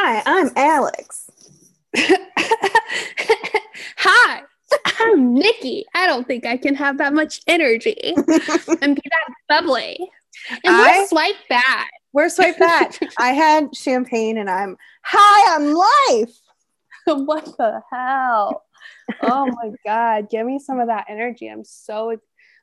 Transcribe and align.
Hi, 0.00 0.22
I'm 0.26 0.50
Alex. 0.54 1.28
Hi, 3.96 4.42
I'm 5.00 5.34
Nikki. 5.34 5.86
I 5.92 6.06
don't 6.06 6.24
think 6.24 6.46
I 6.46 6.56
can 6.56 6.76
have 6.76 6.98
that 6.98 7.12
much 7.12 7.40
energy 7.48 7.96
and 8.16 8.94
be 8.94 9.02
that 9.02 9.34
bubbly. 9.48 9.98
And 10.62 10.76
I- 10.76 11.00
we're 11.00 11.06
swipe 11.08 11.48
back. 11.48 11.90
Where's 12.12 12.36
Swipe 12.36 12.58
Fat? 12.58 12.96
I 13.18 13.30
had 13.30 13.74
champagne 13.74 14.38
and 14.38 14.48
I'm 14.48 14.76
high 15.02 15.56
on 15.56 15.74
life. 15.74 16.38
what 17.26 17.56
the 17.56 17.82
hell? 17.90 18.62
Oh 19.22 19.46
my 19.46 19.72
god, 19.84 20.30
give 20.30 20.46
me 20.46 20.60
some 20.60 20.78
of 20.78 20.86
that 20.86 21.06
energy. 21.08 21.48
I'm 21.48 21.64
so 21.64 22.16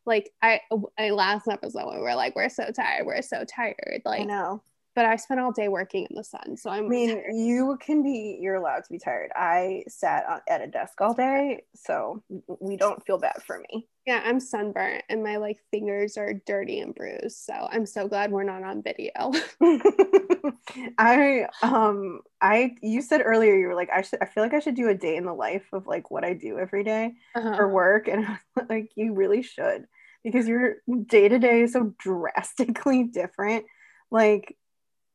like 0.06 0.32
I, 0.42 0.62
I 0.98 1.10
last 1.10 1.50
episode 1.50 1.94
we 1.94 2.00
were 2.00 2.16
like 2.16 2.34
we're 2.34 2.48
so 2.48 2.72
tired, 2.72 3.06
we're 3.06 3.22
so 3.22 3.44
tired. 3.44 4.04
Like 4.06 4.22
I 4.22 4.24
know. 4.24 4.62
But 4.96 5.06
I 5.06 5.18
spent 5.18 5.40
all 5.42 5.52
day 5.52 5.68
working 5.68 6.08
in 6.10 6.16
the 6.16 6.24
sun, 6.24 6.56
so 6.58 6.70
I 6.70 6.78
I'm 6.78 6.88
mean, 6.90 7.10
tired. 7.10 7.34
you 7.36 7.78
can 7.82 8.02
be, 8.04 8.38
you're 8.42 8.56
allowed 8.56 8.84
to 8.86 8.92
be 8.92 8.98
tired. 9.00 9.32
I 9.36 9.84
sat 9.88 10.26
on, 10.28 10.42
at 10.48 10.62
a 10.62 10.68
desk 10.68 11.00
all 11.02 11.14
day, 11.14 11.64
so 11.76 12.24
we 12.60 12.78
don't 12.78 13.06
feel 13.06 13.18
bad 13.18 13.44
for 13.46 13.60
me. 13.72 13.88
Yeah, 14.06 14.22
I'm 14.24 14.40
sunburnt 14.40 15.04
and 15.10 15.24
my 15.24 15.38
like 15.38 15.58
fingers 15.72 16.16
are 16.18 16.34
dirty 16.46 16.80
and 16.80 16.94
bruised. 16.94 17.38
So 17.44 17.54
I'm 17.54 17.86
so 17.88 18.08
glad 18.08 18.32
we're 18.32 18.44
not 18.44 18.64
on 18.64 18.84
video. 18.84 19.32
I 20.98 21.48
um 21.64 22.22
I 22.42 22.76
you 22.82 23.02
said 23.02 23.22
earlier 23.26 23.56
you 23.56 23.68
were 23.68 23.76
like 23.76 23.90
I 23.92 24.02
should 24.04 24.22
I 24.22 24.26
feel 24.26 24.44
like 24.44 24.54
I 24.54 24.60
should 24.60 24.76
do 24.76 24.90
a 24.90 24.94
day 24.96 25.16
in 25.16 25.26
the 25.26 25.34
life 25.34 25.66
of 25.74 25.88
like 25.88 26.12
what 26.12 26.24
I 26.24 26.34
do 26.34 26.60
every 26.60 26.84
day 26.84 27.14
Uh-huh. 27.36 27.56
for 27.56 27.68
work 27.68 28.08
and 28.08 28.28
like 28.70 28.92
you 28.96 29.14
really 29.14 29.42
should 29.42 29.86
because 30.24 30.48
your 30.48 30.76
day 31.08 31.28
to 31.28 31.40
day 31.40 31.62
is 31.62 31.74
so 31.74 31.94
drastically 31.98 33.04
different 33.12 33.66
like 34.12 34.56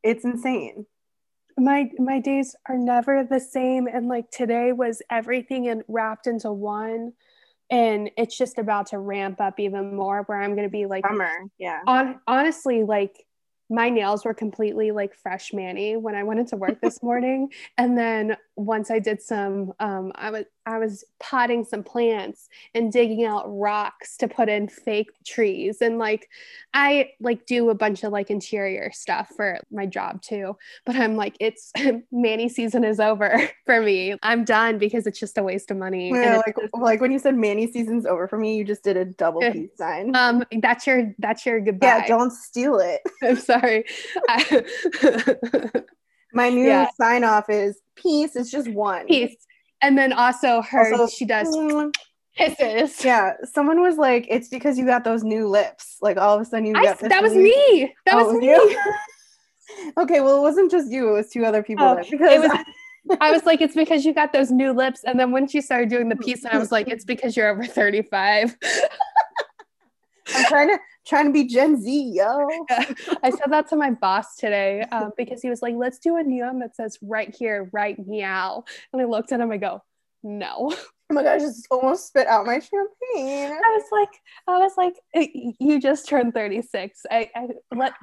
it's 0.03 0.23
insane. 0.23 0.85
My 1.57 1.89
my 1.99 2.19
days 2.19 2.55
are 2.67 2.77
never 2.77 3.23
the 3.23 3.39
same 3.39 3.87
and 3.87 4.07
like 4.07 4.31
today 4.31 4.71
was 4.71 5.01
everything 5.09 5.67
and 5.67 5.83
wrapped 5.87 6.27
into 6.27 6.51
one 6.51 7.13
and 7.71 8.11
it's 8.17 8.37
just 8.37 8.59
about 8.59 8.87
to 8.87 8.99
ramp 8.99 9.39
up 9.39 9.59
even 9.59 9.95
more 9.95 10.23
where 10.23 10.39
i'm 10.39 10.51
going 10.55 10.67
to 10.67 10.71
be 10.71 10.85
like 10.85 11.05
summer 11.07 11.31
yeah. 11.57 11.79
on 11.87 12.19
honestly 12.27 12.83
like 12.83 13.25
my 13.69 13.89
nails 13.89 14.25
were 14.25 14.33
completely 14.33 14.91
like 14.91 15.15
fresh 15.15 15.53
manny 15.53 15.95
when 15.95 16.13
i 16.13 16.23
went 16.23 16.39
into 16.39 16.57
work 16.57 16.79
this 16.81 17.01
morning 17.03 17.49
and 17.77 17.97
then 17.97 18.35
once 18.55 18.91
i 18.91 18.99
did 18.99 19.21
some 19.21 19.71
um 19.79 20.11
i 20.15 20.29
was 20.29 20.45
i 20.65 20.77
was 20.77 21.03
potting 21.19 21.63
some 21.65 21.83
plants 21.83 22.47
and 22.75 22.91
digging 22.91 23.25
out 23.25 23.43
rocks 23.47 24.17
to 24.17 24.27
put 24.27 24.47
in 24.49 24.67
fake 24.67 25.09
trees. 25.25 25.81
And 25.81 25.97
like 25.97 26.29
i 26.73 27.09
like 27.19 27.45
do 27.45 27.69
a 27.69 27.75
bunch 27.75 28.03
of 28.03 28.11
like 28.11 28.29
interior 28.29 28.91
stuff 28.93 29.29
for 29.35 29.59
my 29.71 29.85
job 29.85 30.21
too. 30.21 30.55
But 30.85 30.95
i'm 30.95 31.15
like 31.15 31.35
it's 31.39 31.71
manny 32.11 32.47
season 32.49 32.83
is 32.83 32.99
over 32.99 33.49
for 33.65 33.81
me. 33.81 34.15
I'm 34.21 34.43
done 34.45 34.77
because 34.77 35.07
it's 35.07 35.19
just 35.19 35.37
a 35.37 35.43
waste 35.43 35.71
of 35.71 35.77
money. 35.77 36.09
Yeah, 36.11 36.41
like 36.45 36.55
like 36.73 37.01
when 37.01 37.11
you 37.11 37.19
said 37.19 37.35
Manny 37.35 37.71
season's 37.71 38.05
over 38.05 38.27
for 38.27 38.37
me 38.37 38.55
you 38.57 38.63
just 38.63 38.83
did 38.83 38.97
a 38.97 39.05
double 39.05 39.41
peace 39.51 39.71
sign. 39.77 40.15
um 40.15 40.43
that's 40.61 40.85
your 40.85 41.13
that's 41.19 41.45
your 41.45 41.59
goodbye. 41.59 41.87
yeah 41.87 42.07
don't 42.07 42.31
steal 42.31 42.77
it. 42.79 43.01
I'm 43.23 43.35
sorry. 43.37 43.85
I- 44.29 44.63
my 46.33 46.49
new 46.49 46.65
Yeah. 46.67 46.87
sign 46.95 47.23
off 47.23 47.49
is 47.49 47.79
peace 47.95 48.35
it's 48.35 48.51
just 48.51 48.69
one. 48.69 49.05
Peace. 49.07 49.35
And 49.81 49.97
then 49.97 50.13
also 50.13 50.61
her, 50.61 50.91
Also- 50.93 51.07
she 51.07 51.25
does 51.25 51.47
Mm, 51.55 51.91
kisses. 52.37 53.03
Yeah, 53.03 53.33
someone 53.43 53.81
was 53.81 53.97
like, 53.97 54.25
"It's 54.29 54.47
because 54.47 54.77
you 54.77 54.85
got 54.85 55.03
those 55.03 55.23
new 55.23 55.47
lips." 55.47 55.97
Like 56.01 56.17
all 56.17 56.35
of 56.35 56.41
a 56.41 56.45
sudden, 56.45 56.65
you 56.65 56.73
I, 56.75 56.83
got 56.85 56.99
that 56.99 57.21
was 57.23 57.33
new- 57.33 57.43
me. 57.43 57.93
That 58.05 58.15
Oh, 58.15 58.25
was 58.25 58.37
me. 58.37 58.47
you? 58.47 58.79
okay, 59.97 60.21
well, 60.21 60.37
it 60.37 60.41
wasn't 60.41 60.71
just 60.71 60.91
you; 60.91 61.09
it 61.09 61.13
was 61.13 61.29
two 61.29 61.45
other 61.45 61.63
people. 61.63 61.85
Oh, 61.85 61.95
because 62.09 62.31
it 62.33 62.39
was- 62.41 62.65
I 63.19 63.31
was 63.31 63.45
like, 63.47 63.61
it's 63.61 63.73
because 63.75 64.05
you 64.05 64.13
got 64.13 64.31
those 64.31 64.51
new 64.51 64.71
lips. 64.73 65.03
And 65.03 65.19
then 65.19 65.31
when 65.31 65.47
she 65.47 65.59
started 65.59 65.89
doing 65.89 66.07
the 66.07 66.15
piece, 66.15 66.43
and 66.45 66.53
I 66.53 66.59
was 66.59 66.71
like, 66.71 66.87
it's 66.87 67.03
because 67.03 67.35
you're 67.35 67.49
over 67.49 67.65
35. 67.65 68.55
I'm 70.35 70.45
trying 70.45 70.69
to 70.69 70.79
trying 71.05 71.25
to 71.25 71.31
be 71.31 71.45
Gen 71.45 71.81
Z, 71.81 72.11
yo. 72.15 72.47
I 73.23 73.29
said 73.29 73.47
that 73.49 73.67
to 73.69 73.75
my 73.75 73.91
boss 73.91 74.35
today 74.35 74.81
um, 74.91 75.11
because 75.17 75.41
he 75.41 75.49
was 75.49 75.61
like, 75.61 75.75
let's 75.75 75.99
do 75.99 76.17
a 76.17 76.23
neon 76.23 76.59
that 76.59 76.75
says 76.75 76.97
right 77.01 77.33
here, 77.33 77.69
right 77.73 77.97
meow. 78.05 78.63
And 78.93 79.01
I 79.01 79.05
looked 79.05 79.31
at 79.31 79.39
him, 79.39 79.51
and 79.51 79.53
I 79.53 79.57
go, 79.57 79.83
no. 80.23 80.73
Oh 81.11 81.13
my 81.13 81.23
gosh, 81.23 81.41
I 81.41 81.45
just 81.45 81.67
almost 81.69 82.07
spit 82.07 82.27
out 82.27 82.45
my 82.45 82.59
champagne. 82.59 83.51
I 83.51 83.77
was 83.77 83.83
like, 83.91 84.09
I 84.47 84.59
was 84.59 84.71
like, 84.77 84.95
"Eh, 85.13 85.27
you 85.59 85.81
just 85.81 86.07
turned 86.07 86.33
36. 86.33 87.01
I, 87.11 87.29
I 87.35 87.47
let, 87.75 87.93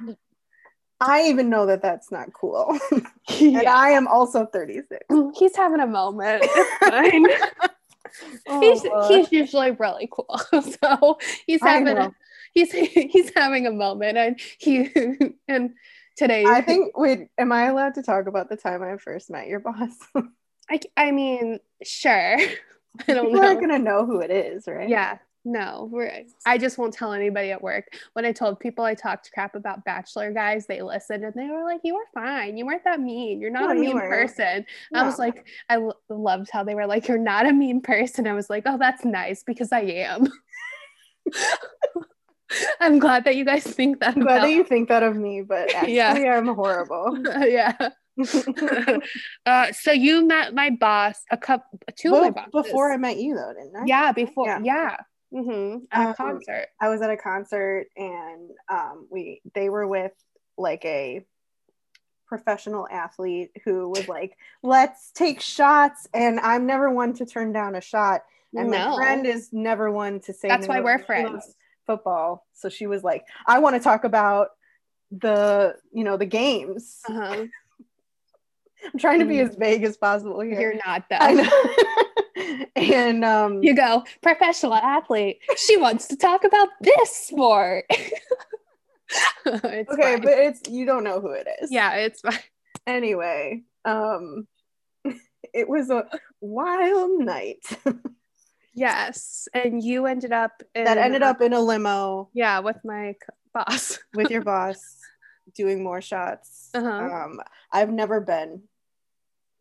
I 0.99 1.23
even 1.23 1.49
know 1.49 1.65
that 1.65 1.81
that's 1.81 2.11
not 2.11 2.33
cool, 2.33 2.77
and 2.91 3.07
yeah. 3.39 3.73
I 3.73 3.89
am 3.91 4.07
also 4.07 4.45
36. 4.45 5.05
he's 5.35 5.55
having 5.55 5.79
a 5.79 5.87
moment. 5.87 6.43
It's 6.45 6.89
fine. 6.89 7.25
Oh, 8.47 8.61
he's 8.61 8.83
Lord. 8.83 9.11
he's 9.11 9.31
usually 9.31 9.71
really 9.71 10.09
cool. 10.11 10.39
So 10.81 11.19
he's 11.45 11.61
having 11.61 11.97
a, 11.97 12.11
he's 12.53 12.71
he's 13.11 13.31
having 13.35 13.67
a 13.67 13.71
moment 13.71 14.17
and 14.17 14.39
he 14.57 14.89
and 15.47 15.71
today 16.17 16.45
I 16.45 16.61
think. 16.61 16.97
Wait, 16.97 17.29
am 17.37 17.51
I 17.51 17.65
allowed 17.65 17.95
to 17.95 18.03
talk 18.03 18.27
about 18.27 18.49
the 18.49 18.57
time 18.57 18.83
I 18.83 18.97
first 18.97 19.29
met 19.29 19.47
your 19.47 19.59
boss? 19.59 19.91
I, 20.69 20.79
I 20.95 21.11
mean 21.11 21.59
sure. 21.83 22.37
I 23.07 23.13
don't 23.13 23.27
People 23.27 23.41
aren't 23.41 23.61
gonna 23.61 23.79
know 23.79 24.05
who 24.05 24.19
it 24.19 24.31
is, 24.31 24.67
right? 24.67 24.89
Yeah. 24.89 25.19
No, 25.51 25.89
we're, 25.91 26.25
I 26.45 26.59
just 26.59 26.77
won't 26.77 26.93
tell 26.93 27.11
anybody 27.11 27.49
at 27.51 27.59
work. 27.63 27.85
When 28.13 28.23
I 28.23 28.31
told 28.31 28.59
people 28.59 28.85
I 28.85 28.93
talked 28.93 29.31
crap 29.33 29.55
about 29.55 29.83
bachelor 29.83 30.31
guys, 30.31 30.67
they 30.67 30.83
listened 30.83 31.23
and 31.23 31.33
they 31.33 31.49
were 31.49 31.63
like, 31.63 31.81
"You 31.83 31.95
were 31.95 32.05
fine. 32.13 32.55
You 32.55 32.67
weren't 32.67 32.83
that 32.83 32.99
mean. 32.99 33.41
You're 33.41 33.49
not 33.49 33.63
No, 33.63 33.71
a 33.71 33.73
mean 33.75 33.99
person." 33.99 34.63
I 34.93 35.03
was 35.03 35.17
No. 35.17 35.25
like, 35.25 35.47
I 35.67 35.75
l- 35.77 35.99
loved 36.07 36.51
how 36.51 36.63
they 36.63 36.75
were 36.75 36.85
like, 36.85 37.07
"You're 37.07 37.17
not 37.17 37.47
a 37.47 37.51
mean 37.51 37.81
person." 37.81 38.27
I 38.27 38.33
was 38.33 38.47
like, 38.47 38.61
"Oh, 38.67 38.77
that's 38.77 39.03
nice 39.03 39.41
because 39.41 39.71
I 39.71 39.81
am." 39.81 40.27
I'm 42.79 42.99
glad 42.99 43.23
that 43.25 43.35
you 43.35 43.43
guys 43.45 43.63
think 43.63 43.99
that. 44.01 44.15
I'm 44.15 44.21
glad 44.21 44.43
that 44.43 44.51
you 44.51 44.63
think 44.63 44.89
that 44.89 45.01
of 45.01 45.15
me, 45.15 45.41
but 45.41 45.73
actually, 45.73 45.95
Yeah. 45.95 46.37
I'm 46.37 46.47
horrible. 46.47 47.17
yeah. 47.47 47.73
uh, 49.45 49.71
so 49.71 49.91
you 49.91 50.25
met 50.27 50.53
my 50.53 50.69
boss 50.71 51.21
a 51.31 51.37
couple, 51.37 51.79
two 51.95 52.13
of 52.13 52.21
my 52.21 52.29
Well, 52.29 52.45
bosses 52.51 52.69
before 52.71 52.91
I 52.91 52.97
met 52.97 53.17
you, 53.17 53.35
though, 53.35 53.53
didn't 53.53 53.75
I? 53.75 53.85
Yeah, 53.85 54.11
before. 54.11 54.45
Yeah. 54.47 54.59
Yeah. 54.63 54.97
Hmm 55.31 55.77
At 55.91 56.05
Um, 56.05 56.11
a 56.11 56.13
concert. 56.15 56.67
I 56.81 56.89
was 56.89 57.01
at 57.01 57.09
a 57.09 57.17
concert 57.17 57.87
and 57.95 58.51
um, 58.69 59.07
we 59.09 59.41
they 59.53 59.69
were 59.69 59.87
with 59.87 60.13
like 60.57 60.83
a 60.85 61.25
professional 62.29 62.87
athlete 62.89 63.51
who 63.65 63.89
was 63.89 64.07
like, 64.07 64.37
"Let's 64.61 65.11
take 65.11 65.41
shots," 65.41 66.07
and 66.13 66.39
I'm 66.39 66.65
never 66.65 66.89
one 66.91 67.13
to 67.13 67.25
turn 67.25 67.51
down 67.51 67.75
a 67.75 67.81
shot, 67.81 68.23
and 68.55 68.69
no. 68.69 68.89
my 68.89 68.95
friend 68.95 69.25
is 69.25 69.49
never 69.51 69.91
one 69.91 70.19
to 70.21 70.33
say. 70.33 70.47
That's 70.47 70.67
why 70.67 70.79
we're 70.79 70.99
friends. 70.99 71.55
Football, 71.85 72.45
so 72.53 72.69
she 72.69 72.85
was 72.85 73.03
like, 73.03 73.25
"I 73.47 73.57
want 73.59 73.75
to 73.75 73.79
talk 73.81 74.03
about 74.03 74.49
the 75.11 75.75
you 75.91 76.03
know 76.03 76.17
the 76.17 76.25
games." 76.25 77.01
Uh-huh. 77.09 77.45
I'm 78.93 78.99
trying 78.99 79.19
to 79.19 79.25
be 79.25 79.39
as 79.39 79.55
vague 79.55 79.83
as 79.83 79.97
possible 79.97 80.39
here. 80.39 80.61
You're 80.61 80.79
not 80.85 81.03
I 81.11 81.33
though. 81.33 81.41
know. 81.41 81.49
and 82.75 83.25
um, 83.25 83.63
You 83.63 83.75
go, 83.75 84.03
professional 84.21 84.73
athlete. 84.73 85.39
She 85.57 85.77
wants 85.77 86.07
to 86.07 86.15
talk 86.15 86.43
about 86.43 86.69
this 86.81 87.15
sport. 87.15 87.85
It's 89.45 89.91
okay, 89.91 90.13
fine. 90.17 90.21
but 90.21 90.33
it's 90.33 90.69
you 90.69 90.85
don't 90.85 91.03
know 91.03 91.19
who 91.19 91.31
it 91.31 91.47
is. 91.63 91.71
yeah, 91.71 91.93
it's 91.95 92.21
fine. 92.21 92.37
Anyway, 92.85 93.63
um, 93.83 94.47
it 95.53 95.67
was 95.67 95.89
a 95.89 96.05
wild 96.41 97.19
night 97.19 97.65
Yes, 98.75 99.47
and 99.53 99.83
you 99.83 100.05
ended 100.05 100.31
up 100.31 100.61
in, 100.75 100.85
that 100.85 100.97
ended 100.99 101.23
up 101.23 101.41
in 101.41 101.53
a 101.53 101.59
limo 101.59 102.29
yeah 102.33 102.59
with 102.59 102.77
my 102.85 103.15
boss. 103.53 103.97
with 104.13 104.29
your 104.29 104.43
boss 104.43 104.77
doing 105.55 105.83
more 105.83 106.01
shots. 106.01 106.69
Uh-huh. 106.75 106.87
Um, 106.87 107.39
I've 107.71 107.91
never 107.91 108.21
been 108.21 108.63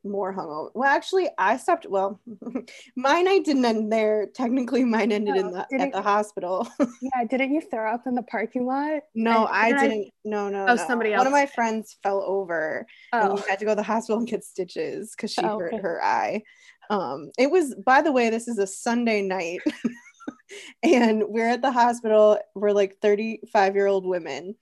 more 0.08 0.34
hungover. 0.34 0.70
Well, 0.74 0.88
actually, 0.90 1.28
I 1.38 1.56
stopped. 1.56 1.86
Well, 1.88 2.20
my 2.96 3.22
night 3.22 3.44
didn't 3.44 3.64
end 3.64 3.92
there. 3.92 4.26
Technically, 4.34 4.84
mine 4.84 5.12
ended 5.12 5.36
in 5.36 5.50
the 5.50 5.66
didn't 5.70 5.86
at 5.88 5.92
the 5.92 6.02
hospital. 6.02 6.68
Yeah, 7.00 7.24
didn't 7.30 7.54
you 7.54 7.60
throw 7.60 7.92
up 7.94 8.06
in 8.06 8.14
the 8.14 8.22
parking 8.24 8.66
lot? 8.66 9.02
no, 9.14 9.44
I 9.44 9.68
and 9.68 9.78
I- 9.78 9.88
didn't. 9.88 10.10
no, 10.24 10.48
no. 10.48 10.64
Oh, 10.64 10.74
no. 10.74 10.86
somebody 10.86 11.12
else. 11.12 11.20
One 11.20 11.26
of 11.28 11.32
my 11.32 11.46
friends 11.46 11.96
fell 12.02 12.22
over 12.22 12.86
and 13.12 13.34
we 13.34 13.40
Oh, 13.40 13.44
had 13.48 13.58
to 13.60 13.64
go 13.64 13.72
to 13.72 13.76
the 13.76 13.82
hospital 13.82 14.18
and 14.18 14.26
get 14.28 14.42
stitches 14.44 15.12
because 15.16 15.32
she 15.32 15.42
Oh, 15.42 15.58
hurt 15.58 15.74
okay. 15.74 15.82
her 15.82 16.02
eye. 16.04 16.42
Um, 16.90 17.30
it 17.38 17.50
was, 17.50 17.74
by 17.74 18.02
the 18.02 18.12
way, 18.12 18.30
this 18.30 18.48
is 18.48 18.58
a 18.58 18.66
Sunday 18.66 19.20
night, 19.22 19.60
and 20.82 21.22
we're 21.28 21.48
at 21.48 21.62
the 21.62 21.70
hospital. 21.72 22.38
We're 22.54 22.72
like 22.72 22.96
35 23.02 23.74
year 23.74 23.86
old 23.86 24.06
women, 24.06 24.54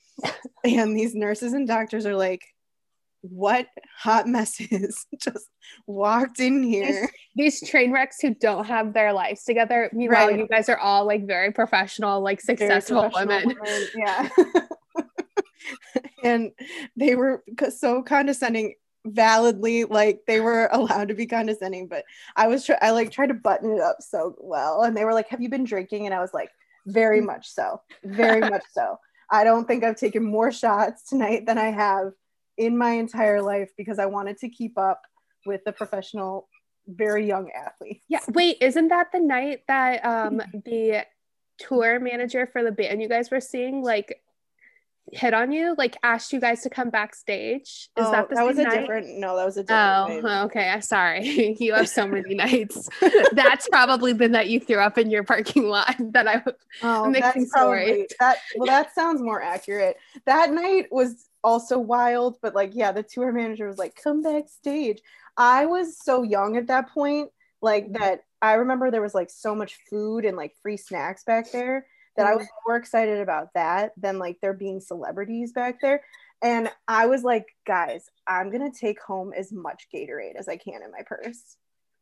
and 0.64 0.96
these 0.96 1.14
nurses 1.14 1.52
and 1.52 1.66
doctors 1.66 2.04
are 2.06 2.16
like, 2.16 2.44
What 3.30 3.66
hot 3.98 4.26
messes 4.28 5.06
just 5.20 5.48
walked 5.86 6.38
in 6.40 6.62
here? 6.62 7.08
these 7.34 7.66
train 7.68 7.92
wrecks 7.92 8.20
who 8.20 8.34
don't 8.34 8.64
have 8.66 8.92
their 8.94 9.12
lives 9.12 9.44
together. 9.44 9.90
Meanwhile, 9.92 10.28
Right. 10.28 10.38
you 10.38 10.48
guys 10.48 10.68
are 10.68 10.78
all 10.78 11.04
like 11.06 11.26
very 11.26 11.52
professional, 11.52 12.20
like 12.20 12.40
successful 12.40 13.02
professional 13.10 13.36
women. 13.46 13.58
women, 13.62 13.88
Yeah. 13.96 14.28
and 16.24 16.52
they 16.96 17.14
were 17.14 17.42
so 17.70 18.02
condescending. 18.02 18.74
validly 19.06 19.84
like 19.84 20.18
they 20.26 20.40
were 20.40 20.68
allowed 20.72 21.06
to 21.08 21.14
be 21.14 21.26
condescending, 21.26 21.86
but 21.86 22.04
I 22.34 22.48
was 22.48 22.64
try- 22.66 22.78
I 22.82 22.90
like 22.90 23.10
tried 23.12 23.28
to 23.28 23.34
button 23.34 23.70
it 23.72 23.80
up 23.80 23.98
so 24.00 24.34
well, 24.40 24.82
and 24.82 24.96
they 24.96 25.04
were 25.04 25.14
like, 25.14 25.28
"Have 25.28 25.40
you 25.40 25.48
been 25.48 25.62
drinking?" 25.64 26.06
And 26.06 26.14
I 26.14 26.20
was 26.20 26.34
like, 26.34 26.50
"Very 26.86 27.20
much 27.32 27.48
so, 27.48 27.80
very 28.04 28.40
much 28.40 28.64
so." 28.72 28.98
I 29.30 29.44
don't 29.44 29.66
think 29.68 29.84
I've 29.84 29.96
taken 29.96 30.24
more 30.24 30.50
shots 30.52 31.08
tonight 31.08 31.46
than 31.46 31.56
I 31.58 31.70
have 31.70 32.12
in 32.56 32.76
my 32.76 32.92
entire 32.92 33.42
life 33.42 33.70
because 33.76 33.98
I 33.98 34.06
wanted 34.06 34.38
to 34.38 34.48
keep 34.48 34.78
up 34.78 35.02
with 35.44 35.62
the 35.64 35.72
professional, 35.72 36.48
very 36.86 37.26
young 37.26 37.50
athlete. 37.50 38.02
Yeah. 38.08 38.20
Wait, 38.28 38.58
isn't 38.60 38.88
that 38.88 39.12
the 39.12 39.20
night 39.20 39.62
that 39.68 40.04
um 40.04 40.40
the 40.64 41.04
tour 41.58 41.98
manager 42.00 42.46
for 42.46 42.62
the 42.62 42.72
band 42.72 43.00
you 43.00 43.08
guys 43.08 43.30
were 43.30 43.40
seeing 43.40 43.82
like 43.82 44.20
hit 45.12 45.32
on 45.32 45.52
you, 45.52 45.72
like 45.78 45.96
asked 46.02 46.32
you 46.32 46.40
guys 46.40 46.62
to 46.62 46.70
come 46.70 46.90
backstage? 46.90 47.62
Is 47.62 47.88
Oh, 47.96 48.10
that 48.10 48.28
the 48.28 48.34
that 48.34 48.46
was 48.46 48.58
a 48.58 48.64
night? 48.64 48.80
different? 48.80 49.18
No, 49.18 49.36
that 49.36 49.44
was 49.44 49.56
a 49.56 49.62
different. 49.62 50.24
night. 50.24 50.40
Oh, 50.40 50.44
okay. 50.46 50.68
I'm 50.68 50.82
sorry. 50.82 51.56
you 51.60 51.74
have 51.74 51.88
so 51.88 52.08
many 52.08 52.34
nights. 52.44 52.88
That's 53.32 53.68
probably 53.68 54.14
the 54.14 54.28
night 54.28 54.48
you 54.48 54.58
threw 54.58 54.78
up 54.78 54.98
in 54.98 55.10
your 55.10 55.22
parking 55.22 55.68
lot 55.68 55.94
that 56.12 56.26
I 56.26 56.42
Oh, 56.82 57.08
mixing 57.08 57.42
that's 57.42 57.52
probably 57.52 58.08
that. 58.18 58.38
Well, 58.56 58.66
that 58.66 58.94
sounds 58.96 59.22
more 59.22 59.40
accurate. 59.40 59.96
That 60.24 60.50
night 60.52 60.86
was 60.90 61.28
also 61.46 61.78
wild, 61.78 62.38
but 62.42 62.56
like, 62.56 62.72
yeah, 62.74 62.90
the 62.90 63.04
tour 63.04 63.32
manager 63.32 63.68
was 63.68 63.78
like, 63.78 63.94
"Come 63.94 64.20
backstage." 64.20 65.00
I 65.36 65.66
was 65.66 65.96
so 65.96 66.24
young 66.24 66.56
at 66.56 66.66
that 66.66 66.90
point, 66.90 67.30
like 67.62 67.84
mm-hmm. 67.84 68.02
that. 68.02 68.24
I 68.42 68.54
remember 68.54 68.90
there 68.90 69.00
was 69.00 69.14
like 69.14 69.30
so 69.30 69.54
much 69.54 69.78
food 69.88 70.24
and 70.26 70.36
like 70.36 70.54
free 70.62 70.76
snacks 70.76 71.24
back 71.24 71.50
there 71.52 71.86
that 72.16 72.26
I 72.26 72.34
was 72.34 72.44
mm-hmm. 72.44 72.70
more 72.70 72.76
excited 72.76 73.20
about 73.20 73.54
that 73.54 73.92
than 73.96 74.18
like 74.18 74.38
there 74.42 74.52
being 74.52 74.80
celebrities 74.80 75.52
back 75.52 75.80
there. 75.80 76.02
And 76.42 76.70
I 76.86 77.06
was 77.06 77.22
like, 77.22 77.46
guys, 77.66 78.10
I'm 78.26 78.50
gonna 78.50 78.70
take 78.70 79.00
home 79.00 79.32
as 79.32 79.52
much 79.52 79.86
Gatorade 79.94 80.36
as 80.36 80.48
I 80.48 80.56
can 80.56 80.82
in 80.82 80.90
my 80.90 81.02
purse. 81.06 81.56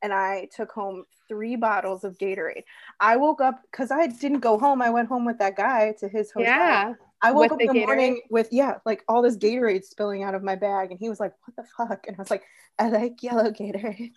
And 0.04 0.12
I 0.12 0.50
took 0.54 0.70
home 0.70 1.04
three 1.28 1.56
bottles 1.56 2.04
of 2.04 2.18
Gatorade. 2.18 2.64
I 3.00 3.16
woke 3.16 3.40
up 3.40 3.62
because 3.70 3.90
I 3.90 4.06
didn't 4.06 4.40
go 4.40 4.58
home. 4.58 4.82
I 4.82 4.90
went 4.90 5.08
home 5.08 5.24
with 5.24 5.38
that 5.38 5.56
guy 5.56 5.94
to 6.00 6.08
his 6.08 6.30
hotel. 6.30 6.52
Yeah. 6.52 6.92
I 7.22 7.32
woke 7.32 7.44
With 7.44 7.52
up 7.52 7.58
the 7.58 7.64
in 7.68 7.72
the 7.72 7.86
morning 7.86 8.20
with 8.28 8.48
yeah, 8.52 8.74
like 8.84 9.02
all 9.08 9.22
this 9.22 9.38
Gatorade 9.38 9.84
spilling 9.84 10.22
out 10.22 10.34
of 10.34 10.42
my 10.42 10.56
bag, 10.56 10.90
and 10.90 11.00
he 11.00 11.08
was 11.08 11.18
like, 11.18 11.32
"What 11.46 11.56
the 11.56 11.64
fuck?" 11.74 12.06
And 12.06 12.14
I 12.18 12.20
was 12.20 12.30
like, 12.30 12.42
"I 12.78 12.90
like 12.90 13.22
yellow 13.22 13.50
Gatorade." 13.50 14.12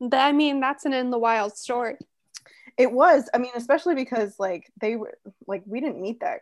I 0.12 0.32
mean, 0.32 0.60
that's 0.60 0.86
an 0.86 0.94
in 0.94 1.10
the 1.10 1.18
wild 1.18 1.58
story. 1.58 1.96
It 2.78 2.90
was, 2.90 3.28
I 3.34 3.38
mean, 3.38 3.52
especially 3.54 3.96
because 3.96 4.36
like 4.38 4.72
they 4.80 4.96
were 4.96 5.18
like 5.46 5.62
we 5.66 5.82
didn't 5.82 6.00
meet 6.00 6.20
that. 6.20 6.40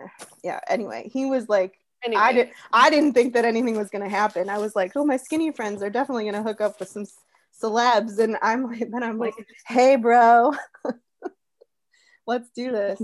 Yeah. 0.42 0.60
Anyway, 0.68 1.08
he 1.12 1.26
was 1.26 1.48
like, 1.48 1.78
Anyway, 2.04 2.22
I 2.22 2.32
did, 2.32 2.50
I 2.72 2.90
didn't 2.90 3.14
think 3.14 3.34
that 3.34 3.44
anything 3.44 3.76
was 3.76 3.90
gonna 3.90 4.08
happen. 4.08 4.48
I 4.48 4.58
was 4.58 4.76
like, 4.76 4.92
oh, 4.96 5.04
my 5.04 5.16
skinny 5.16 5.50
friends 5.52 5.82
are 5.82 5.90
definitely 5.90 6.24
gonna 6.26 6.42
hook 6.42 6.60
up 6.60 6.78
with 6.78 6.88
some 6.88 7.04
celebs, 7.62 8.18
and 8.18 8.36
I'm 8.42 8.64
like, 8.64 8.90
then 8.90 9.02
I'm 9.02 9.18
like, 9.18 9.34
hey, 9.66 9.96
bro, 9.96 10.54
let's 12.26 12.50
do 12.50 12.70
this. 12.70 13.00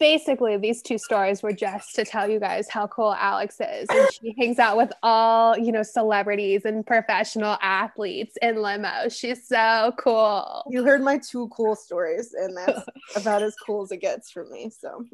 basically 0.00 0.56
these 0.58 0.82
two 0.82 0.98
stories 0.98 1.42
were 1.42 1.52
just 1.52 1.94
to 1.94 2.04
tell 2.04 2.28
you 2.28 2.38
guys 2.38 2.68
how 2.68 2.86
cool 2.88 3.14
Alex 3.14 3.56
is. 3.60 3.86
And 3.90 4.08
she 4.12 4.34
hangs 4.38 4.58
out 4.58 4.76
with 4.76 4.92
all, 5.02 5.56
you 5.56 5.72
know, 5.72 5.82
celebrities 5.82 6.64
and 6.64 6.84
professional 6.84 7.56
athletes 7.62 8.36
in 8.42 8.56
limos. 8.56 9.18
She's 9.18 9.46
so 9.48 9.92
cool. 9.98 10.64
You 10.70 10.84
heard 10.84 11.00
my 11.00 11.18
two 11.18 11.48
cool 11.48 11.76
stories, 11.76 12.34
and 12.34 12.56
that's 12.56 12.80
about 13.16 13.42
as 13.42 13.54
cool 13.64 13.82
as 13.84 13.92
it 13.92 14.00
gets 14.00 14.30
for 14.30 14.44
me. 14.46 14.70
So, 14.70 15.04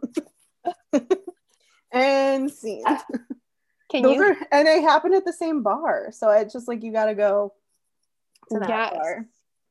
and 1.93 2.51
scene. 2.51 2.85
Can 3.91 4.03
Those 4.03 4.17
you 4.17 4.23
are, 4.23 4.37
and 4.53 4.67
they 4.67 4.81
happen 4.83 5.15
at 5.15 5.25
the 5.25 5.33
same 5.33 5.63
bar. 5.63 6.11
So 6.13 6.31
it's 6.31 6.53
just 6.53 6.69
like 6.69 6.83
you 6.83 6.93
got 6.93 7.07
to 7.07 7.15
go 7.15 7.53
to 8.53 8.59
that 8.61 8.69
Yes. 8.69 8.93
bar. 8.93 9.27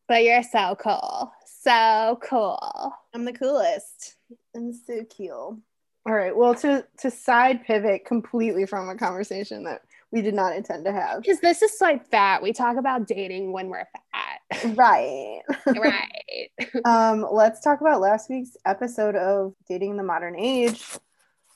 but 0.08 0.24
you're 0.24 0.44
so 0.44 0.76
cool. 0.80 1.32
So 1.46 2.20
cool. 2.22 2.94
I'm 3.14 3.26
the 3.26 3.34
coolest. 3.34 4.16
I'm 4.56 4.74
so 4.74 5.06
cool. 5.16 5.60
All 6.06 6.14
right. 6.14 6.36
Well, 6.36 6.56
to 6.56 6.86
to 7.00 7.12
side 7.12 7.64
pivot 7.66 8.06
completely 8.06 8.66
from 8.66 8.90
a 8.90 8.96
conversation 8.96 9.64
that 9.66 9.82
we 10.12 10.22
did 10.22 10.34
not 10.34 10.56
intend 10.56 10.86
to 10.86 10.92
have. 10.92 11.22
Because 11.22 11.40
this 11.40 11.62
is 11.62 11.78
like 11.80 12.08
fat. 12.10 12.42
We 12.42 12.52
talk 12.52 12.78
about 12.78 13.06
dating 13.08 13.52
when 13.52 13.70
we're 13.70 13.86
fat. 14.12 14.76
Right. 14.76 15.42
right. 15.68 16.50
um, 16.86 17.26
let's 17.32 17.62
talk 17.62 17.80
about 17.82 18.02
last 18.02 18.30
week's 18.30 18.58
episode 18.66 19.16
of 19.16 19.54
Dating 19.68 19.92
in 19.92 19.98
the 19.98 20.04
Modern 20.04 20.36
Age, 20.40 20.84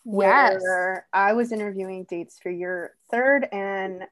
where 0.04 1.08
I 1.14 1.34
was 1.34 1.52
interviewing 1.52 2.06
dates 2.10 2.38
for 2.42 2.50
your 2.50 2.92
third 3.10 3.48
and 3.52 4.04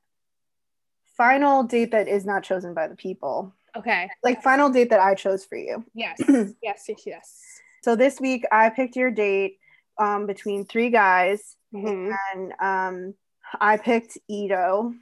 final 1.18 1.64
date 1.64 1.92
that 1.92 2.08
is 2.08 2.26
not 2.26 2.44
chosen 2.44 2.74
by 2.74 2.88
the 2.88 2.96
people. 2.96 3.54
Okay. 3.76 4.10
Like 4.24 4.42
final 4.44 4.70
date 4.70 4.90
that 4.90 5.00
I 5.00 5.16
chose 5.16 5.46
for 5.46 5.58
you. 5.58 5.86
Yes. 5.94 6.18
yes, 6.62 6.86
yes, 6.88 7.04
yes. 7.06 7.42
So 7.84 7.96
this 7.96 8.20
week 8.20 8.46
I 8.52 8.70
picked 8.70 8.96
your 8.96 9.12
date 9.12 9.58
um, 9.98 10.26
between 10.26 10.66
three 10.66 10.90
guys, 10.90 11.56
Mhm. 11.74 12.16
and 12.34 12.54
um, 12.60 13.14
I 13.60 13.78
picked 13.78 14.18
Ito. 14.30 14.94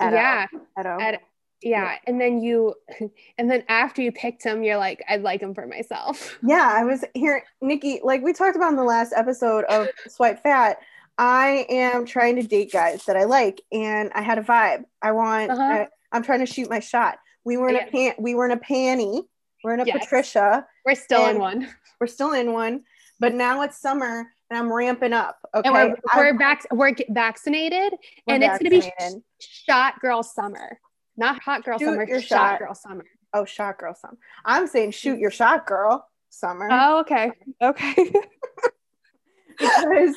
Edo. 0.00 0.10
Yeah. 0.14 0.46
Edo. 0.78 0.96
Ed- 0.98 1.20
yeah. 1.62 1.96
And 2.06 2.20
then 2.20 2.40
you, 2.40 2.74
and 3.38 3.50
then 3.50 3.64
after 3.68 4.02
you 4.02 4.12
picked 4.12 4.42
him, 4.44 4.62
you're 4.62 4.76
like, 4.76 5.04
I'd 5.08 5.22
like 5.22 5.40
him 5.40 5.54
for 5.54 5.66
myself. 5.66 6.38
Yeah, 6.46 6.70
I 6.72 6.84
was 6.84 7.04
here, 7.14 7.44
Nikki. 7.60 8.00
Like 8.02 8.22
we 8.22 8.32
talked 8.32 8.56
about 8.56 8.70
in 8.70 8.76
the 8.76 8.84
last 8.84 9.12
episode 9.14 9.64
of 9.64 9.88
Swipe 10.08 10.42
Fat. 10.42 10.78
I 11.18 11.66
am 11.68 12.06
trying 12.06 12.36
to 12.36 12.42
date 12.42 12.72
guys 12.72 13.04
that 13.06 13.16
I 13.16 13.24
like, 13.24 13.60
and 13.72 14.10
I 14.14 14.22
had 14.22 14.38
a 14.38 14.42
vibe. 14.42 14.84
I 15.02 15.12
want. 15.12 15.50
Uh-huh. 15.50 15.62
I, 15.62 15.88
I'm 16.12 16.22
trying 16.22 16.40
to 16.40 16.46
shoot 16.46 16.70
my 16.70 16.80
shot. 16.80 17.18
We 17.44 17.56
were 17.56 17.68
in 17.68 17.76
a 17.76 17.86
pan. 17.86 18.14
We 18.18 18.34
were 18.34 18.46
in 18.46 18.52
a 18.52 18.56
panty. 18.56 19.22
We're 19.64 19.74
in 19.74 19.80
a 19.80 19.84
Yes. 19.84 19.98
Patricia. 20.04 20.66
We're 20.86 20.94
still 20.94 21.26
in 21.26 21.38
one. 21.38 21.68
We're 22.00 22.06
still 22.06 22.32
in 22.32 22.52
one, 22.52 22.84
but 23.18 23.34
now 23.34 23.62
it's 23.62 23.78
summer 23.80 24.26
and 24.50 24.58
I'm 24.58 24.72
ramping 24.72 25.12
up. 25.12 25.38
Okay, 25.54 25.68
And 25.68 25.74
we're, 25.74 25.96
we're 26.16 26.38
back, 26.38 26.64
we're 26.70 26.94
vaccinated 27.10 27.92
we're 28.26 28.34
and 28.34 28.42
it's 28.44 28.58
going 28.58 28.64
to 28.64 28.70
be 28.70 28.80
vaccinated. 28.80 29.22
shot 29.40 30.00
girl 30.00 30.22
summer, 30.22 30.78
not 31.18 31.42
hot 31.42 31.64
girl 31.64 31.78
Shoot 31.78 31.84
summer, 31.86 32.08
your 32.08 32.20
shot, 32.22 32.52
shot. 32.52 32.58
girl 32.60 32.74
summer. 32.74 33.04
Oh, 33.34 33.44
shot 33.44 33.78
girl 33.78 33.94
summer. 33.94 34.16
I'm 34.44 34.66
saying 34.66 34.92
shoot 34.92 35.18
your 35.18 35.30
shot, 35.30 35.66
girl. 35.66 36.06
Summer. 36.30 36.68
Oh, 36.70 37.00
okay. 37.00 37.32
Okay. 37.62 37.94
because 39.58 40.14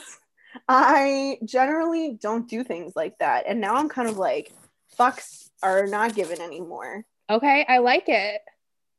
I 0.67 1.37
generally 1.43 2.17
don't 2.21 2.47
do 2.47 2.63
things 2.63 2.93
like 2.95 3.17
that. 3.19 3.45
And 3.47 3.59
now 3.61 3.75
I'm 3.75 3.89
kind 3.89 4.07
of 4.09 4.17
like, 4.17 4.53
fucks 4.99 5.49
are 5.63 5.87
not 5.87 6.13
given 6.15 6.41
anymore. 6.41 7.03
okay. 7.29 7.65
I 7.67 7.79
like 7.79 8.07
it. 8.07 8.41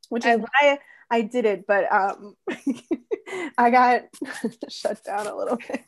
Which 0.09 0.25
I- 0.26 0.37
why 0.37 0.78
I 1.11 1.23
did 1.23 1.44
it, 1.44 1.66
but 1.66 1.90
um 1.92 2.35
I 3.59 3.71
got 3.71 4.02
shut 4.68 5.04
down 5.04 5.26
a 5.26 5.37
little 5.37 5.56
bit. 5.56 5.82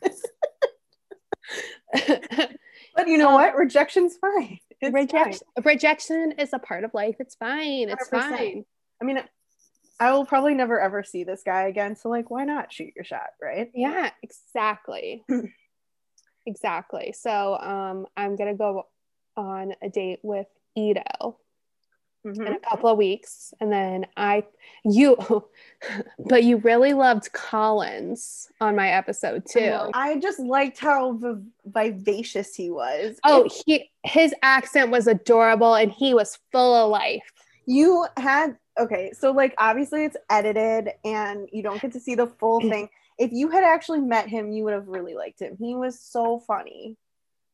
But 2.96 3.08
you 3.08 3.18
know 3.18 3.28
Um, 3.28 3.34
what? 3.34 3.56
Rejection's 3.56 4.16
fine. 4.16 4.58
It's 4.84 4.94
rejection, 4.94 5.46
fine. 5.56 5.64
rejection 5.64 6.34
is 6.38 6.52
a 6.52 6.58
part 6.58 6.84
of 6.84 6.94
life. 6.94 7.16
It's 7.18 7.34
fine. 7.34 7.88
It's 7.88 8.08
100%. 8.08 8.10
fine. 8.10 8.64
I 9.00 9.04
mean, 9.04 9.22
I 10.00 10.12
will 10.12 10.26
probably 10.26 10.54
never 10.54 10.80
ever 10.80 11.02
see 11.04 11.24
this 11.24 11.42
guy 11.44 11.62
again. 11.68 11.96
So 11.96 12.08
like, 12.08 12.30
why 12.30 12.44
not 12.44 12.72
shoot 12.72 12.92
your 12.96 13.04
shot, 13.04 13.30
right? 13.40 13.70
Yeah, 13.74 14.10
exactly. 14.22 15.24
exactly. 16.46 17.14
So 17.18 17.56
um, 17.58 18.06
I'm 18.16 18.36
going 18.36 18.50
to 18.50 18.58
go 18.58 18.86
on 19.36 19.74
a 19.82 19.88
date 19.88 20.20
with 20.22 20.46
Ito. 20.76 21.38
Mhm. 22.24 22.46
in 22.46 22.52
a 22.54 22.58
couple 22.60 22.88
of 22.88 22.96
weeks 22.96 23.52
and 23.60 23.70
then 23.70 24.06
i 24.16 24.44
you 24.84 25.16
but 26.18 26.42
you 26.42 26.56
really 26.58 26.94
loved 26.94 27.30
collins 27.32 28.48
on 28.60 28.74
my 28.74 28.88
episode 28.90 29.44
too. 29.46 29.90
I 29.92 30.18
just 30.18 30.38
liked 30.38 30.78
how 30.78 31.12
v- 31.12 31.42
vivacious 31.66 32.54
he 32.54 32.70
was. 32.70 33.18
oh 33.24 33.48
he 33.66 33.90
his 34.04 34.34
accent 34.42 34.90
was 34.90 35.06
adorable 35.06 35.74
and 35.74 35.92
he 35.92 36.14
was 36.14 36.38
full 36.52 36.74
of 36.74 36.90
life. 36.90 37.22
You 37.66 38.06
had 38.16 38.56
okay 38.78 39.12
so 39.12 39.30
like 39.32 39.54
obviously 39.58 40.04
it's 40.04 40.16
edited 40.30 40.90
and 41.04 41.48
you 41.52 41.62
don't 41.62 41.80
get 41.80 41.92
to 41.92 42.00
see 42.00 42.14
the 42.14 42.26
full 42.26 42.60
thing. 42.70 42.88
If 43.18 43.32
you 43.32 43.48
had 43.50 43.64
actually 43.64 44.00
met 44.00 44.28
him 44.28 44.50
you 44.50 44.64
would 44.64 44.74
have 44.74 44.88
really 44.88 45.14
liked 45.14 45.40
him. 45.40 45.56
He 45.58 45.74
was 45.74 46.00
so 46.00 46.38
funny. 46.40 46.96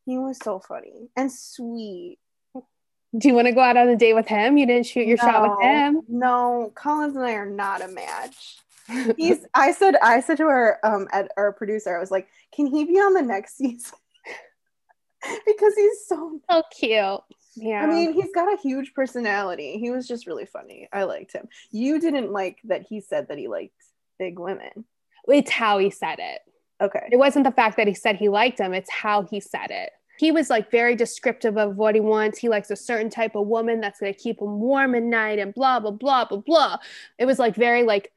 He 0.07 0.17
was 0.19 0.39
so 0.43 0.61
funny 0.61 1.09
and 1.17 1.31
sweet 1.31 2.19
do 3.19 3.29
you 3.29 3.35
want 3.35 3.47
to 3.47 3.53
go 3.53 3.61
out 3.61 3.77
on 3.77 3.89
a 3.89 3.97
date 3.97 4.15
with 4.15 4.27
him 4.29 4.57
you 4.57 4.67
didn't 4.67 4.87
shoot 4.87 5.07
your 5.07 5.17
shot 5.17 5.43
with 5.43 5.61
him 5.61 6.01
no 6.09 6.73
collins 6.75 7.17
and 7.17 7.25
i 7.25 7.33
are 7.33 7.49
not 7.49 7.83
a 7.83 7.89
match 7.89 8.59
he's 9.17 9.47
i 9.55 9.73
said 9.73 9.97
i 10.03 10.21
said 10.21 10.37
to 10.37 10.45
our 10.45 10.79
um 10.85 11.09
at 11.13 11.31
our 11.37 11.53
producer 11.53 11.97
i 11.97 12.01
was 12.01 12.11
like 12.11 12.29
can 12.55 12.67
he 12.67 12.85
be 12.85 12.95
on 12.95 13.15
the 13.15 13.23
next 13.23 13.57
season 13.59 13.99
because 15.47 15.75
he's 15.75 16.07
so 16.07 16.41
so 16.51 16.63
cute 16.71 17.21
yeah 17.57 17.83
I 17.83 17.87
mean, 17.87 18.13
he's 18.13 18.31
got 18.33 18.53
a 18.53 18.57
huge 18.63 18.95
personality. 18.95 19.77
He 19.79 19.91
was 19.91 20.07
just 20.07 20.27
really 20.29 20.47
funny. 20.47 20.89
I 20.93 21.03
liked 21.03 21.33
him. 21.33 21.49
You 21.73 21.99
didn't 22.01 22.31
like 22.31 22.59
that 22.65 22.87
he 22.89 23.01
said 23.01 23.27
that 23.29 23.39
he 23.39 23.49
liked 23.49 23.75
big 24.21 24.39
women. 24.39 24.85
it's 25.27 25.51
how 25.51 25.79
he 25.79 25.91
said 25.91 26.21
it 26.21 26.41
Okay. 26.81 27.09
it 27.13 27.17
wasn't 27.19 27.45
the 27.45 27.51
fact 27.51 27.77
that 27.77 27.89
he 27.89 27.93
said 27.93 28.17
he 28.17 28.29
liked 28.29 28.57
them, 28.59 28.73
it's 28.73 28.89
how 28.91 29.23
he 29.23 29.41
said 29.41 29.71
it 29.71 29.91
he 30.21 30.31
was 30.31 30.51
like 30.51 30.71
very 30.71 30.95
descriptive 30.95 31.57
of 31.57 31.79
what 31.79 31.95
he 31.95 32.01
wants. 32.03 32.39
He 32.39 32.51
likes 32.51 32.71
a 32.71 32.77
certain 32.77 33.09
type 33.09 33.35
of 33.35 33.47
woman 33.47 33.81
that's 33.81 34.01
going 34.01 34.13
to 34.13 34.21
keep 34.21 34.39
him 34.39 34.61
warm 34.61 34.95
at 34.95 35.03
night 35.03 35.39
and 35.39 35.55
blah, 35.55 35.81
blah, 35.81 35.93
blah, 35.93 36.27
blah, 36.27 36.41
blah. 36.41 36.77
It 37.19 37.25
was 37.25 37.39
like 37.39 37.57
very 37.57 37.85
like 37.85 38.13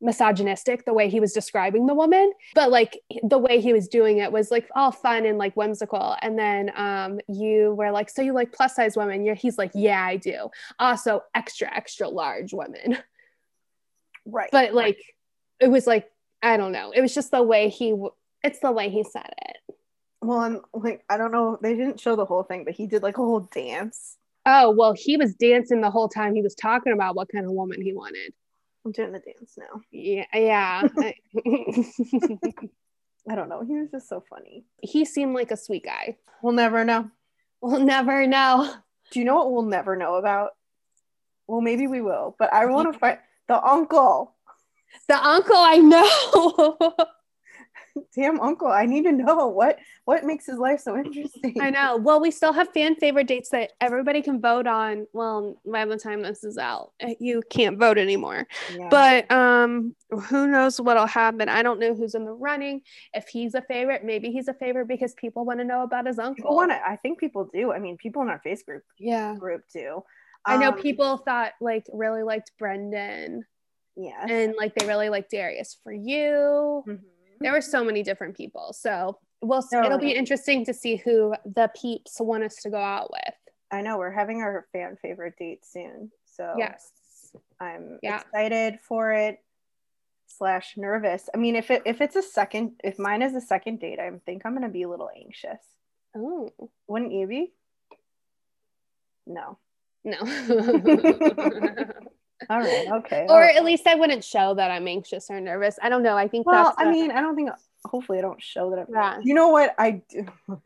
misogynistic 0.00 0.86
the 0.86 0.94
way 0.94 1.10
he 1.10 1.20
was 1.20 1.34
describing 1.34 1.84
the 1.84 1.92
woman. 1.92 2.32
But 2.54 2.70
like 2.70 3.02
the 3.22 3.36
way 3.36 3.60
he 3.60 3.74
was 3.74 3.88
doing 3.88 4.18
it 4.18 4.32
was 4.32 4.50
like 4.50 4.70
all 4.74 4.90
fun 4.90 5.26
and 5.26 5.36
like 5.36 5.54
whimsical. 5.54 6.16
And 6.22 6.38
then 6.38 6.72
um 6.74 7.20
you 7.28 7.74
were 7.74 7.90
like 7.90 8.08
so 8.08 8.22
you 8.22 8.32
like 8.32 8.50
plus 8.50 8.76
size 8.76 8.96
women? 8.96 9.22
You're 9.22 9.34
he's 9.34 9.58
like 9.58 9.72
yeah 9.74 10.02
i 10.02 10.16
do. 10.16 10.48
Also 10.78 11.24
extra 11.34 11.70
extra 11.76 12.08
large 12.08 12.54
women. 12.54 12.96
Right 14.24 14.48
but 14.50 14.72
like 14.72 14.98
it 15.60 15.68
was 15.68 15.86
like 15.86 16.10
i 16.42 16.56
don't 16.56 16.72
know. 16.72 16.90
It 16.90 17.02
was 17.02 17.14
just 17.14 17.30
the 17.30 17.42
way 17.42 17.68
he 17.68 17.90
w- 17.90 18.14
it's 18.42 18.60
the 18.60 18.72
way 18.72 18.88
he 18.88 19.04
said 19.04 19.30
it 19.42 19.57
well 20.20 20.42
and 20.42 20.60
like 20.74 21.04
i 21.08 21.16
don't 21.16 21.32
know 21.32 21.58
they 21.62 21.74
didn't 21.74 22.00
show 22.00 22.16
the 22.16 22.24
whole 22.24 22.42
thing 22.42 22.64
but 22.64 22.74
he 22.74 22.86
did 22.86 23.02
like 23.02 23.18
a 23.18 23.22
whole 23.22 23.40
dance. 23.40 24.16
Oh 24.46 24.70
well 24.70 24.94
he 24.96 25.16
was 25.16 25.34
dancing 25.34 25.80
the 25.80 25.90
whole 25.90 26.08
time 26.08 26.34
he 26.34 26.42
was 26.42 26.54
talking 26.54 26.92
about 26.92 27.14
what 27.14 27.30
kind 27.30 27.44
of 27.44 27.52
woman 27.52 27.82
he 27.82 27.92
wanted. 27.92 28.32
I'm 28.84 28.92
doing 28.92 29.12
the 29.12 29.18
dance 29.20 29.58
now. 29.58 29.82
Yeah 29.90 30.24
yeah. 30.32 30.88
I 33.30 33.34
don't 33.34 33.48
know 33.48 33.62
he 33.64 33.74
was 33.74 33.90
just 33.90 34.08
so 34.08 34.22
funny. 34.28 34.64
He 34.82 35.04
seemed 35.04 35.34
like 35.34 35.50
a 35.50 35.56
sweet 35.56 35.84
guy. 35.84 36.16
We'll 36.42 36.54
never 36.54 36.84
know. 36.84 37.10
We'll 37.60 37.80
never 37.80 38.26
know. 38.26 38.72
Do 39.10 39.18
you 39.18 39.24
know 39.24 39.36
what 39.36 39.52
we'll 39.52 39.62
never 39.62 39.96
know 39.96 40.14
about? 40.14 40.50
Well 41.46 41.60
maybe 41.60 41.86
we 41.86 42.00
will 42.00 42.34
but 42.38 42.52
i 42.52 42.66
want 42.66 42.92
to 42.92 42.98
find 42.98 43.18
the 43.48 43.62
uncle. 43.62 44.34
The 45.08 45.22
uncle 45.22 45.56
i 45.56 45.76
know 45.76 46.76
damn 48.14 48.40
uncle 48.40 48.68
i 48.68 48.86
need 48.86 49.04
to 49.04 49.12
know 49.12 49.48
what 49.48 49.78
what 50.08 50.24
makes 50.24 50.46
his 50.46 50.56
life 50.56 50.80
so 50.80 50.96
interesting. 50.96 51.60
I 51.60 51.68
know. 51.68 51.98
Well 51.98 52.18
we 52.18 52.30
still 52.30 52.54
have 52.54 52.72
fan 52.72 52.94
favorite 52.94 53.26
dates 53.26 53.50
that 53.50 53.72
everybody 53.78 54.22
can 54.22 54.40
vote 54.40 54.66
on. 54.66 55.06
Well 55.12 55.60
by 55.66 55.84
the 55.84 55.98
time 55.98 56.22
this 56.22 56.44
is 56.44 56.56
out 56.56 56.92
eh, 57.00 57.12
you 57.20 57.42
can't 57.50 57.78
vote 57.78 57.98
anymore. 57.98 58.46
Yeah. 58.74 58.88
but 58.90 59.30
um 59.30 59.94
who 60.08 60.46
knows 60.46 60.80
what'll 60.80 61.06
happen? 61.06 61.50
I 61.50 61.62
don't 61.62 61.78
know 61.78 61.94
who's 61.94 62.14
in 62.14 62.24
the 62.24 62.32
running. 62.32 62.80
If 63.12 63.28
he's 63.28 63.54
a 63.54 63.60
favorite 63.60 64.02
maybe 64.02 64.30
he's 64.30 64.48
a 64.48 64.54
favorite 64.54 64.88
because 64.88 65.12
people 65.12 65.44
want 65.44 65.60
to 65.60 65.64
know 65.64 65.82
about 65.82 66.06
his 66.06 66.18
uncle. 66.18 66.56
Want 66.56 66.70
to 66.70 66.80
i 66.88 66.96
think 66.96 67.20
people 67.20 67.50
do. 67.52 67.70
I 67.72 67.78
mean 67.78 67.98
people 67.98 68.22
in 68.22 68.28
our 68.28 68.40
face 68.40 68.62
group 68.62 68.84
yeah. 68.98 69.34
group 69.36 69.64
do. 69.70 70.04
I 70.46 70.56
know 70.56 70.70
um, 70.70 70.80
people 70.80 71.18
thought 71.18 71.52
like 71.60 71.84
really 71.92 72.22
liked 72.22 72.52
brendan. 72.58 73.44
Yeah 73.94 74.24
and 74.26 74.54
like 74.56 74.74
they 74.74 74.86
really 74.86 75.10
liked 75.10 75.30
darius 75.30 75.76
for 75.84 75.92
you. 75.92 76.82
Mm-hmm 76.88 76.94
there 77.40 77.52
were 77.52 77.60
so 77.60 77.84
many 77.84 78.02
different 78.02 78.36
people. 78.36 78.72
So 78.72 79.18
we'll 79.42 79.64
no, 79.72 79.84
it'll 79.84 79.98
be 79.98 80.12
interesting 80.12 80.64
to 80.66 80.74
see 80.74 80.96
who 80.96 81.34
the 81.44 81.70
peeps 81.80 82.20
want 82.20 82.44
us 82.44 82.56
to 82.56 82.70
go 82.70 82.78
out 82.78 83.10
with. 83.10 83.34
I 83.70 83.82
know 83.82 83.98
we're 83.98 84.10
having 84.10 84.40
our 84.40 84.66
fan 84.72 84.96
favorite 85.00 85.34
date 85.38 85.64
soon. 85.64 86.10
So 86.24 86.54
yes, 86.56 86.90
I'm 87.60 87.98
yeah. 88.02 88.20
excited 88.20 88.78
for 88.86 89.12
it. 89.12 89.38
Slash 90.26 90.74
nervous. 90.76 91.28
I 91.34 91.38
mean, 91.38 91.56
if 91.56 91.70
it 91.70 91.82
if 91.86 92.00
it's 92.00 92.16
a 92.16 92.22
second, 92.22 92.72
if 92.84 92.98
mine 92.98 93.22
is 93.22 93.34
a 93.34 93.40
second 93.40 93.80
date, 93.80 93.98
I 93.98 94.10
think 94.26 94.42
I'm 94.44 94.54
gonna 94.54 94.68
be 94.68 94.82
a 94.82 94.88
little 94.88 95.10
anxious. 95.14 95.62
Oh, 96.16 96.50
wouldn't 96.86 97.12
you 97.12 97.26
be? 97.26 97.52
No. 99.26 99.58
No. 100.04 100.18
all 102.50 102.58
right 102.58 102.88
okay 102.90 103.26
or 103.28 103.42
at 103.42 103.64
least 103.64 103.86
i 103.86 103.94
wouldn't 103.94 104.24
show 104.24 104.54
that 104.54 104.70
i'm 104.70 104.86
anxious 104.86 105.30
or 105.30 105.40
nervous. 105.40 105.78
I 105.82 105.88
don't 105.88 106.02
know 106.02 106.16
i 106.16 106.28
think 106.28 106.46
well 106.46 106.74
i 106.78 106.90
mean 106.90 107.10
i 107.10 107.20
don't 107.20 107.36
think 107.36 107.50
hopefully 107.84 108.18
i 108.18 108.22
don't 108.22 108.42
show 108.42 108.70
that 108.70 108.80
i'm 108.80 108.86
yeah. 108.92 109.18
you 109.22 109.34
know 109.34 109.48
what 109.48 109.74
i 109.78 110.02
do 110.08 110.26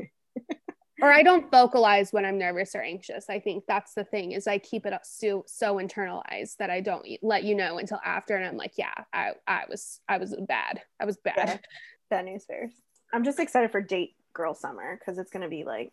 or 1.02 1.12
i 1.12 1.22
don't 1.22 1.50
vocalize 1.50 2.12
when 2.12 2.24
i'm 2.24 2.38
nervous 2.38 2.74
or 2.74 2.82
anxious. 2.82 3.28
I 3.28 3.40
think 3.40 3.64
that's 3.66 3.94
the 3.94 4.04
thing 4.04 4.32
is 4.32 4.46
i 4.46 4.58
keep 4.58 4.86
it 4.86 4.94
so 5.02 5.44
so 5.46 5.76
internalized 5.76 6.56
that 6.58 6.70
i 6.70 6.80
don't 6.80 7.06
let 7.22 7.44
you 7.44 7.54
know 7.54 7.78
until 7.78 8.00
after 8.04 8.36
and 8.36 8.46
i'm 8.46 8.56
like 8.56 8.74
yeah 8.76 8.94
i 9.12 9.32
i 9.46 9.64
was 9.68 10.00
i 10.08 10.18
was 10.18 10.36
bad. 10.46 10.80
I 11.00 11.04
was 11.04 11.16
bad. 11.16 11.34
Yeah. 11.36 11.58
bad 12.10 12.24
news 12.26 12.44
bears. 12.44 12.72
I'm 13.12 13.24
just 13.24 13.40
excited 13.40 13.70
for 13.70 13.80
date 13.80 14.14
girl 14.32 14.54
summer 14.54 14.98
because 14.98 15.18
it's 15.18 15.30
going 15.30 15.42
to 15.42 15.48
be 15.48 15.64
like 15.64 15.92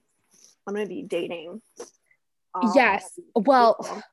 i'm 0.68 0.74
going 0.74 0.86
to 0.86 0.94
be 0.94 1.04
dating 1.04 1.62
um, 2.56 2.72
yes. 2.76 3.20
Well. 3.36 4.04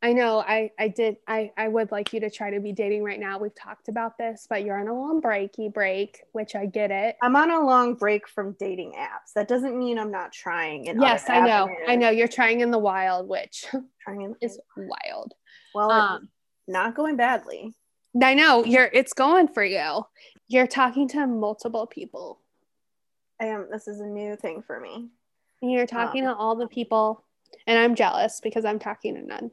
I 0.00 0.12
know 0.12 0.38
I 0.38 0.70
I 0.78 0.88
did 0.88 1.16
I 1.26 1.50
I 1.56 1.66
would 1.66 1.90
like 1.90 2.12
you 2.12 2.20
to 2.20 2.30
try 2.30 2.50
to 2.50 2.60
be 2.60 2.72
dating 2.72 3.02
right 3.02 3.18
now. 3.18 3.38
We've 3.38 3.54
talked 3.54 3.88
about 3.88 4.16
this, 4.16 4.46
but 4.48 4.64
you're 4.64 4.78
on 4.78 4.86
a 4.86 4.94
long 4.94 5.20
breaky 5.20 5.72
break, 5.72 6.22
which 6.32 6.54
I 6.54 6.66
get 6.66 6.92
it. 6.92 7.16
I'm 7.20 7.34
on 7.34 7.50
a 7.50 7.64
long 7.64 7.94
break 7.94 8.28
from 8.28 8.54
dating 8.60 8.92
apps. 8.92 9.32
That 9.34 9.48
doesn't 9.48 9.76
mean 9.76 9.98
I'm 9.98 10.12
not 10.12 10.32
trying. 10.32 10.86
yes, 11.00 11.28
I 11.28 11.40
know. 11.40 11.68
I 11.88 11.96
know 11.96 12.10
you're 12.10 12.28
trying 12.28 12.60
in 12.60 12.70
the 12.70 12.78
wild, 12.78 13.28
which 13.28 13.64
trying 14.00 14.22
in- 14.22 14.36
is 14.40 14.60
wild. 14.76 15.34
Well, 15.74 15.90
um, 15.90 16.28
not 16.68 16.94
going 16.94 17.16
badly. 17.16 17.74
I 18.22 18.34
know 18.34 18.64
you're. 18.64 18.90
It's 18.92 19.12
going 19.12 19.48
for 19.48 19.64
you. 19.64 20.02
You're 20.46 20.68
talking 20.68 21.08
to 21.08 21.26
multiple 21.26 21.88
people. 21.88 22.40
I 23.40 23.46
am. 23.46 23.66
This 23.70 23.88
is 23.88 23.98
a 24.00 24.06
new 24.06 24.36
thing 24.36 24.62
for 24.62 24.78
me. 24.78 25.08
You're 25.60 25.86
talking 25.86 26.24
um, 26.24 26.34
to 26.34 26.38
all 26.38 26.54
the 26.54 26.68
people, 26.68 27.24
and 27.66 27.76
I'm 27.76 27.96
jealous 27.96 28.40
because 28.40 28.64
I'm 28.64 28.78
talking 28.78 29.16
to 29.16 29.22
none. 29.22 29.50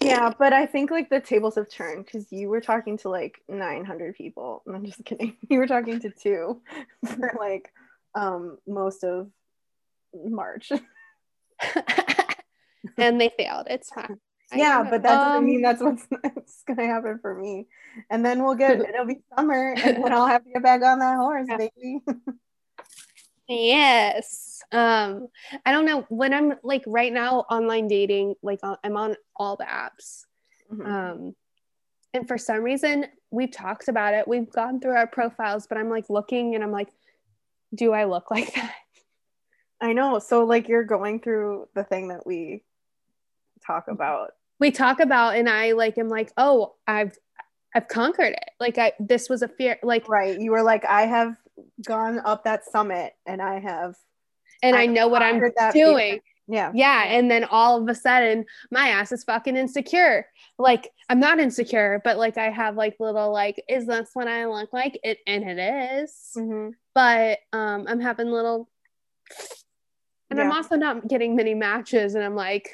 Yeah, 0.00 0.32
but 0.38 0.52
I 0.52 0.66
think 0.66 0.90
like 0.90 1.10
the 1.10 1.20
tables 1.20 1.56
have 1.56 1.68
turned 1.68 2.04
because 2.06 2.32
you 2.32 2.48
were 2.48 2.60
talking 2.60 2.96
to 2.98 3.08
like 3.08 3.42
900 3.48 4.14
people. 4.16 4.62
I'm 4.66 4.84
just 4.84 5.04
kidding. 5.04 5.36
You 5.48 5.58
were 5.58 5.66
talking 5.66 6.00
to 6.00 6.10
two 6.10 6.62
for 7.06 7.32
like 7.38 7.72
um 8.14 8.58
most 8.66 9.04
of 9.04 9.30
March. 10.14 10.72
and 12.96 13.20
they 13.20 13.30
failed. 13.36 13.66
It's 13.68 13.90
fine. 13.90 14.18
yeah, 14.54 14.82
but 14.82 15.02
that 15.02 15.14
doesn't 15.14 15.38
um, 15.38 15.46
mean 15.46 15.62
that's 15.62 15.82
what's, 15.82 16.06
what's 16.08 16.62
gonna 16.66 16.86
happen 16.86 17.18
for 17.20 17.34
me. 17.34 17.68
And 18.08 18.24
then 18.24 18.42
we'll 18.42 18.54
get 18.54 18.80
it'll 18.80 19.06
be 19.06 19.20
summer 19.36 19.74
and 19.76 20.02
then 20.02 20.12
I'll 20.12 20.26
have 20.26 20.44
to 20.44 20.50
get 20.50 20.62
back 20.62 20.82
on 20.82 20.98
that 21.00 21.16
horse, 21.16 21.46
yeah. 21.48 21.56
baby. 21.56 22.00
Yes. 23.50 24.62
Um, 24.70 25.26
I 25.66 25.72
don't 25.72 25.84
know 25.84 26.06
when 26.08 26.32
I'm 26.32 26.54
like 26.62 26.84
right 26.86 27.12
now 27.12 27.40
online 27.50 27.88
dating, 27.88 28.36
like 28.42 28.60
uh, 28.62 28.76
I'm 28.84 28.96
on 28.96 29.16
all 29.34 29.56
the 29.56 29.64
apps. 29.64 30.24
Mm-hmm. 30.72 30.86
Um, 30.86 31.34
and 32.14 32.28
for 32.28 32.38
some 32.38 32.62
reason 32.62 33.06
we've 33.32 33.50
talked 33.50 33.88
about 33.88 34.14
it. 34.14 34.28
We've 34.28 34.48
gone 34.50 34.80
through 34.80 34.96
our 34.96 35.08
profiles, 35.08 35.66
but 35.66 35.78
I'm 35.78 35.90
like 35.90 36.08
looking 36.08 36.54
and 36.54 36.62
I'm 36.62 36.70
like, 36.70 36.90
do 37.74 37.92
I 37.92 38.04
look 38.04 38.30
like 38.30 38.54
that? 38.54 38.74
I 39.80 39.94
know. 39.94 40.20
So 40.20 40.44
like 40.44 40.68
you're 40.68 40.84
going 40.84 41.20
through 41.20 41.68
the 41.74 41.82
thing 41.82 42.08
that 42.08 42.24
we 42.24 42.62
talk 43.66 43.88
about. 43.88 44.30
We 44.60 44.70
talk 44.70 45.00
about 45.00 45.36
and 45.36 45.48
I 45.48 45.72
like 45.72 45.98
am 45.98 46.08
like, 46.08 46.32
oh, 46.36 46.74
I've 46.86 47.16
I've 47.74 47.88
conquered 47.88 48.34
it. 48.34 48.50
Like 48.60 48.78
I 48.78 48.92
this 49.00 49.28
was 49.28 49.42
a 49.42 49.48
fear 49.48 49.78
like 49.82 50.08
right. 50.08 50.38
You 50.38 50.52
were 50.52 50.62
like, 50.62 50.84
I 50.84 51.02
have 51.02 51.34
gone 51.84 52.20
up 52.24 52.44
that 52.44 52.64
summit 52.64 53.12
and 53.26 53.40
I 53.40 53.60
have 53.60 53.94
and 54.62 54.76
I, 54.76 54.82
I 54.82 54.86
know 54.86 55.08
what 55.08 55.22
I'm 55.22 55.40
doing. 55.72 56.20
Yeah. 56.46 56.72
Yeah. 56.74 57.04
And 57.04 57.30
then 57.30 57.44
all 57.44 57.80
of 57.80 57.88
a 57.88 57.94
sudden 57.94 58.44
my 58.70 58.88
ass 58.88 59.12
is 59.12 59.24
fucking 59.24 59.56
insecure. 59.56 60.26
Like 60.58 60.90
I'm 61.08 61.20
not 61.20 61.38
insecure, 61.38 62.00
but 62.04 62.18
like 62.18 62.38
I 62.38 62.50
have 62.50 62.76
like 62.76 62.96
little 62.98 63.32
like, 63.32 63.62
is 63.68 63.86
this 63.86 64.10
what 64.14 64.26
I 64.26 64.46
look 64.46 64.72
like? 64.72 64.98
It 65.04 65.18
and 65.26 65.44
it 65.44 65.58
is. 66.02 66.12
Mm-hmm. 66.36 66.70
But 66.94 67.38
um 67.52 67.86
I'm 67.88 68.00
having 68.00 68.30
little 68.30 68.68
and 70.28 70.38
yeah. 70.38 70.44
I'm 70.44 70.52
also 70.52 70.76
not 70.76 71.06
getting 71.06 71.36
many 71.36 71.54
matches 71.54 72.14
and 72.14 72.24
I'm 72.24 72.34
like 72.34 72.68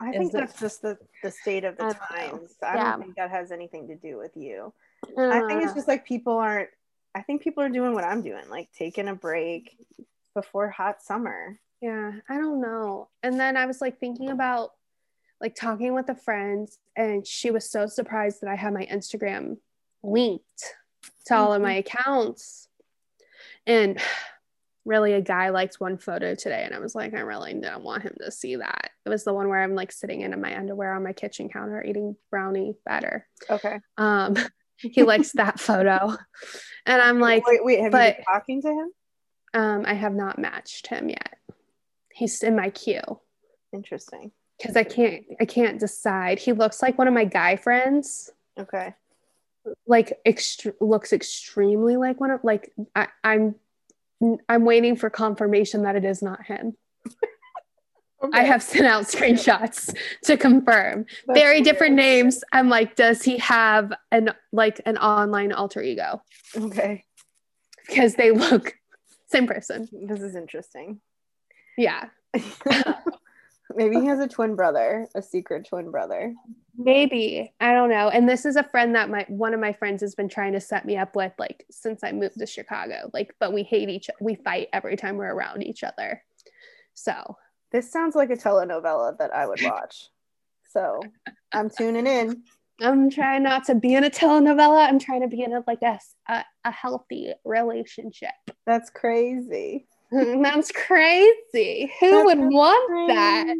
I 0.00 0.10
think 0.10 0.32
that's 0.32 0.54
it, 0.54 0.60
just 0.60 0.82
the, 0.82 0.98
the 1.22 1.30
state 1.30 1.62
of 1.62 1.76
the 1.76 1.84
I 1.84 1.92
times. 1.92 2.56
I 2.60 2.74
yeah. 2.74 2.90
don't 2.90 3.02
think 3.02 3.16
that 3.16 3.30
has 3.30 3.52
anything 3.52 3.86
to 3.86 3.94
do 3.94 4.18
with 4.18 4.32
you. 4.34 4.72
Uh, 5.16 5.28
I 5.28 5.46
think 5.46 5.62
it's 5.62 5.74
just 5.74 5.86
like 5.86 6.04
people 6.04 6.38
aren't 6.38 6.70
I 7.14 7.22
think 7.22 7.42
people 7.42 7.62
are 7.62 7.68
doing 7.68 7.94
what 7.94 8.04
I'm 8.04 8.22
doing, 8.22 8.48
like 8.48 8.70
taking 8.72 9.08
a 9.08 9.14
break 9.14 9.76
before 10.34 10.70
hot 10.70 11.02
summer. 11.02 11.58
Yeah, 11.80 12.12
I 12.28 12.38
don't 12.38 12.60
know. 12.60 13.08
And 13.22 13.38
then 13.38 13.56
I 13.56 13.66
was 13.66 13.80
like 13.80 13.98
thinking 13.98 14.30
about 14.30 14.70
like 15.40 15.54
talking 15.56 15.94
with 15.94 16.08
a 16.08 16.14
friend, 16.14 16.68
and 16.96 17.26
she 17.26 17.50
was 17.50 17.68
so 17.68 17.86
surprised 17.86 18.40
that 18.40 18.50
I 18.50 18.54
had 18.54 18.72
my 18.72 18.86
Instagram 18.86 19.56
linked 20.02 20.74
to 21.26 21.34
all 21.34 21.48
mm-hmm. 21.48 21.56
of 21.56 21.62
my 21.62 21.74
accounts. 21.74 22.68
And 23.66 24.00
really, 24.84 25.12
a 25.12 25.20
guy 25.20 25.50
liked 25.50 25.80
one 25.80 25.98
photo 25.98 26.34
today, 26.34 26.62
and 26.64 26.74
I 26.74 26.78
was 26.78 26.94
like, 26.94 27.14
I 27.14 27.20
really 27.20 27.54
don't 27.54 27.82
want 27.82 28.04
him 28.04 28.14
to 28.20 28.30
see 28.30 28.56
that. 28.56 28.90
It 29.04 29.08
was 29.08 29.24
the 29.24 29.34
one 29.34 29.48
where 29.48 29.62
I'm 29.62 29.74
like 29.74 29.92
sitting 29.92 30.20
in 30.20 30.40
my 30.40 30.56
underwear 30.56 30.94
on 30.94 31.02
my 31.02 31.12
kitchen 31.12 31.48
counter 31.48 31.82
eating 31.82 32.16
brownie 32.30 32.76
batter. 32.84 33.26
Okay. 33.50 33.80
Um, 33.98 34.36
he 34.82 35.02
likes 35.02 35.32
that 35.32 35.60
photo. 35.60 36.16
And 36.86 37.00
I'm 37.00 37.20
like, 37.20 37.46
wait, 37.46 37.64
wait, 37.64 37.80
have 37.80 37.92
but, 37.92 38.08
you 38.08 38.14
been 38.16 38.24
talking 38.24 38.62
to 38.62 38.68
him? 38.68 38.90
Um, 39.54 39.84
I 39.86 39.94
have 39.94 40.14
not 40.14 40.38
matched 40.38 40.88
him 40.88 41.08
yet. 41.08 41.38
He's 42.12 42.42
in 42.42 42.56
my 42.56 42.70
queue. 42.70 43.20
Interesting. 43.72 44.32
Because 44.58 44.76
I 44.76 44.84
can't, 44.84 45.24
I 45.40 45.44
can't 45.44 45.78
decide. 45.78 46.38
He 46.38 46.52
looks 46.52 46.82
like 46.82 46.98
one 46.98 47.08
of 47.08 47.14
my 47.14 47.24
guy 47.24 47.56
friends. 47.56 48.30
Okay. 48.58 48.94
Like, 49.86 50.18
ext- 50.26 50.74
looks 50.80 51.12
extremely 51.12 51.96
like 51.96 52.20
one 52.20 52.30
of 52.30 52.42
like 52.42 52.72
I, 52.94 53.08
I'm 53.22 53.54
I'm 54.48 54.64
waiting 54.64 54.96
for 54.96 55.10
confirmation 55.10 55.82
that 55.82 55.96
it 55.96 56.04
is 56.04 56.22
not 56.22 56.44
him. 56.44 56.76
I 58.32 58.42
have 58.44 58.62
sent 58.62 58.86
out 58.86 59.04
screenshots 59.04 59.94
to 60.24 60.36
confirm. 60.36 61.06
That's 61.26 61.38
Very 61.38 61.60
different 61.60 61.96
names. 61.96 62.44
I'm 62.52 62.68
like, 62.68 62.96
does 62.96 63.22
he 63.22 63.38
have 63.38 63.92
an 64.10 64.30
like 64.52 64.80
an 64.86 64.98
online 64.98 65.52
alter 65.52 65.82
ego? 65.82 66.22
Okay. 66.56 67.04
Because 67.86 68.14
they 68.14 68.30
look 68.30 68.74
same 69.26 69.46
person. 69.46 69.88
This 69.92 70.20
is 70.20 70.36
interesting. 70.36 71.00
Yeah. 71.76 72.08
Maybe 73.74 74.00
he 74.00 74.06
has 74.06 74.20
a 74.20 74.28
twin 74.28 74.54
brother, 74.54 75.08
a 75.14 75.22
secret 75.22 75.66
twin 75.66 75.90
brother. 75.90 76.34
Maybe. 76.76 77.52
I 77.58 77.72
don't 77.72 77.88
know. 77.88 78.10
And 78.10 78.28
this 78.28 78.44
is 78.44 78.56
a 78.56 78.62
friend 78.62 78.94
that 78.94 79.08
my 79.08 79.24
one 79.28 79.54
of 79.54 79.60
my 79.60 79.72
friends 79.72 80.02
has 80.02 80.14
been 80.14 80.28
trying 80.28 80.52
to 80.52 80.60
set 80.60 80.84
me 80.84 80.96
up 80.96 81.16
with 81.16 81.32
like 81.38 81.64
since 81.70 82.04
I 82.04 82.12
moved 82.12 82.38
to 82.38 82.46
Chicago. 82.46 83.10
Like, 83.12 83.34
but 83.40 83.52
we 83.52 83.62
hate 83.62 83.88
each 83.88 84.10
we 84.20 84.34
fight 84.36 84.68
every 84.72 84.96
time 84.96 85.16
we're 85.16 85.32
around 85.32 85.62
each 85.62 85.82
other. 85.82 86.22
So 86.94 87.36
This 87.72 87.90
sounds 87.90 88.14
like 88.14 88.30
a 88.30 88.36
telenovela 88.36 89.18
that 89.18 89.34
I 89.34 89.46
would 89.46 89.60
watch. 89.62 90.08
So 90.70 91.00
I'm 91.52 91.70
tuning 91.70 92.06
in. 92.06 92.42
I'm 92.80 93.10
trying 93.10 93.42
not 93.42 93.64
to 93.66 93.74
be 93.74 93.94
in 93.94 94.04
a 94.04 94.10
telenovela. 94.10 94.88
I'm 94.88 94.98
trying 94.98 95.20
to 95.20 95.28
be 95.28 95.42
in 95.42 95.52
a 95.52 95.62
like 95.66 95.82
a, 95.82 95.98
a, 96.28 96.44
a 96.64 96.70
healthy 96.70 97.32
relationship. 97.44 98.30
That's 98.66 98.90
crazy. 98.90 99.86
That's 100.12 100.70
crazy. 100.72 101.92
Who 102.00 102.10
That's 102.10 102.24
would 102.26 102.52
want 102.52 103.08
that? 103.08 103.56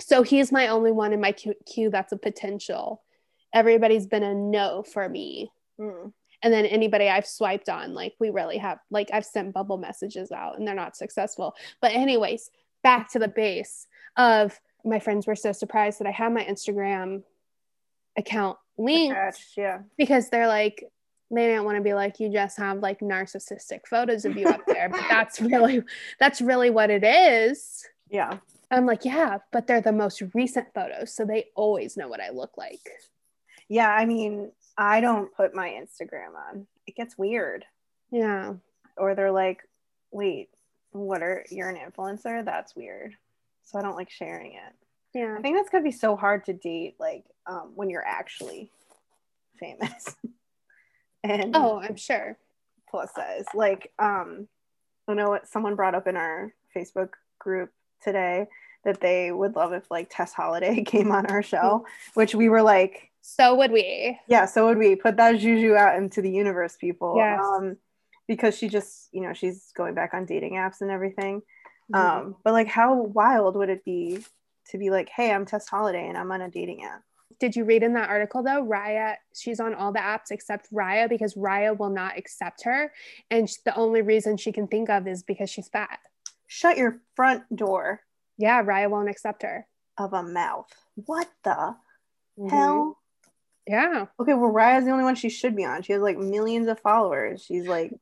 So 0.00 0.22
he's 0.22 0.50
my 0.50 0.68
only 0.68 0.92
one 0.92 1.12
in 1.12 1.20
my 1.20 1.32
queue, 1.32 1.54
queue 1.66 1.90
that's 1.90 2.12
a 2.12 2.16
potential. 2.16 3.02
Everybody's 3.54 4.06
been 4.06 4.22
a 4.22 4.34
no 4.34 4.82
for 4.82 5.08
me. 5.08 5.52
Mm. 5.78 6.12
And 6.42 6.52
then 6.52 6.64
anybody 6.66 7.08
I've 7.08 7.26
swiped 7.26 7.68
on, 7.68 7.94
like 7.94 8.14
we 8.18 8.30
really 8.30 8.58
have, 8.58 8.78
like 8.90 9.10
I've 9.12 9.26
sent 9.26 9.52
bubble 9.52 9.76
messages 9.76 10.32
out 10.32 10.58
and 10.58 10.66
they're 10.66 10.74
not 10.74 10.96
successful. 10.96 11.54
But, 11.80 11.92
anyways, 11.92 12.50
back 12.82 13.10
to 13.12 13.18
the 13.18 13.28
base 13.28 13.86
of 14.16 14.60
my 14.84 14.98
friends 14.98 15.26
were 15.26 15.36
so 15.36 15.52
surprised 15.52 16.00
that 16.00 16.06
I 16.06 16.10
had 16.10 16.32
my 16.32 16.44
Instagram 16.44 17.22
account 18.16 18.58
linked 18.78 19.12
Attached, 19.12 19.56
yeah. 19.56 19.80
because 19.96 20.28
they're 20.28 20.48
like, 20.48 20.84
they 21.30 21.46
didn't 21.46 21.64
want 21.64 21.76
to 21.76 21.82
be 21.82 21.94
like, 21.94 22.20
you 22.20 22.30
just 22.30 22.58
have 22.58 22.78
like 22.78 23.00
narcissistic 23.00 23.86
photos 23.88 24.24
of 24.24 24.36
you 24.36 24.46
up 24.48 24.60
there. 24.66 24.88
But 24.88 25.04
that's 25.08 25.40
really, 25.40 25.82
that's 26.18 26.40
really 26.40 26.70
what 26.70 26.90
it 26.90 27.04
is. 27.04 27.86
Yeah. 28.10 28.38
I'm 28.70 28.86
like, 28.86 29.04
yeah, 29.04 29.38
but 29.50 29.66
they're 29.66 29.80
the 29.80 29.92
most 29.92 30.22
recent 30.34 30.68
photos. 30.74 31.14
So 31.14 31.24
they 31.24 31.46
always 31.54 31.96
know 31.96 32.08
what 32.08 32.20
I 32.20 32.30
look 32.30 32.56
like. 32.58 32.80
Yeah. 33.68 33.90
I 33.90 34.04
mean, 34.04 34.52
I 34.76 35.00
don't 35.00 35.34
put 35.34 35.54
my 35.54 35.68
Instagram 35.68 36.34
on. 36.50 36.66
It 36.86 36.96
gets 36.96 37.16
weird. 37.16 37.64
Yeah. 38.10 38.54
Or 38.96 39.14
they're 39.14 39.32
like, 39.32 39.60
wait, 40.10 40.50
what 40.92 41.22
are 41.22 41.44
you're 41.50 41.68
an 41.70 41.76
influencer? 41.78 42.44
That's 42.44 42.76
weird. 42.76 43.14
So 43.64 43.78
I 43.78 43.82
don't 43.82 43.96
like 43.96 44.10
sharing 44.10 44.52
it. 44.52 44.74
Yeah. 45.14 45.36
I 45.38 45.42
think 45.42 45.56
that's 45.56 45.68
gonna 45.70 45.84
be 45.84 45.90
so 45.92 46.16
hard 46.16 46.44
to 46.46 46.52
date, 46.52 46.96
like 46.98 47.24
um, 47.46 47.72
when 47.74 47.90
you're 47.90 48.06
actually 48.06 48.70
famous. 49.58 50.16
and 51.24 51.54
Oh, 51.56 51.80
I'm 51.80 51.96
sure. 51.96 52.36
plus 52.90 53.12
size. 53.14 53.44
Like, 53.54 53.92
um, 53.98 54.48
I 55.08 55.14
know 55.14 55.28
what 55.28 55.48
someone 55.48 55.74
brought 55.76 55.94
up 55.94 56.06
in 56.06 56.16
our 56.16 56.52
Facebook 56.74 57.10
group 57.38 57.70
today 58.02 58.46
that 58.84 59.00
they 59.00 59.30
would 59.30 59.54
love 59.54 59.72
if 59.72 59.88
like 59.90 60.08
Tess 60.10 60.32
Holliday 60.32 60.82
came 60.86 61.12
on 61.12 61.26
our 61.26 61.42
show, 61.42 61.86
which 62.14 62.34
we 62.34 62.48
were 62.48 62.62
like, 62.62 63.10
So 63.20 63.54
would 63.56 63.70
we. 63.70 64.18
yeah, 64.28 64.44
so 64.46 64.66
would 64.66 64.78
we 64.78 64.96
put 64.96 65.16
that 65.18 65.38
juju 65.38 65.74
out 65.74 65.96
into 65.96 66.20
the 66.22 66.30
universe, 66.30 66.76
people. 66.76 67.14
Yes. 67.16 67.40
Um, 67.44 67.76
because 68.32 68.56
she 68.56 68.68
just, 68.68 69.08
you 69.12 69.20
know, 69.20 69.32
she's 69.34 69.72
going 69.76 69.94
back 69.94 70.14
on 70.14 70.24
dating 70.24 70.54
apps 70.54 70.80
and 70.80 70.90
everything. 70.90 71.42
Mhm. 71.92 71.98
Um, 71.98 72.36
but 72.44 72.52
like 72.54 72.66
how 72.66 72.94
wild 72.94 73.56
would 73.56 73.68
it 73.68 73.84
be 73.84 74.24
to 74.70 74.78
be 74.78 74.88
like, 74.90 75.08
hey, 75.10 75.30
I'm 75.32 75.44
Tess 75.44 75.68
Holliday 75.68 76.08
and 76.08 76.16
I'm 76.16 76.32
on 76.32 76.40
a 76.40 76.48
dating 76.50 76.84
app? 76.84 77.02
Did 77.38 77.54
you 77.56 77.64
read 77.64 77.82
in 77.82 77.92
that 77.94 78.08
article 78.08 78.42
though? 78.42 78.64
Raya, 78.64 79.16
she's 79.34 79.60
on 79.60 79.74
all 79.74 79.92
the 79.92 79.98
apps 79.98 80.30
except 80.30 80.72
Raya 80.72 81.08
because 81.08 81.34
Raya 81.34 81.76
will 81.76 81.90
not 81.90 82.16
accept 82.16 82.62
her. 82.64 82.92
And 83.30 83.48
the 83.64 83.74
only 83.76 84.00
reason 84.00 84.36
she 84.36 84.52
can 84.52 84.66
think 84.68 84.88
of 84.88 85.06
is 85.06 85.22
because 85.22 85.50
she's 85.50 85.68
fat. 85.68 85.98
Shut 86.46 86.76
your 86.78 87.00
front 87.16 87.44
door 87.54 88.00
Yeah, 88.38 88.62
Raya 88.62 88.88
won't 88.88 89.10
accept 89.10 89.42
her. 89.42 89.66
of 89.98 90.14
a 90.14 90.22
mouth. 90.22 90.72
What 90.94 91.28
the 91.44 91.76
Mhm. 92.38 92.50
hell? 92.50 92.98
Yeah. 93.66 94.06
Okay, 94.18 94.34
well, 94.34 94.50
Raya's 94.50 94.84
the 94.86 94.90
only 94.90 95.04
one 95.04 95.14
she 95.16 95.28
should 95.28 95.54
be 95.54 95.64
on. 95.66 95.82
She 95.82 95.92
has 95.92 96.00
like 96.02 96.16
millions 96.16 96.66
of 96.66 96.80
followers. 96.80 97.42
She's 97.44 97.66
like, 97.68 97.92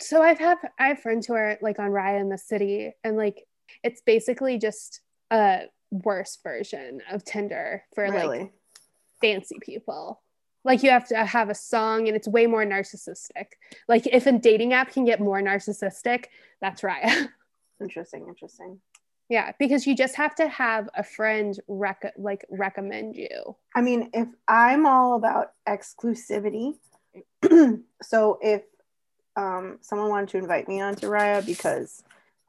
So 0.00 0.22
I've 0.22 0.38
have 0.38 0.58
I 0.78 0.88
have 0.88 1.00
friends 1.00 1.26
who 1.26 1.34
are 1.34 1.58
like 1.62 1.78
on 1.78 1.90
Raya 1.90 2.20
in 2.20 2.28
the 2.28 2.38
city 2.38 2.92
and 3.02 3.16
like 3.16 3.46
it's 3.82 4.02
basically 4.02 4.58
just 4.58 5.00
a 5.30 5.62
worse 5.90 6.38
version 6.42 7.00
of 7.10 7.24
Tinder 7.24 7.84
for 7.94 8.10
like 8.10 8.52
fancy 9.20 9.58
people. 9.60 10.20
Like 10.64 10.82
you 10.82 10.90
have 10.90 11.06
to 11.08 11.24
have 11.24 11.50
a 11.50 11.54
song 11.54 12.08
and 12.08 12.16
it's 12.16 12.28
way 12.28 12.46
more 12.46 12.64
narcissistic. 12.64 13.46
Like 13.88 14.06
if 14.06 14.26
a 14.26 14.32
dating 14.32 14.72
app 14.72 14.92
can 14.92 15.04
get 15.04 15.20
more 15.20 15.40
narcissistic, 15.40 16.26
that's 16.60 16.82
Raya. 16.82 17.28
Interesting, 17.80 18.26
interesting. 18.28 18.80
yeah, 19.28 19.50
because 19.58 19.84
you 19.84 19.96
just 19.96 20.14
have 20.14 20.34
to 20.36 20.48
have 20.48 20.88
a 20.94 21.02
friend 21.02 21.58
rec- 21.66 22.14
like 22.16 22.46
recommend 22.48 23.16
you. 23.16 23.56
I 23.74 23.82
mean, 23.82 24.10
if 24.14 24.28
I'm 24.46 24.86
all 24.86 25.16
about 25.16 25.50
exclusivity, 25.68 26.74
so 28.02 28.38
if 28.40 28.62
um, 29.36 29.78
someone 29.82 30.08
wanted 30.08 30.28
to 30.30 30.38
invite 30.38 30.68
me 30.68 30.80
onto 30.80 31.08
Raya 31.08 31.44
because 31.44 32.02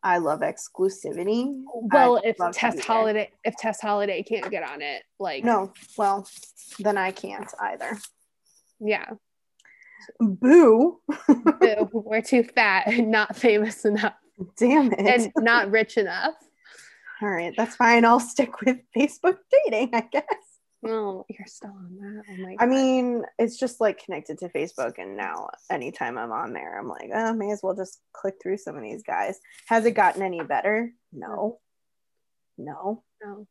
I 0.03 0.19
love 0.19 0.41
exclusivity, 0.41 1.61
Well, 1.73 2.17
I'd 2.17 2.25
if 2.25 2.37
Tess 2.53 2.75
be 2.75 2.81
there. 2.81 2.85
Holliday 2.87 3.31
if 3.43 3.55
Tess 3.57 3.81
Holliday 3.81 4.21
can't 4.23 4.49
get 4.51 4.63
on 4.63 4.81
it, 4.81 5.03
like 5.19 5.43
no, 5.43 5.73
well, 5.97 6.27
then 6.79 6.97
I 6.97 7.11
can't 7.11 7.51
either. 7.59 7.97
yeah, 8.79 9.11
Boo! 10.19 10.99
Boo, 11.27 11.89
we're 11.93 12.21
too 12.21 12.43
fat 12.43 12.87
and 12.87 13.09
not 13.09 13.35
famous 13.35 13.85
enough 13.85 14.13
Damn 14.57 14.91
it. 14.93 14.99
and 14.99 15.31
not 15.43 15.71
rich 15.71 15.97
enough. 15.97 16.35
all 17.21 17.29
right, 17.29 17.53
that's 17.57 17.75
fine. 17.75 18.05
I'll 18.05 18.19
stick 18.19 18.61
with 18.61 18.77
Facebook 18.95 19.37
dating, 19.65 19.89
I 19.95 20.01
guess. 20.11 20.25
Oh, 20.85 21.25
you're 21.29 21.47
still 21.47 21.71
on 21.71 21.97
that. 21.99 22.23
Oh 22.29 22.37
my 22.37 22.55
god. 22.55 22.63
I 22.63 22.67
mean, 22.67 23.23
it's 23.39 23.57
just 23.57 23.81
like 23.81 24.03
connected 24.03 24.37
to 24.39 24.49
Facebook, 24.49 24.93
and 24.97 25.17
now 25.17 25.49
anytime 25.69 26.17
I'm 26.17 26.31
on 26.31 26.53
there, 26.53 26.77
I'm 26.79 26.87
like, 26.87 27.09
oh, 27.13 27.33
may 27.33 27.51
as 27.51 27.61
well 27.63 27.75
just 27.75 28.01
click 28.13 28.35
through 28.41 28.57
some 28.57 28.75
of 28.75 28.83
these 28.83 29.03
guys. 29.03 29.39
Has 29.67 29.85
it 29.85 29.91
gotten 29.91 30.21
any 30.21 30.41
better? 30.43 30.91
No. 31.11 31.59
No. 32.57 33.03
No. 33.23 33.47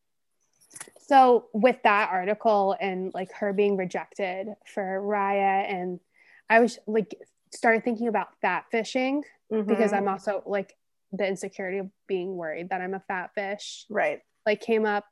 So 0.99 1.49
with 1.53 1.77
that 1.85 2.11
article 2.11 2.77
and 2.81 3.13
like 3.15 3.33
her 3.35 3.53
being 3.53 3.77
rejected 3.77 4.49
for 4.67 5.01
Raya 5.01 5.71
and 5.71 6.01
I 6.49 6.61
was 6.61 6.79
like 6.87 7.15
started 7.53 7.85
thinking 7.85 8.09
about 8.09 8.29
fat 8.41 8.65
fishing 8.71 9.23
because 9.51 9.93
Mhm. 9.93 9.97
I'm 9.97 10.09
also 10.09 10.43
like 10.47 10.75
the 11.13 11.27
insecurity 11.27 11.79
of 11.79 11.91
being 12.09 12.37
worried 12.37 12.71
that 12.71 12.81
I'm 12.81 12.95
a 12.95 13.01
fat 13.01 13.33
fish 13.35 13.87
right. 13.89 14.21
like 14.47 14.61
came 14.61 14.85
up. 14.87 15.05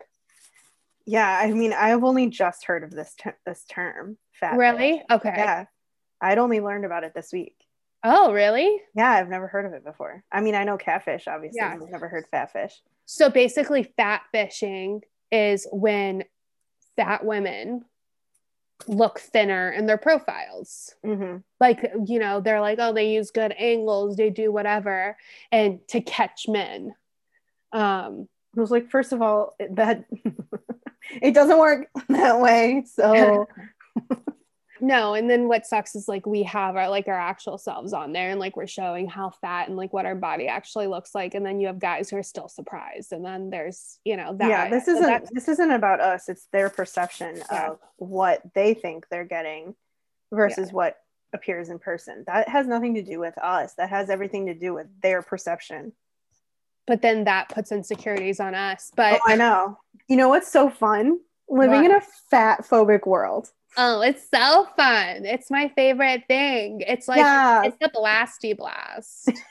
Yeah, 1.06 1.38
I 1.40 1.52
mean, 1.52 1.72
I've 1.72 2.04
only 2.04 2.28
just 2.28 2.64
heard 2.64 2.84
of 2.84 2.90
this 2.90 3.14
ter- 3.18 3.36
this 3.46 3.64
term. 3.64 4.18
Fat 4.32 4.56
Really? 4.56 5.02
Okay. 5.10 5.34
Yeah, 5.36 5.64
I'd 6.20 6.38
only 6.38 6.60
learned 6.60 6.84
about 6.84 7.04
it 7.04 7.12
this 7.14 7.32
week. 7.32 7.56
Oh, 8.04 8.32
really? 8.32 8.80
Yeah, 8.94 9.10
I've 9.10 9.28
never 9.28 9.46
heard 9.46 9.64
of 9.66 9.72
it 9.74 9.84
before. 9.84 10.24
I 10.32 10.40
mean, 10.40 10.54
I 10.56 10.64
know 10.64 10.76
catfish, 10.76 11.28
obviously. 11.28 11.58
Yeah. 11.60 11.72
I've 11.80 11.90
never 11.90 12.08
heard 12.08 12.26
fat 12.30 12.52
fish. 12.52 12.80
So 13.06 13.30
basically 13.30 13.84
fat 13.96 14.22
fishing 14.32 15.02
is 15.30 15.66
when 15.72 16.24
fat 16.96 17.24
women 17.24 17.84
look 18.88 19.20
thinner 19.20 19.70
in 19.70 19.86
their 19.86 19.98
profiles. 19.98 20.94
hmm 21.04 21.36
like 21.60 21.88
you 22.06 22.18
know 22.18 22.40
they're 22.40 22.60
like 22.60 22.78
oh 22.80 22.92
they 22.92 23.12
use 23.12 23.30
good 23.30 23.54
angles 23.56 24.16
they 24.16 24.28
do 24.28 24.50
whatever 24.50 25.16
and 25.52 25.78
to 25.86 26.00
catch 26.00 26.48
men 26.48 26.92
um 27.72 28.26
It 28.56 28.60
was 28.60 28.72
like, 28.72 28.90
first 28.90 29.12
of 29.12 29.22
all, 29.22 29.54
that 29.70 30.04
it 31.22 31.32
doesn't 31.34 31.58
work 31.58 31.88
that 32.08 32.40
way. 32.40 32.84
So 32.86 33.46
no 34.80 35.14
and 35.14 35.30
then 35.30 35.46
what 35.46 35.64
sucks 35.64 35.94
is 35.94 36.08
like 36.08 36.26
we 36.26 36.42
have 36.42 36.74
our 36.74 36.88
like 36.88 37.06
our 37.06 37.18
actual 37.18 37.56
selves 37.56 37.92
on 37.92 38.12
there 38.12 38.30
and 38.30 38.40
like 38.40 38.56
we're 38.56 38.66
showing 38.66 39.06
how 39.06 39.30
fat 39.30 39.68
and 39.68 39.76
like 39.76 39.92
what 39.92 40.06
our 40.06 40.16
body 40.16 40.48
actually 40.48 40.88
looks 40.88 41.14
like 41.14 41.34
and 41.34 41.46
then 41.46 41.60
you 41.60 41.68
have 41.68 41.78
guys 41.78 42.10
who 42.10 42.16
are 42.16 42.22
still 42.22 42.48
surprised 42.48 43.12
and 43.12 43.24
then 43.24 43.48
there's 43.48 44.00
you 44.04 44.16
know 44.16 44.34
that 44.34 44.48
yeah, 44.48 44.68
this 44.68 44.88
isn't 44.88 45.02
that's- 45.02 45.30
this 45.32 45.48
isn't 45.48 45.70
about 45.70 46.00
us. 46.00 46.28
It's 46.28 46.48
their 46.52 46.68
perception 46.68 47.40
Yeah. 47.50 47.70
of 47.70 47.78
what 47.96 48.42
they 48.54 48.74
think 48.74 49.06
they're 49.08 49.24
getting 49.24 49.76
versus 50.32 50.72
what 50.72 50.96
appears 51.32 51.68
in 51.68 51.78
person. 51.78 52.24
That 52.26 52.48
has 52.48 52.66
nothing 52.66 52.94
to 52.96 53.02
do 53.02 53.20
with 53.20 53.38
us. 53.38 53.74
That 53.74 53.90
has 53.90 54.10
everything 54.10 54.46
to 54.46 54.54
do 54.54 54.74
with 54.74 54.86
their 55.00 55.22
perception 55.22 55.92
but 56.86 57.02
then 57.02 57.24
that 57.24 57.48
puts 57.48 57.72
insecurities 57.72 58.40
on 58.40 58.54
us. 58.54 58.90
But 58.94 59.20
oh, 59.24 59.32
I 59.32 59.36
know. 59.36 59.78
You 60.08 60.16
know 60.16 60.28
what's 60.28 60.50
so 60.50 60.68
fun? 60.70 61.18
Living 61.48 61.82
what? 61.82 61.90
in 61.90 61.96
a 61.96 62.00
fat 62.30 62.64
phobic 62.64 63.06
world. 63.06 63.50
Oh, 63.76 64.02
it's 64.02 64.28
so 64.28 64.68
fun. 64.76 65.24
It's 65.24 65.50
my 65.50 65.68
favorite 65.74 66.24
thing. 66.28 66.82
It's 66.86 67.08
like 67.08 67.18
yeah. 67.18 67.62
it's 67.64 67.76
the 67.80 67.90
blasty 67.94 68.56
blast. 68.56 69.32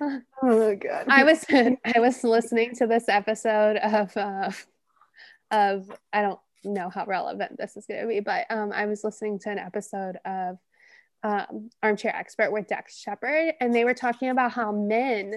oh 0.42 0.74
god. 0.76 1.04
I 1.08 1.24
was 1.24 1.44
I 1.50 1.98
was 1.98 2.24
listening 2.24 2.74
to 2.76 2.86
this 2.86 3.08
episode 3.08 3.76
of 3.76 4.16
uh, 4.16 4.50
of 5.50 5.90
I 6.12 6.22
don't 6.22 6.40
know 6.64 6.88
how 6.88 7.04
relevant 7.04 7.56
this 7.58 7.76
is 7.76 7.86
going 7.86 8.02
to 8.02 8.06
be, 8.06 8.20
but 8.20 8.46
um 8.50 8.72
I 8.72 8.86
was 8.86 9.04
listening 9.04 9.38
to 9.40 9.50
an 9.50 9.58
episode 9.58 10.18
of 10.24 10.58
um, 11.22 11.70
Armchair 11.82 12.14
Expert 12.14 12.52
with 12.52 12.66
Dax 12.66 12.98
Shepard, 12.98 13.54
and 13.60 13.74
they 13.74 13.84
were 13.84 13.94
talking 13.94 14.30
about 14.30 14.52
how 14.52 14.72
men 14.72 15.34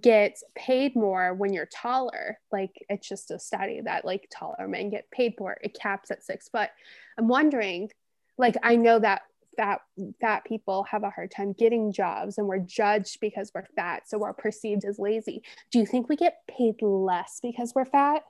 get 0.00 0.38
paid 0.54 0.94
more 0.94 1.34
when 1.34 1.52
you're 1.52 1.66
taller. 1.66 2.38
Like 2.52 2.72
it's 2.88 3.08
just 3.08 3.30
a 3.30 3.38
study 3.38 3.80
that 3.82 4.04
like 4.04 4.28
taller 4.30 4.68
men 4.68 4.90
get 4.90 5.10
paid 5.10 5.34
more. 5.38 5.56
It 5.62 5.78
caps 5.78 6.10
at 6.10 6.24
six 6.24 6.48
foot. 6.48 6.70
I'm 7.18 7.28
wondering, 7.28 7.90
like 8.36 8.56
I 8.62 8.76
know 8.76 8.98
that 8.98 9.22
fat 9.56 9.80
fat 10.20 10.44
people 10.44 10.84
have 10.84 11.02
a 11.02 11.10
hard 11.10 11.30
time 11.30 11.52
getting 11.52 11.92
jobs 11.92 12.38
and 12.38 12.46
we're 12.46 12.58
judged 12.58 13.18
because 13.20 13.50
we're 13.52 13.66
fat 13.74 14.08
so 14.08 14.16
we're 14.16 14.32
perceived 14.32 14.84
as 14.84 15.00
lazy 15.00 15.42
do 15.72 15.80
you 15.80 15.84
think 15.84 16.08
we 16.08 16.14
get 16.14 16.42
paid 16.46 16.80
less 16.80 17.40
because 17.42 17.72
we're 17.74 17.84
fat 17.84 18.22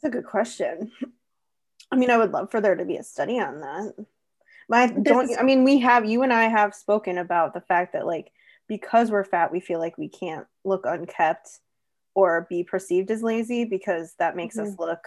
That's 0.00 0.14
a 0.14 0.16
good 0.16 0.26
question. 0.26 0.92
I 1.90 1.96
mean, 1.96 2.10
I 2.10 2.18
would 2.18 2.32
love 2.32 2.50
for 2.50 2.60
there 2.60 2.74
to 2.76 2.84
be 2.84 2.96
a 2.96 3.02
study 3.02 3.40
on 3.40 3.60
that. 3.60 4.06
My 4.68 4.86
don't 4.86 5.30
I 5.38 5.42
mean, 5.42 5.64
we 5.64 5.78
have 5.80 6.04
you 6.04 6.22
and 6.22 6.32
I 6.32 6.44
have 6.44 6.74
spoken 6.74 7.18
about 7.18 7.54
the 7.54 7.60
fact 7.62 7.92
that 7.94 8.06
like 8.06 8.30
because 8.68 9.10
we're 9.10 9.24
fat, 9.24 9.50
we 9.50 9.60
feel 9.60 9.78
like 9.78 9.96
we 9.96 10.08
can't 10.08 10.46
look 10.64 10.84
unkept 10.84 11.60
or 12.14 12.46
be 12.50 12.64
perceived 12.64 13.10
as 13.10 13.22
lazy 13.22 13.64
because 13.64 14.14
that 14.18 14.36
makes 14.36 14.58
us 14.58 14.74
look 14.78 15.06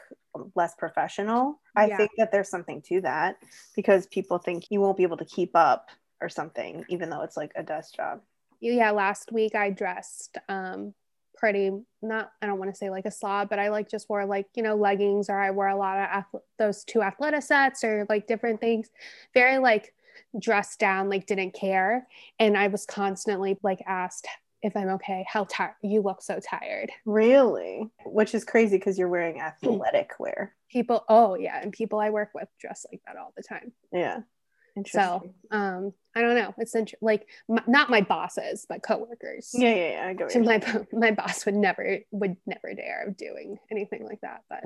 less 0.56 0.74
professional. 0.76 1.60
I 1.76 1.88
Yeah. 1.88 1.98
think 1.98 2.12
that 2.18 2.32
there's 2.32 2.50
something 2.50 2.82
to 2.84 3.02
that 3.02 3.36
because 3.76 4.08
people 4.08 4.38
think 4.38 4.66
you 4.72 4.80
won't 4.80 4.98
be 4.98 5.04
able 5.04 5.18
to 5.18 5.26
keep 5.26 5.52
up 5.56 5.90
or 6.22 6.30
something, 6.30 6.86
even 6.90 7.10
though 7.10 7.22
it's 7.22 7.38
like 7.38 7.52
a 7.56 7.64
desk 7.64 7.96
job. 7.96 8.22
yeah 8.62 8.92
last 8.92 9.32
week 9.32 9.56
i 9.56 9.70
dressed 9.72 10.38
um 10.48 10.94
pretty 11.36 11.72
not 12.02 12.32
i 12.42 12.46
don't 12.46 12.60
want 12.60 12.70
to 12.72 12.78
say 12.78 12.90
like 12.90 13.06
a 13.06 13.12
slob 13.12 13.50
but 13.50 13.60
i 13.60 13.70
like 13.70 13.90
just 13.90 14.10
wore 14.10 14.26
like 14.26 14.48
you 14.56 14.64
know 14.64 14.76
leggings 14.76 15.30
or 15.30 15.38
i 15.40 15.50
wore 15.52 15.68
a 15.68 15.76
lot 15.76 15.98
of 16.34 16.42
those 16.60 16.84
two 16.84 17.00
athleta 17.00 17.42
sets 17.42 17.84
or 17.84 18.06
like 18.10 18.28
different 18.28 18.60
things 18.60 18.90
very 19.34 19.58
like 19.58 19.94
dressed 20.40 20.80
down 20.80 21.10
like 21.10 21.26
didn't 21.26 21.54
care 21.54 22.08
and 22.40 22.58
i 22.58 22.68
was 22.68 22.86
constantly 22.86 23.58
like 23.64 23.82
asked 23.88 24.28
if 24.62 24.76
i'm 24.78 24.90
okay 24.90 25.26
how 25.28 25.46
tired 25.50 25.74
you 25.82 26.02
look 26.02 26.22
so 26.22 26.40
tired 26.40 26.92
Really? 27.06 27.90
Which 28.06 28.36
is 28.36 28.44
crazy 28.44 28.78
because 28.78 29.00
you're 29.00 29.10
wearing 29.10 29.40
athletic 29.42 30.12
wear. 30.20 30.54
people 30.72 31.04
oh 31.10 31.36
yeah 31.36 31.60
and 31.62 31.72
people 31.72 32.00
i 32.00 32.10
work 32.12 32.30
with 32.36 32.48
dress 32.60 32.86
like 32.92 33.02
that 33.08 33.18
all 33.18 33.34
the 33.36 33.44
time 33.44 33.72
Yeah. 33.92 34.20
so 34.86 35.34
um 35.50 35.94
i 36.16 36.22
don't 36.22 36.36
know 36.36 36.54
it's 36.58 36.76
int- 36.76 36.94
like 37.02 37.28
m- 37.50 37.64
not 37.68 37.90
my 37.90 38.02
bosses 38.02 38.66
but 38.68 38.84
coworkers 38.84 39.52
yeah, 39.54 39.74
yeah, 39.74 39.92
yeah. 39.92 40.08
I 40.08 40.14
go. 40.14 40.28
So 40.28 40.40
my 40.40 40.62
my 40.92 41.12
boss 41.12 41.46
would 41.46 41.56
never 41.56 42.00
would 42.12 42.38
never 42.46 42.74
dare 42.74 43.06
of 43.08 43.18
doing 43.18 43.58
anything 43.72 44.06
like 44.06 44.22
that. 44.22 44.44
But. 44.50 44.64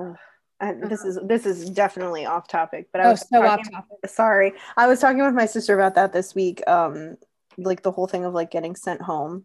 This 0.88 1.04
is 1.04 1.18
this 1.22 1.44
is 1.44 1.68
definitely 1.68 2.24
off 2.24 2.48
topic, 2.48 2.88
but 2.90 3.02
I 3.02 3.04
oh, 3.04 3.10
was 3.10 3.28
so 3.28 3.42
off 3.46 3.60
topic. 3.70 3.98
sorry. 4.06 4.54
I 4.74 4.86
was 4.86 5.00
talking 5.00 5.22
with 5.22 5.34
my 5.34 5.44
sister 5.44 5.74
about 5.74 5.96
that 5.96 6.14
this 6.14 6.34
week. 6.34 6.62
Um, 6.66 7.18
like 7.58 7.82
the 7.82 7.92
whole 7.92 8.06
thing 8.06 8.24
of 8.24 8.32
like 8.32 8.50
getting 8.50 8.74
sent 8.74 9.02
home 9.02 9.44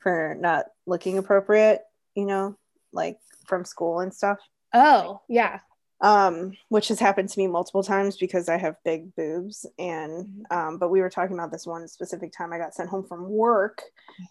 for 0.00 0.36
not 0.38 0.66
looking 0.86 1.16
appropriate, 1.16 1.80
you 2.14 2.26
know, 2.26 2.58
like 2.92 3.18
from 3.46 3.64
school 3.64 4.00
and 4.00 4.12
stuff. 4.12 4.38
Oh 4.74 5.22
yeah, 5.30 5.60
Um, 6.02 6.52
which 6.70 6.88
has 6.88 6.98
happened 6.98 7.28
to 7.28 7.38
me 7.38 7.46
multiple 7.46 7.82
times 7.82 8.16
because 8.16 8.48
I 8.48 8.56
have 8.56 8.76
big 8.84 9.14
boobs. 9.16 9.66
And 9.78 10.46
um, 10.50 10.78
but 10.78 10.88
we 10.88 11.00
were 11.02 11.10
talking 11.10 11.34
about 11.36 11.52
this 11.52 11.66
one 11.66 11.86
specific 11.88 12.32
time 12.32 12.52
I 12.54 12.58
got 12.58 12.74
sent 12.74 12.88
home 12.88 13.04
from 13.04 13.28
work 13.28 13.82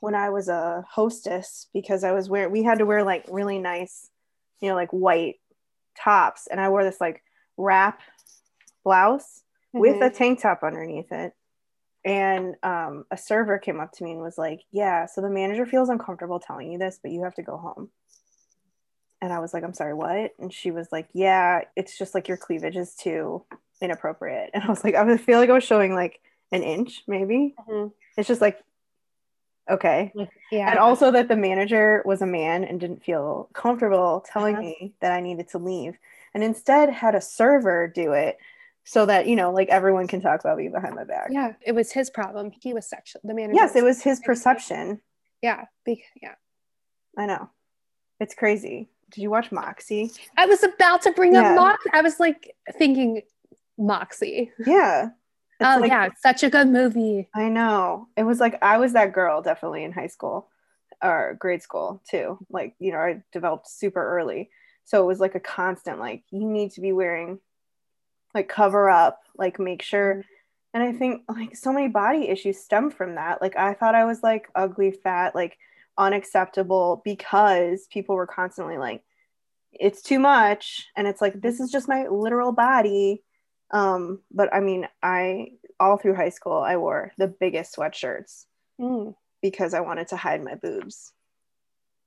when 0.01 0.15
I 0.15 0.29
was 0.31 0.47
a 0.49 0.83
hostess 0.89 1.67
because 1.71 2.03
I 2.03 2.11
was 2.11 2.27
wearing 2.27 2.51
we 2.51 2.63
had 2.63 2.79
to 2.79 2.85
wear 2.87 3.03
like 3.03 3.25
really 3.29 3.59
nice, 3.59 4.09
you 4.61 4.69
know, 4.69 4.75
like 4.75 4.89
white 4.89 5.35
tops, 5.95 6.47
and 6.47 6.59
I 6.59 6.69
wore 6.69 6.83
this 6.83 6.99
like 6.99 7.21
wrap 7.57 8.01
blouse 8.83 9.43
with 9.73 10.01
a 10.01 10.09
Mhm. 10.09 10.15
tank 10.15 10.41
top 10.41 10.63
underneath 10.63 11.11
it. 11.11 11.33
And 12.05 12.55
um, 12.63 13.05
a 13.11 13.17
server 13.17 13.59
came 13.59 13.79
up 13.79 13.91
to 13.93 14.03
me 14.03 14.13
and 14.13 14.21
was 14.21 14.37
like, 14.37 14.61
Yeah, 14.71 15.05
so 15.05 15.21
the 15.21 15.29
manager 15.29 15.65
feels 15.65 15.89
uncomfortable 15.89 16.39
telling 16.39 16.71
you 16.71 16.79
this, 16.79 16.99
but 17.01 17.11
you 17.11 17.23
have 17.23 17.35
to 17.35 17.43
go 17.43 17.57
home. 17.57 17.91
And 19.21 19.33
I 19.33 19.39
was 19.39 19.53
like, 19.53 19.63
I'm 19.63 19.73
sorry, 19.73 19.93
what? 19.93 20.33
And 20.39 20.53
she 20.53 20.71
was 20.71 20.91
like, 20.91 21.09
Yeah, 21.13 21.61
it's 21.75 21.97
just 21.97 22.13
like 22.15 22.27
your 22.27 22.37
cleavage 22.37 22.77
is 22.77 22.95
too 22.95 23.43
inappropriate. 23.81 24.51
And 24.53 24.63
I 24.63 24.67
was 24.67 24.83
like, 24.83 24.95
I 24.95 25.17
feel 25.17 25.39
like 25.39 25.49
I 25.49 25.53
was 25.53 25.63
showing 25.63 25.93
like 25.93 26.19
an 26.51 26.63
inch, 26.63 27.03
maybe. 27.07 27.55
Mhm. 27.69 27.91
It's 28.17 28.27
just 28.27 28.41
like, 28.41 28.59
okay. 29.69 30.11
yeah. 30.51 30.69
And 30.69 30.79
also 30.79 31.11
that 31.11 31.27
the 31.27 31.35
manager 31.35 32.01
was 32.05 32.21
a 32.21 32.25
man 32.25 32.63
and 32.63 32.79
didn't 32.79 33.03
feel 33.03 33.49
comfortable 33.53 34.25
telling 34.31 34.55
Uh-huh. 34.55 34.63
me 34.63 34.93
that 35.01 35.11
I 35.11 35.19
needed 35.21 35.47
to 35.49 35.57
leave 35.59 35.97
and 36.33 36.43
instead 36.43 36.89
had 36.89 37.15
a 37.15 37.21
server 37.21 37.87
do 37.87 38.13
it 38.13 38.37
so 38.83 39.05
that, 39.05 39.27
you 39.27 39.35
know, 39.35 39.51
like 39.51 39.69
everyone 39.69 40.07
can 40.07 40.21
talk 40.21 40.39
about 40.39 40.57
me 40.57 40.67
behind 40.69 40.95
my 40.95 41.03
back. 41.03 41.27
yeah, 41.31 41.53
it 41.61 41.73
was 41.73 41.91
his 41.91 42.09
problem. 42.09 42.51
He 42.61 42.73
was 42.73 42.87
sexual. 42.87 43.21
The 43.23 43.33
manager. 43.35 43.55
Yes, 43.55 43.75
it 43.75 43.83
was 43.83 44.01
his 44.01 44.19
perception. 44.21 45.01
Yeah, 45.41 45.65
yeah. 45.85 46.35
I 47.17 47.25
know. 47.27 47.49
It's 48.19 48.33
crazy. 48.33 48.89
Did 49.09 49.21
you 49.21 49.29
watch 49.29 49.51
Moxie? 49.51 50.11
I 50.37 50.45
was 50.45 50.63
about 50.63 51.01
to 51.03 51.11
bring 51.11 51.33
Yeah. 51.33 51.51
up 51.51 51.55
Mox. 51.55 51.85
I 51.93 52.01
was 52.01 52.19
like 52.19 52.55
thinking 52.77 53.21
Moxie. 53.77 54.51
Yeah. 54.65 55.09
It's 55.59 55.67
oh 55.67 55.79
like- 55.81 55.89
yeah, 55.89 56.09
such 56.21 56.43
a 56.43 56.49
good 56.49 56.67
movie. 56.67 57.27
I 57.33 57.49
know. 57.49 58.07
It 58.15 58.23
was 58.23 58.39
like 58.39 58.61
I 58.61 58.77
was 58.77 58.93
that 58.93 59.13
girl 59.13 59.41
definitely 59.41 59.83
in 59.83 59.91
high 59.91 60.07
school 60.07 60.49
or 61.03 61.35
grade 61.39 61.61
school 61.61 62.01
too. 62.09 62.37
Like, 62.49 62.75
you 62.79 62.91
know, 62.91 62.99
I 62.99 63.23
developed 63.31 63.69
super 63.69 64.03
early. 64.17 64.49
So 64.85 65.03
it 65.03 65.07
was 65.07 65.19
like 65.19 65.35
a 65.35 65.39
constant 65.39 65.99
like 65.99 66.23
you 66.31 66.45
need 66.45 66.71
to 66.71 66.81
be 66.81 66.91
wearing 66.91 67.39
like 68.33 68.47
cover 68.47 68.89
up, 68.89 69.19
like 69.37 69.59
make 69.59 69.81
sure 69.81 70.15
mm-hmm. 70.15 70.21
and 70.73 70.83
I 70.83 70.93
think 70.93 71.23
like 71.27 71.55
so 71.55 71.73
many 71.73 71.87
body 71.87 72.29
issues 72.29 72.59
stem 72.59 72.89
from 72.89 73.15
that. 73.15 73.41
Like 73.41 73.55
I 73.55 73.73
thought 73.73 73.95
I 73.95 74.05
was 74.05 74.23
like 74.23 74.47
ugly, 74.55 74.91
fat, 74.91 75.35
like 75.35 75.57
unacceptable 75.99 77.01
because 77.05 77.85
people 77.91 78.15
were 78.15 78.25
constantly 78.27 78.77
like 78.79 79.03
it's 79.73 80.01
too 80.01 80.17
much 80.17 80.87
and 80.97 81.07
it's 81.07 81.21
like 81.21 81.39
this 81.41 81.59
is 81.59 81.69
just 81.71 81.87
my 81.87 82.07
literal 82.07 82.51
body 82.51 83.21
um 83.71 84.19
but 84.31 84.51
i 84.53 84.59
mean 84.59 84.87
i 85.03 85.49
all 85.79 85.97
through 85.97 86.15
high 86.15 86.29
school 86.29 86.57
i 86.57 86.75
wore 86.77 87.11
the 87.17 87.27
biggest 87.27 87.75
sweatshirts 87.75 88.45
Mm, 88.81 89.13
because 89.41 89.73
i 89.73 89.81
wanted 89.81 90.07
to 90.07 90.15
hide 90.15 90.41
my 90.43 90.55
boobs 90.55 91.11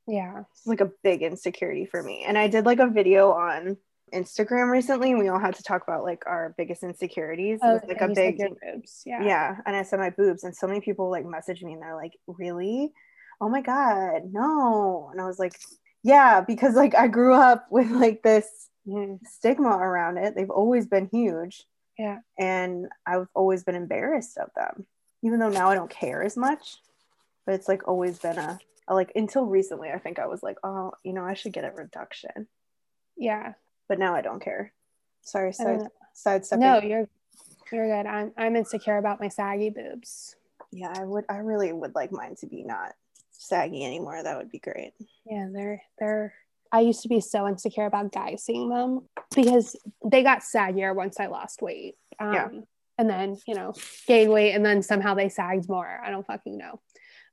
yeah. 0.09 0.45
it's 0.51 0.67
like 0.67 0.81
a 0.81 0.91
big 1.05 1.23
insecurity 1.23 1.85
for 1.87 2.03
me 2.03 2.25
and 2.27 2.37
i 2.39 2.49
did 2.49 2.65
like 2.67 2.81
a 2.81 2.89
video 2.89 3.31
on 3.33 3.77
instagram 4.13 4.71
recently 4.71 5.11
and 5.11 5.19
we 5.21 5.29
all 5.29 5.39
had 5.39 5.55
to 5.55 5.63
talk 5.63 5.83
about 5.87 6.03
like 6.03 6.25
our 6.27 6.55
biggest 6.59 6.83
insecurities 6.83 7.61
it 7.63 7.67
Oh, 7.67 7.75
was 7.75 7.83
like 7.87 8.01
a 8.01 8.09
big 8.09 8.39
boobs. 8.39 9.03
Yeah. 9.07 9.23
yeah 9.25 9.57
and 9.67 9.77
i 9.77 9.83
said 9.83 9.99
my 10.01 10.11
boobs 10.11 10.45
and 10.45 10.55
so 10.57 10.67
many 10.67 10.81
people 10.81 11.11
like 11.11 11.25
messaged 11.25 11.63
me 11.63 11.75
and 11.75 11.83
they're 11.83 11.95
like 11.97 12.19
really 12.27 12.93
oh 13.43 13.49
my 13.49 13.61
god 13.61 14.23
no 14.33 15.09
and 15.13 15.21
i 15.21 15.27
was 15.27 15.39
like 15.39 15.59
yeah 16.03 16.41
because 16.41 16.75
like 16.75 16.95
i 16.95 17.07
grew 17.09 17.35
up 17.35 17.67
with 17.71 17.91
like 17.91 18.23
this 18.23 18.47
Mhm. 18.89 19.21
stigma 19.27 19.69
around 19.69 20.17
it 20.19 20.35
they've 20.35 20.51
always 20.51 20.87
been 20.87 21.09
huge 21.13 21.65
Yeah. 21.99 22.19
and 22.39 22.89
i've 23.07 23.29
always 23.35 23.63
been 23.63 23.77
embarrassed 23.77 24.39
of 24.39 24.51
them 24.57 24.87
even 25.23 25.39
though 25.39 25.51
now 25.51 25.71
i 25.71 25.75
don't 25.77 25.91
care 25.91 26.23
as 26.25 26.37
much 26.37 26.79
but 27.47 27.55
it's 27.55 27.69
like 27.69 27.87
always 27.87 28.19
been 28.19 28.39
a, 28.39 28.59
a 28.89 28.95
like 28.95 29.13
until 29.15 29.47
recently 29.47 29.91
i 29.91 29.99
think 29.99 30.19
i 30.19 30.27
was 30.27 30.43
like 30.43 30.57
oh 30.65 30.93
you 31.05 31.13
know 31.13 31.25
i 31.25 31.35
should 31.35 31.53
get 31.53 31.65
a 31.65 31.71
reduction 31.71 32.49
Yeah. 33.17 33.53
but 33.89 33.99
now 34.01 34.17
i 34.17 34.21
don't 34.23 34.43
care 34.43 34.73
sorry 35.23 35.53
side 35.53 35.87
sidestepping 36.15 36.61
No, 36.67 36.81
you're 36.81 37.09
you're 37.73 37.87
good. 38.03 38.07
I'm 38.09 38.33
I'm 38.37 38.57
insecure 38.57 38.99
about 38.99 39.21
my 39.21 39.29
saggy 39.29 39.71
boobs. 39.71 40.35
yeah 40.73 40.93
i 40.97 41.05
would 41.05 41.25
i 41.29 41.37
really 41.37 41.73
would 41.73 41.95
like 41.95 42.11
mine 42.11 42.35
to 42.41 42.47
be 42.47 42.65
not 42.65 42.95
saggy 43.43 43.85
anymore 43.85 44.23
that 44.23 44.37
would 44.37 44.51
be 44.51 44.59
great 44.59 44.93
Yeah, 45.27 45.49
they're 45.53 45.83
they're 45.99 46.35
I 46.73 46.81
used 46.81 47.03
to 47.03 47.09
be 47.09 47.21
so 47.21 47.47
insecure 47.47 47.85
about 47.85 48.13
guys 48.13 48.45
seeing 48.45 48.71
them 48.71 49.07
because 49.35 49.77
they 50.11 50.23
got 50.23 50.41
saggier 50.41 50.95
once 50.95 51.21
I 51.21 51.27
lost 51.27 51.61
weight. 51.61 51.97
Um, 52.19 52.33
Yeah. 52.33 52.49
And 52.97 53.11
then, 53.11 53.37
you 53.47 53.55
know, 53.55 53.75
gained 54.07 54.33
weight 54.33 54.53
and 54.53 54.65
then 54.65 54.83
somehow 54.83 55.15
they 55.15 55.29
sagged 55.29 55.69
more. 55.69 56.01
I 56.03 56.11
don't 56.11 56.27
fucking 56.27 56.57
know. 56.57 56.81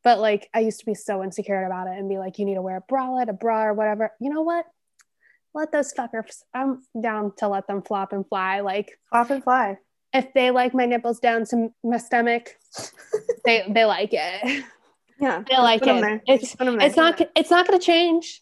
But 0.03 0.19
like, 0.19 0.49
I 0.53 0.59
used 0.59 0.79
to 0.79 0.85
be 0.85 0.93
so 0.93 1.23
insecure 1.23 1.63
about 1.63 1.87
it 1.87 1.97
and 1.97 2.09
be 2.09 2.17
like, 2.17 2.37
you 2.37 2.45
need 2.45 2.55
to 2.55 2.61
wear 2.61 2.77
a 2.77 2.93
bralette, 2.93 3.29
a 3.29 3.33
bra, 3.33 3.67
or 3.67 3.73
whatever. 3.73 4.11
You 4.19 4.29
know 4.29 4.41
what? 4.41 4.65
Let 5.53 5.71
those 5.71 5.93
fuckers, 5.93 6.41
I'm 6.53 6.81
down 7.01 7.33
to 7.37 7.47
let 7.47 7.67
them 7.67 7.81
flop 7.81 8.11
and 8.11 8.27
fly. 8.27 8.59
Like, 8.59 8.97
flop 9.09 9.29
and 9.29 9.43
fly 9.43 9.77
if 10.13 10.33
they 10.33 10.51
like 10.51 10.73
my 10.73 10.85
nipples 10.85 11.19
down 11.19 11.45
to 11.45 11.69
my 11.83 11.97
stomach, 11.97 12.55
they, 13.45 13.65
they 13.69 13.85
like 13.85 14.09
it. 14.11 14.63
yeah 15.19 15.43
They 15.49 15.58
like 15.58 15.86
it. 15.86 16.21
It's, 16.27 16.43
Just 16.43 16.58
put 16.58 16.67
'em 16.67 16.77
there. 16.77 16.88
it's 16.88 16.95
not, 16.97 17.21
it's 17.36 17.49
not 17.51 17.67
going 17.67 17.79
to 17.79 17.86
change. 17.86 18.41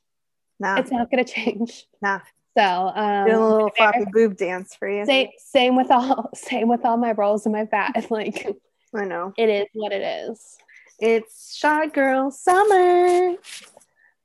nah, 0.60 0.78
It's 0.80 0.92
not 0.92 1.10
going 1.12 1.24
to 1.26 1.32
change. 1.32 1.86
nah. 2.02 2.20
So, 2.58 2.64
um, 2.64 3.28
do 3.28 3.34
a 3.38 3.46
little 3.46 3.72
fair. 3.78 3.92
floppy 3.94 4.06
boob 4.12 4.36
dance 4.36 4.74
for 4.76 4.90
you 4.90 5.06
same, 5.06 5.28
same 5.38 5.76
with 5.76 5.92
all, 5.92 6.30
same 6.36 6.68
with 6.68 6.84
all 6.86 6.98
my 6.98 7.12
rolls 7.12 7.46
and 7.46 7.54
my 7.54 7.66
fat. 7.68 8.08
Like 8.12 8.48
i 8.96 9.04
know 9.06 9.34
it 9.38 9.50
is 9.50 9.68
what 9.74 9.92
it 9.92 10.02
is. 10.02 10.58
It's 11.00 11.56
Shot 11.56 11.94
Girl 11.94 12.32
Summer. 12.32 13.36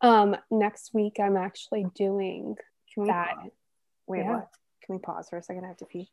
Um, 0.01 0.37
next 0.51 0.95
week 0.95 1.19
I'm 1.21 1.37
actually 1.37 1.85
doing 1.95 2.57
Can 2.95 3.03
we 3.03 3.09
that. 3.11 3.37
pause? 3.37 3.51
Wait, 4.07 4.19
Yeah. 4.21 4.31
what? 4.37 4.49
Can 4.87 4.95
we 4.97 4.99
pause 5.01 5.29
for 5.29 5.37
a 5.37 5.43
second? 5.43 5.65
I 5.65 5.69
have 5.69 5.77
to 5.79 5.85
pee. 5.85 6.09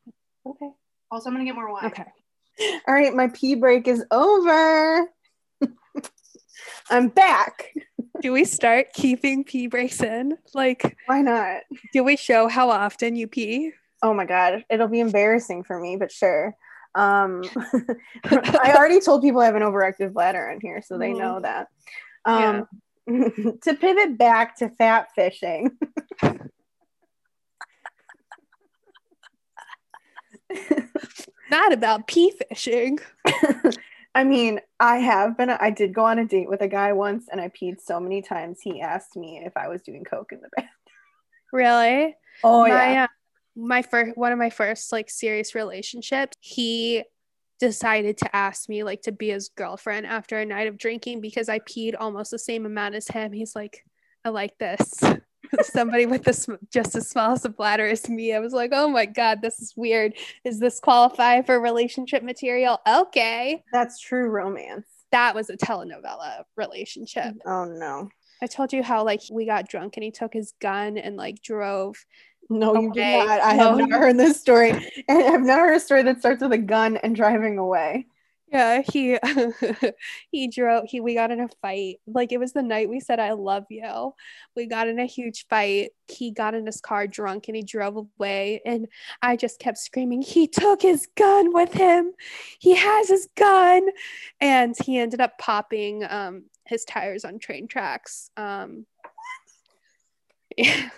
Okay. 0.46 0.70
Also, 1.10 1.28
I'm 1.30 1.34
gonna 1.34 1.44
get 1.46 1.54
more 1.54 1.72
wine. 1.72 1.86
Okay. 1.86 2.04
All 2.86 2.94
right, 2.94 3.14
my 3.14 3.28
pee 3.28 3.54
break 3.54 3.88
is 3.88 4.04
over. 4.10 5.08
I'm 6.90 7.08
back. 7.08 7.72
Do 8.22 8.32
we 8.32 8.44
start 8.44 8.92
keeping 8.92 9.44
pee 9.44 9.66
breaks 9.66 10.02
in? 10.02 10.36
Like, 10.54 10.96
Why 11.06 11.22
not? 11.22 11.62
do 11.92 12.02
we 12.04 12.16
show 12.16 12.48
how 12.48 12.70
often 12.70 13.16
you 13.16 13.26
pee? 13.26 13.72
Oh 14.02 14.14
my 14.14 14.24
god, 14.24 14.64
it'll 14.70 14.88
be 14.88 15.00
embarrassing 15.00 15.64
for 15.64 15.78
me, 15.80 15.96
but 15.96 16.10
sure. 16.10 16.54
Um, 16.94 17.42
I 18.24 18.72
already 18.76 19.00
told 19.00 19.22
people 19.22 19.40
I 19.40 19.46
have 19.46 19.54
an 19.56 19.62
overactive 19.62 20.12
bladder 20.12 20.48
in 20.50 20.60
here, 20.60 20.82
so 20.82 20.98
they 20.98 21.12
Mhm. 21.12 21.18
know 21.18 21.40
that. 21.40 21.68
Um, 22.24 22.66
to 23.62 23.74
pivot 23.74 24.18
back 24.18 24.56
to 24.58 24.68
fat 24.70 25.08
fishing. 25.14 25.70
Not 31.50 31.72
about 31.72 32.06
pee 32.06 32.32
fishing. 32.48 32.98
I 34.14 34.24
mean, 34.24 34.60
I 34.78 34.98
have 34.98 35.36
been. 35.36 35.50
I 35.50 35.70
did 35.70 35.94
go 35.94 36.04
on 36.04 36.18
a 36.18 36.24
date 36.24 36.48
with 36.48 36.62
a 36.62 36.68
guy 36.68 36.92
once, 36.92 37.26
and 37.30 37.40
I 37.40 37.48
peed 37.48 37.80
so 37.80 38.00
many 38.00 38.22
times. 38.22 38.60
He 38.60 38.80
asked 38.80 39.16
me 39.16 39.42
if 39.44 39.56
I 39.56 39.68
was 39.68 39.82
doing 39.82 40.04
coke 40.04 40.32
in 40.32 40.40
the 40.40 40.48
bath. 40.56 40.66
Really? 41.52 42.14
Oh 42.44 42.62
my, 42.62 42.68
yeah. 42.68 43.04
uh, 43.04 43.06
my 43.56 43.82
first 43.82 44.16
one 44.16 44.32
of 44.32 44.38
my 44.38 44.50
first 44.50 44.92
like 44.92 45.10
serious 45.10 45.54
relationships 45.54 46.36
he 46.40 47.02
decided 47.58 48.16
to 48.16 48.34
ask 48.34 48.68
me 48.68 48.82
like 48.84 49.02
to 49.02 49.12
be 49.12 49.28
his 49.28 49.50
girlfriend 49.56 50.06
after 50.06 50.38
a 50.38 50.46
night 50.46 50.66
of 50.66 50.78
drinking 50.78 51.20
because 51.20 51.48
i 51.48 51.58
peed 51.58 51.94
almost 51.98 52.30
the 52.30 52.38
same 52.38 52.64
amount 52.64 52.94
as 52.94 53.08
him 53.08 53.32
he's 53.32 53.54
like 53.54 53.84
i 54.24 54.28
like 54.28 54.56
this 54.58 55.00
somebody 55.62 56.06
with 56.06 56.24
this 56.24 56.46
just 56.72 56.94
as 56.94 57.08
small 57.08 57.32
as 57.32 57.44
a 57.44 57.48
bladder 57.48 57.86
as 57.86 58.08
me 58.08 58.32
i 58.34 58.38
was 58.38 58.52
like 58.52 58.70
oh 58.72 58.88
my 58.88 59.06
god 59.06 59.40
this 59.42 59.60
is 59.60 59.74
weird 59.76 60.12
is 60.44 60.58
this 60.60 60.80
qualify 60.80 61.42
for 61.42 61.60
relationship 61.60 62.22
material 62.22 62.78
okay 62.88 63.62
That's 63.72 64.00
true 64.00 64.28
romance. 64.28 64.86
that 65.12 65.34
was 65.34 65.50
a 65.50 65.56
telenovela 65.56 66.44
relationship 66.56 67.34
Oh 67.46 67.64
no. 67.64 68.08
i 68.42 68.46
told 68.46 68.72
you 68.72 68.82
how 68.82 69.04
like 69.04 69.20
we 69.30 69.46
got 69.46 69.68
drunk 69.68 69.96
and 69.96 70.04
he 70.04 70.10
took 70.10 70.32
his 70.32 70.52
gun 70.60 70.96
and 70.98 71.16
like 71.16 71.42
drove 71.42 71.96
No, 72.48 72.74
you 72.74 72.92
did 72.92 73.26
not. 73.26 73.40
I 73.42 73.56
No. 73.56 73.76
have 73.76 73.78
not 73.88 73.90
heard 74.00 74.18
this 74.18 74.40
story. 74.40 74.70
And 75.08 75.22
I've 75.34 75.42
never 75.42 75.68
heard 75.68 75.76
a 75.76 75.80
story 75.80 76.02
that 76.02 76.18
starts 76.18 76.42
with 76.42 76.52
a 76.52 76.58
gun 76.58 76.96
and 76.96 77.14
driving 77.14 77.58
away. 77.58 78.06
Yeah, 78.52 78.82
he 78.82 79.16
he 80.32 80.48
drove 80.48 80.84
he 80.88 81.00
we 81.00 81.14
got 81.14 81.30
in 81.30 81.40
a 81.40 81.48
fight. 81.62 81.96
Like 82.06 82.32
it 82.32 82.38
was 82.38 82.52
the 82.52 82.62
night 82.64 82.88
we 82.88 82.98
said 82.98 83.20
I 83.20 83.32
love 83.32 83.64
you. 83.70 84.12
We 84.56 84.66
got 84.66 84.88
in 84.88 84.98
a 84.98 85.06
huge 85.06 85.46
fight. 85.48 85.90
He 86.08 86.32
got 86.32 86.54
in 86.54 86.66
his 86.66 86.80
car 86.80 87.06
drunk 87.06 87.46
and 87.46 87.56
he 87.56 87.62
drove 87.62 87.96
away 87.96 88.60
and 88.66 88.88
I 89.22 89.36
just 89.36 89.60
kept 89.60 89.78
screaming, 89.78 90.22
"He 90.22 90.48
took 90.48 90.82
his 90.82 91.06
gun 91.16 91.54
with 91.54 91.72
him. 91.72 92.12
He 92.58 92.74
has 92.74 93.08
his 93.08 93.28
gun." 93.36 93.88
And 94.40 94.74
he 94.84 94.98
ended 94.98 95.20
up 95.20 95.38
popping 95.38 96.04
um 96.08 96.46
his 96.66 96.84
tires 96.84 97.24
on 97.24 97.38
train 97.38 97.68
tracks. 97.68 98.30
Um 98.36 98.84
yeah. 100.56 100.90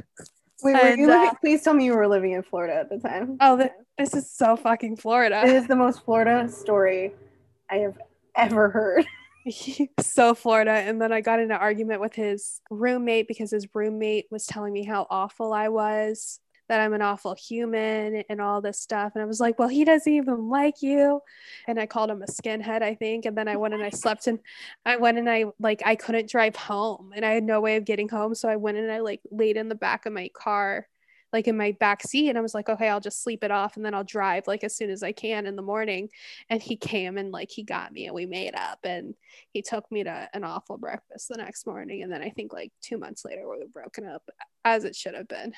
Wait, 0.62 0.74
were 0.74 0.96
you 0.96 1.10
And, 1.10 1.28
uh, 1.28 1.34
please 1.40 1.62
tell 1.62 1.74
me 1.74 1.84
you 1.84 1.94
were 1.94 2.08
living 2.08 2.32
in 2.32 2.42
Florida 2.42 2.74
at 2.74 2.88
the 2.88 2.98
time. 2.98 3.36
Oh, 3.40 3.58
th- 3.58 3.72
this 3.98 4.14
is 4.14 4.30
so 4.30 4.56
fucking 4.56 4.94
It 4.94 5.00
Florida. 5.00 5.42
is 5.44 5.66
the 5.66 5.76
most 5.76 6.04
Florida 6.04 6.48
story 6.48 7.12
I 7.72 7.76
have 7.78 7.98
ever 8.36 8.68
heard. 8.68 9.06
so 10.00 10.34
Florida. 10.34 10.72
And 10.72 11.00
then 11.00 11.10
I 11.10 11.22
got 11.22 11.40
in 11.40 11.50
an 11.50 11.56
argument 11.56 12.02
with 12.02 12.14
his 12.14 12.60
roommate 12.70 13.26
because 13.26 13.50
his 13.50 13.66
roommate 13.74 14.26
was 14.30 14.46
telling 14.46 14.74
me 14.74 14.84
how 14.84 15.06
awful 15.08 15.54
I 15.54 15.68
was, 15.68 16.38
that 16.68 16.80
I'm 16.80 16.92
an 16.92 17.00
awful 17.00 17.34
human 17.34 18.24
and 18.28 18.40
all 18.42 18.60
this 18.60 18.78
stuff. 18.78 19.12
And 19.14 19.22
I 19.22 19.26
was 19.26 19.40
like, 19.40 19.58
well, 19.58 19.68
he 19.68 19.84
doesn't 19.86 20.12
even 20.12 20.50
like 20.50 20.82
you. 20.82 21.22
And 21.66 21.80
I 21.80 21.86
called 21.86 22.10
him 22.10 22.22
a 22.22 22.26
skinhead, 22.26 22.82
I 22.82 22.94
think. 22.94 23.24
And 23.24 23.36
then 23.36 23.48
I 23.48 23.56
went 23.56 23.72
and 23.72 23.82
I 23.82 23.90
slept 23.90 24.26
and 24.26 24.38
I 24.84 24.96
went 24.96 25.16
and 25.16 25.30
I 25.30 25.46
like 25.58 25.82
I 25.84 25.96
couldn't 25.96 26.28
drive 26.28 26.54
home 26.54 27.12
and 27.16 27.24
I 27.24 27.30
had 27.30 27.44
no 27.44 27.62
way 27.62 27.76
of 27.76 27.86
getting 27.86 28.08
home. 28.10 28.34
So 28.34 28.50
I 28.50 28.56
went 28.56 28.76
and 28.76 28.92
I 28.92 29.00
like 29.00 29.22
laid 29.30 29.56
in 29.56 29.70
the 29.70 29.74
back 29.74 30.04
of 30.04 30.12
my 30.12 30.28
car. 30.34 30.86
Like 31.32 31.48
in 31.48 31.56
my 31.56 31.72
back 31.72 32.02
seat, 32.02 32.28
and 32.28 32.36
I 32.36 32.42
was 32.42 32.54
like, 32.54 32.68
okay, 32.68 32.88
I'll 32.88 33.00
just 33.00 33.22
sleep 33.22 33.42
it 33.42 33.50
off 33.50 33.76
and 33.76 33.84
then 33.84 33.94
I'll 33.94 34.04
drive 34.04 34.46
like 34.46 34.64
as 34.64 34.76
soon 34.76 34.90
as 34.90 35.02
I 35.02 35.12
can 35.12 35.46
in 35.46 35.56
the 35.56 35.62
morning. 35.62 36.10
And 36.50 36.60
he 36.62 36.76
came 36.76 37.16
and 37.18 37.32
like 37.32 37.50
he 37.50 37.62
got 37.62 37.92
me 37.92 38.06
and 38.06 38.14
we 38.14 38.26
made 38.26 38.54
up 38.54 38.80
and 38.84 39.14
he 39.50 39.62
took 39.62 39.90
me 39.90 40.04
to 40.04 40.28
an 40.32 40.44
awful 40.44 40.76
breakfast 40.76 41.28
the 41.28 41.36
next 41.36 41.66
morning 41.66 42.02
and 42.02 42.12
then 42.12 42.22
i 42.22 42.30
think 42.30 42.52
like 42.52 42.72
two 42.80 42.98
months 42.98 43.24
later 43.24 43.42
we 43.42 43.58
were 43.58 43.68
broken 43.72 44.06
up 44.06 44.28
as 44.64 44.84
it 44.84 44.94
should 44.96 45.14
have 45.14 45.28
been 45.28 45.52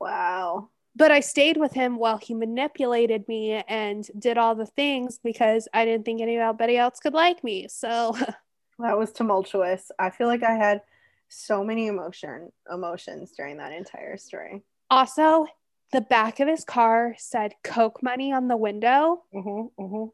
Wow. 0.00 0.70
but 0.96 1.10
i 1.10 1.20
stayed 1.20 1.56
with 1.56 1.72
him 1.72 1.96
while 1.96 2.18
he 2.18 2.34
manipulated 2.34 3.26
me 3.28 3.62
and 3.68 4.08
did 4.18 4.38
all 4.38 4.54
the 4.54 4.66
things 4.66 5.18
because 5.22 5.68
i 5.72 5.84
didn't 5.84 6.04
think 6.04 6.20
anybody 6.20 6.76
else 6.76 6.98
could 7.00 7.14
like 7.14 7.42
me 7.44 7.68
so 7.68 8.16
That 8.80 8.98
was 8.98 9.12
tumultuous. 9.12 9.92
I 10.00 10.10
feel 10.10 10.26
like 10.26 10.42
I 10.42 10.54
had 10.54 10.80
so 11.28 11.62
many 11.62 11.86
emotion 11.86 12.50
emotions 12.72 13.32
during 13.36 13.58
that 13.58 13.72
entire 13.72 14.16
story. 14.16 14.64
Also 14.90 15.46
the 15.92 16.00
back 16.00 16.40
of 16.40 16.48
his 16.48 16.64
car 16.64 17.14
said 17.18 17.54
coke 17.62 18.02
money 18.02 18.32
on 18.32 18.48
the 18.48 18.56
window 18.56 19.22
Mm-hmm, 19.34 19.82
mm-hmm. 19.82 20.04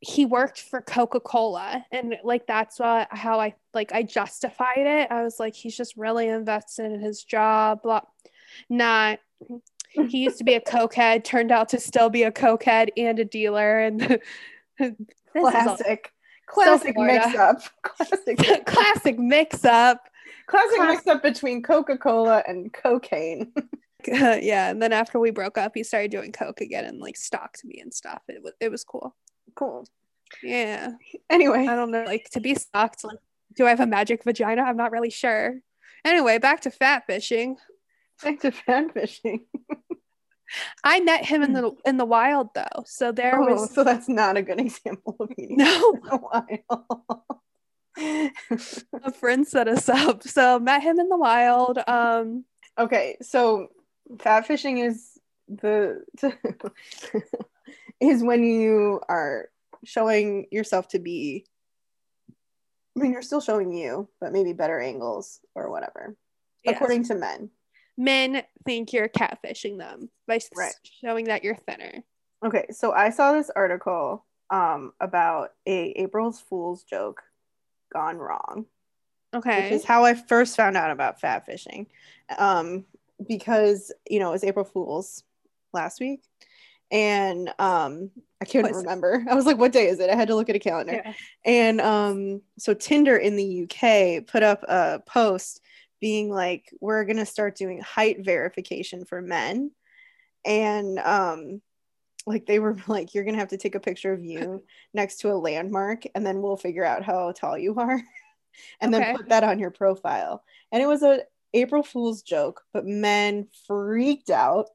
he 0.00 0.26
worked 0.26 0.60
for 0.60 0.80
coca-cola 0.80 1.84
and 1.90 2.16
like 2.22 2.46
that's 2.46 2.78
what 2.78 3.08
how 3.10 3.40
i 3.40 3.54
like 3.74 3.92
i 3.92 4.02
justified 4.02 4.78
it 4.78 5.10
i 5.10 5.22
was 5.22 5.40
like 5.40 5.54
he's 5.54 5.76
just 5.76 5.96
really 5.96 6.28
invested 6.28 6.92
in 6.92 7.00
his 7.00 7.24
job 7.24 7.82
blah 7.82 8.02
not 8.68 9.18
he 9.92 10.18
used 10.18 10.38
to 10.38 10.44
be 10.44 10.54
a 10.54 10.60
cokehead 10.76 11.24
turned 11.24 11.50
out 11.50 11.70
to 11.70 11.80
still 11.80 12.10
be 12.10 12.22
a 12.24 12.32
cokehead 12.32 12.90
and 12.96 13.18
a 13.18 13.24
dealer 13.24 13.80
and 13.80 14.00
this 14.78 14.88
is 14.88 14.90
a 14.90 14.98
Classic. 15.38 16.12
Classic 16.46 16.94
Classic 16.94 16.96
mix 16.96 17.34
up. 17.36 17.60
Classic. 17.82 18.66
classic 18.66 19.18
mix 19.18 19.64
up 19.64 20.07
Classic 20.48 20.76
Class- 20.76 20.88
mix 20.96 21.06
up 21.06 21.22
between 21.22 21.62
Coca 21.62 21.96
Cola 21.98 22.42
and 22.46 22.72
cocaine. 22.72 23.52
Uh, 24.12 24.38
yeah 24.40 24.70
and 24.70 24.80
then 24.80 24.92
after 24.92 25.18
we 25.18 25.32
broke 25.32 25.58
up 25.58 25.72
he 25.74 25.82
started 25.82 26.12
doing 26.12 26.30
coke 26.30 26.60
again 26.60 26.84
and 26.84 27.00
like 27.00 27.16
stalked 27.16 27.64
me 27.64 27.80
and 27.80 27.92
stuff 27.92 28.22
it 28.28 28.40
was 28.40 28.52
it 28.60 28.70
was 28.70 28.84
cool 28.84 29.14
cool. 29.56 29.84
yeah 30.40 30.92
Anyway, 31.28 31.66
I 31.66 31.74
don't 31.74 31.90
know, 31.90 32.04
like 32.04 32.30
to 32.30 32.40
be 32.40 32.54
stalked. 32.54 33.02
Like, 33.02 33.18
do 33.56 33.66
I 33.66 33.70
have 33.70 33.80
a 33.80 33.86
magic 33.88 34.22
vagina? 34.22 34.62
I'm 34.62 34.76
not 34.76 34.92
really 34.92 35.10
sure. 35.10 35.56
Anyway, 36.04 36.38
back 36.38 36.60
to 36.60 36.70
fat 36.70 37.02
fishing. 37.08 37.56
back 38.22 38.38
to 38.42 38.52
fat 38.52 38.94
fishing. 38.94 39.46
I 40.84 41.00
met 41.00 41.24
him 41.26 41.42
in 41.42 41.52
the 41.52 41.72
in 41.84 41.96
the 41.96 42.06
wild 42.06 42.50
though, 42.54 42.84
so 42.86 43.10
there 43.10 43.38
Oh, 43.42 43.46
was 43.46 43.74
so 43.74 43.82
that's 43.82 44.08
not 44.08 44.36
a 44.36 44.42
good 44.42 44.60
example 44.66 45.16
of 45.18 45.28
meeting 45.36 45.56
no 45.56 45.92
in 46.04 46.08
a 46.08 46.16
while. 46.18 47.42
A 49.02 49.12
friend 49.12 49.46
set 49.46 49.68
us 49.68 49.88
up. 49.88 50.22
So 50.22 50.58
met 50.58 50.82
him 50.82 50.98
in 50.98 51.08
the 51.08 51.16
wild. 51.16 51.78
Um, 51.86 52.44
okay, 52.78 53.16
so 53.22 53.68
fat 54.20 54.46
fishing 54.46 54.78
is 54.78 55.18
the 55.48 56.02
is 58.00 58.22
when 58.22 58.44
you 58.44 59.00
are 59.08 59.48
showing 59.84 60.46
yourself 60.50 60.88
to 60.88 60.98
be 60.98 61.44
I 62.96 63.00
mean 63.00 63.12
you're 63.12 63.22
still 63.22 63.40
showing 63.40 63.72
you, 63.72 64.08
but 64.20 64.32
maybe 64.32 64.52
better 64.52 64.80
angles 64.80 65.40
or 65.54 65.70
whatever. 65.70 66.16
yes. 66.64 66.74
According 66.76 67.04
to 67.04 67.14
men. 67.14 67.50
men 67.96 68.42
think 68.64 68.92
you're 68.92 69.08
catfishing 69.08 69.78
them 69.78 70.10
by 70.26 70.40
Right. 70.56 70.74
showing 71.00 71.26
that 71.26 71.44
you're 71.44 71.54
thinner. 71.56 72.02
Okay, 72.44 72.66
so 72.70 72.92
I 72.92 73.10
saw 73.10 73.32
this 73.32 73.50
article 73.54 74.24
um 74.50 74.92
about 75.00 75.50
a 75.66 75.90
April's 75.90 76.40
Fool's 76.40 76.82
joke 76.84 77.22
gone 77.92 78.18
wrong. 78.18 78.66
Okay. 79.34 79.64
which 79.64 79.72
is 79.72 79.84
how 79.84 80.04
I 80.04 80.14
first 80.14 80.56
found 80.56 80.76
out 80.76 80.90
about 80.90 81.20
fat 81.20 81.44
fishing. 81.44 81.86
Um, 82.38 82.86
because 83.26 83.92
you 84.08 84.20
know 84.20 84.28
it 84.28 84.32
was 84.32 84.44
April 84.44 84.64
Fools 84.64 85.24
last 85.72 86.00
week, 86.00 86.22
and 86.90 87.48
um, 87.58 88.10
I 88.40 88.44
couldn't 88.44 88.74
remember. 88.74 89.24
I 89.30 89.34
was 89.34 89.46
like, 89.46 89.58
"What 89.58 89.72
day 89.72 89.88
is 89.88 90.00
it?" 90.00 90.10
I 90.10 90.14
had 90.14 90.28
to 90.28 90.34
look 90.34 90.48
at 90.48 90.56
a 90.56 90.60
calendar. 90.60 91.02
yeah. 91.04 91.12
And 91.44 91.80
um, 91.80 92.42
so 92.58 92.74
Tinder 92.74 93.16
in 93.16 93.36
the 93.36 93.64
UK 93.64 94.26
put 94.26 94.42
up 94.42 94.62
a 94.68 95.00
post 95.06 95.60
being 96.00 96.30
like, 96.30 96.72
"We're 96.80 97.04
gonna 97.04 97.26
start 97.26 97.56
doing 97.56 97.80
height 97.80 98.24
verification 98.24 99.04
for 99.04 99.20
men," 99.20 99.72
and 100.44 100.98
um, 101.00 101.60
like 102.28 102.46
they 102.46 102.58
were 102.58 102.76
like, 102.88 103.14
"You're 103.14 103.24
gonna 103.24 103.38
have 103.38 103.48
to 103.48 103.58
take 103.58 103.74
a 103.74 103.80
picture 103.80 104.12
of 104.12 104.24
you 104.24 104.64
next 104.94 105.18
to 105.20 105.32
a 105.32 105.34
landmark, 105.34 106.04
and 106.14 106.26
then 106.26 106.42
we'll 106.42 106.56
figure 106.56 106.84
out 106.84 107.04
how 107.04 107.32
tall 107.32 107.58
you 107.58 107.74
are." 107.76 108.02
and 108.80 108.94
Okay. 108.94 109.04
then 109.04 109.16
put 109.16 109.28
that 109.30 109.44
on 109.44 109.58
your 109.58 109.70
profile. 109.70 110.44
And 110.72 110.82
it 110.82 110.86
was 110.86 111.02
a 111.02 111.20
April 111.54 111.82
Fool's 111.82 112.22
joke, 112.22 112.62
but 112.72 112.86
men 112.86 113.48
freaked 113.66 114.30
out 114.30 114.70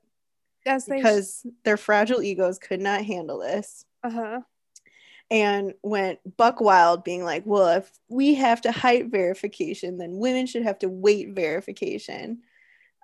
they 0.87 0.95
because 0.97 1.45
their 1.65 1.77
fragile 1.77 2.21
egos 2.21 2.59
could 2.59 2.81
not 2.81 3.05
handle 3.05 3.39
this. 3.39 3.85
uh-huh. 4.03 4.41
and 5.31 5.73
went 5.83 6.19
buck 6.37 6.61
wild, 6.61 7.03
being 7.03 7.23
like, 7.23 7.43
well, 7.45 7.69
if 7.77 7.91
we 8.09 8.35
have 8.35 8.61
to 8.61 8.71
height 8.71 9.07
verification, 9.11 9.97
then 9.97 10.17
women 10.17 10.45
should 10.45 10.63
have 10.63 10.79
to 10.79 10.89
weight 10.89 11.29
verification. 11.33 12.41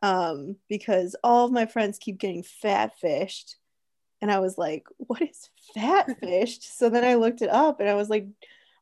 Um, 0.01 0.57
because 0.69 1.15
all 1.23 1.45
of 1.45 1.51
my 1.51 1.65
friends 1.65 1.99
keep 1.99 2.19
getting 2.19 2.43
fat 2.43 2.97
fished. 2.99 3.57
And 4.21 4.31
I 4.31 4.39
was 4.39 4.57
like, 4.57 4.85
what 4.97 5.21
is 5.21 5.49
fat 5.73 6.19
fished? 6.19 6.77
so 6.77 6.89
then 6.89 7.03
I 7.03 7.15
looked 7.15 7.41
it 7.41 7.49
up 7.49 7.79
and 7.79 7.89
I 7.89 7.95
was 7.95 8.09
like, 8.09 8.27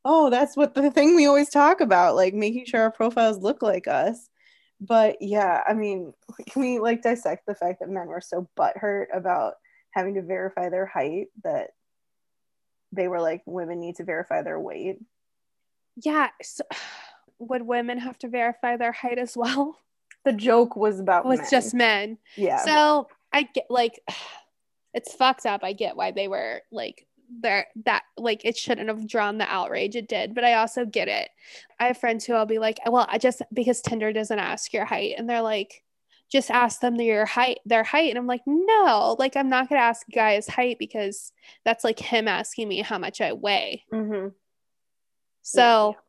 oh, 0.04 0.30
that's 0.30 0.56
what 0.56 0.74
the 0.74 0.90
thing 0.90 1.16
we 1.16 1.28
always 1.28 1.50
talk 1.50 1.82
about, 1.82 2.16
like 2.16 2.34
making 2.34 2.66
sure 2.66 2.82
our 2.82 2.92
profiles 2.92 3.40
look 3.40 3.62
like 3.62 3.88
us. 3.88 4.30
But 4.80 5.18
yeah, 5.22 5.62
I 5.68 5.74
mean, 5.74 6.14
can 6.50 6.62
we 6.62 6.80
like 6.80 7.02
dissect 7.02 7.46
the 7.46 7.56
fact 7.56 7.80
that 7.80 7.90
men 7.90 8.08
were 8.08 8.22
so 8.22 8.48
butthurt 8.58 9.08
about 9.14 9.56
having 9.92 10.16
to 10.16 10.22
verify 10.22 10.70
their 10.70 10.86
height 10.86 11.28
that 11.44 11.72
they 12.92 13.08
were 13.08 13.20
like, 13.22 13.42
women 13.46 13.80
need 13.80 13.96
to 13.96 14.04
verify 14.04 14.42
their 14.44 14.60
weight? 14.60 15.00
Yeah. 15.98 16.30
So, 16.42 16.64
would 17.40 17.62
women 17.62 18.00
have 18.00 18.18
to 18.20 18.30
verify 18.30 18.78
their 18.78 18.92
height 18.92 19.20
as 19.20 19.36
well? 19.36 19.78
The 20.26 20.34
joke 20.34 20.76
was 20.76 21.00
about 21.00 21.26
was 21.26 21.40
men. 21.40 21.48
just 21.52 21.74
men. 21.74 22.18
Yeah. 22.36 22.64
So 22.66 23.08
I 23.32 23.44
get 23.44 23.68
like, 23.70 24.02
it's 24.98 25.14
fucked 25.14 25.46
up. 25.46 25.64
I 25.64 25.74
get 25.74 25.96
why 25.96 26.12
they 26.12 26.28
were 26.28 26.62
like 26.72 27.08
there 27.30 27.68
that 27.86 28.04
like 28.18 28.46
it 28.46 28.58
shouldn't 28.58 28.88
have 28.88 29.08
drawn 29.08 29.38
the 29.38 29.52
outrage 29.52 29.96
it 29.96 30.08
did 30.08 30.34
but 30.34 30.44
i 30.44 30.54
also 30.54 30.86
get 30.86 31.08
it 31.08 31.30
i 31.80 31.88
have 31.88 31.98
friends 31.98 32.26
who 32.26 32.34
i'll 32.34 32.46
be 32.46 32.60
like 32.60 32.80
well 32.88 33.06
i 33.10 33.18
just 33.18 33.42
because 33.54 33.82
tinder 33.82 34.14
doesn't 34.14 34.40
ask 34.40 34.74
your 34.74 34.86
height 34.86 35.16
and 35.18 35.30
they're 35.30 35.42
like 35.42 35.84
just 36.32 36.52
ask 36.52 36.82
them 36.82 36.96
their 36.98 37.26
height 37.26 37.60
their 37.66 37.84
height 37.84 38.10
and 38.10 38.18
i'm 38.18 38.28
like 38.28 38.42
no 38.46 39.16
like 39.20 39.36
i'm 39.36 39.50
not 39.50 39.70
going 39.70 39.80
to 39.80 39.84
ask 39.84 40.08
a 40.08 40.12
guy 40.12 40.36
his 40.36 40.48
height 40.48 40.78
because 40.80 41.32
that's 41.66 41.84
like 41.84 42.00
him 42.00 42.28
asking 42.28 42.68
me 42.68 42.82
how 42.82 42.98
much 42.98 43.22
i 43.22 43.34
weigh 43.34 43.84
mm-hmm. 43.94 44.30
so 45.42 45.96
yeah. 45.96 46.02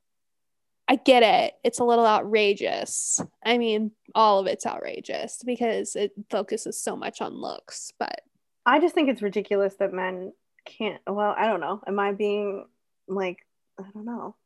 i 0.94 0.96
get 0.96 1.22
it 1.22 1.54
it's 1.64 1.78
a 1.78 1.84
little 1.84 2.06
outrageous 2.06 3.20
i 3.44 3.58
mean 3.58 3.90
all 4.14 4.38
of 4.38 4.46
it's 4.46 4.66
outrageous 4.66 5.42
because 5.44 5.96
it 5.96 6.12
focuses 6.30 6.80
so 6.80 6.96
much 6.96 7.20
on 7.20 7.32
looks 7.32 7.92
but 7.98 8.20
i 8.66 8.78
just 8.80 8.94
think 8.94 9.08
it's 9.08 9.22
ridiculous 9.22 9.74
that 9.76 9.92
men 9.92 10.32
can't 10.64 11.00
well 11.06 11.34
i 11.36 11.46
don't 11.46 11.60
know. 11.60 11.80
Am 11.86 11.98
i 11.98 12.12
being 12.12 12.66
like 13.06 13.38
i 13.78 13.84
don't 13.94 14.04
know. 14.04 14.36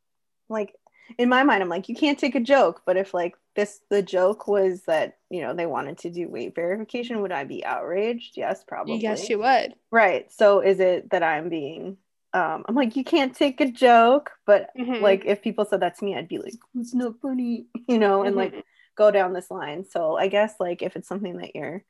Like 0.49 0.73
in 1.17 1.27
my 1.27 1.43
mind 1.43 1.61
i'm 1.61 1.69
like 1.69 1.89
you 1.89 1.95
can't 1.95 2.17
take 2.17 2.33
a 2.33 2.39
joke 2.39 2.81
but 2.85 2.95
if 2.95 3.13
like 3.13 3.35
this 3.55 3.81
the 3.89 4.01
joke 4.01 4.47
was 4.47 4.83
that 4.83 5.17
you 5.29 5.41
know 5.41 5.53
they 5.53 5.65
wanted 5.65 5.97
to 5.97 6.09
do 6.09 6.29
weight 6.29 6.55
verification 6.55 7.21
would 7.21 7.31
i 7.31 7.43
be 7.43 7.65
outraged? 7.65 8.37
Yes 8.37 8.63
probably. 8.65 8.97
Yes 8.97 9.29
you 9.29 9.39
would. 9.39 9.75
Right. 9.91 10.31
So 10.31 10.61
is 10.61 10.79
it 10.79 11.09
that 11.11 11.23
i'm 11.23 11.49
being 11.49 11.97
um 12.33 12.63
i'm 12.67 12.75
like 12.75 12.95
you 12.95 13.03
can't 13.03 13.35
take 13.35 13.61
a 13.61 13.69
joke 13.69 14.31
but 14.47 14.69
mm-hmm. 14.77 15.03
like 15.03 15.23
if 15.25 15.41
people 15.41 15.65
said 15.65 15.81
that 15.81 15.97
to 15.99 16.05
me 16.05 16.15
i'd 16.15 16.27
be 16.27 16.39
like 16.39 16.55
it's 16.75 16.93
not 16.93 17.19
funny 17.21 17.67
you 17.87 17.99
know 17.99 18.23
and 18.23 18.35
mm-hmm. 18.35 18.55
like 18.55 18.65
go 18.95 19.11
down 19.11 19.33
this 19.33 19.51
line. 19.51 19.83
So 19.85 20.17
i 20.17 20.27
guess 20.27 20.55
like 20.59 20.81
if 20.81 20.95
it's 20.95 21.07
something 21.07 21.37
that 21.37 21.55
you're 21.55 21.83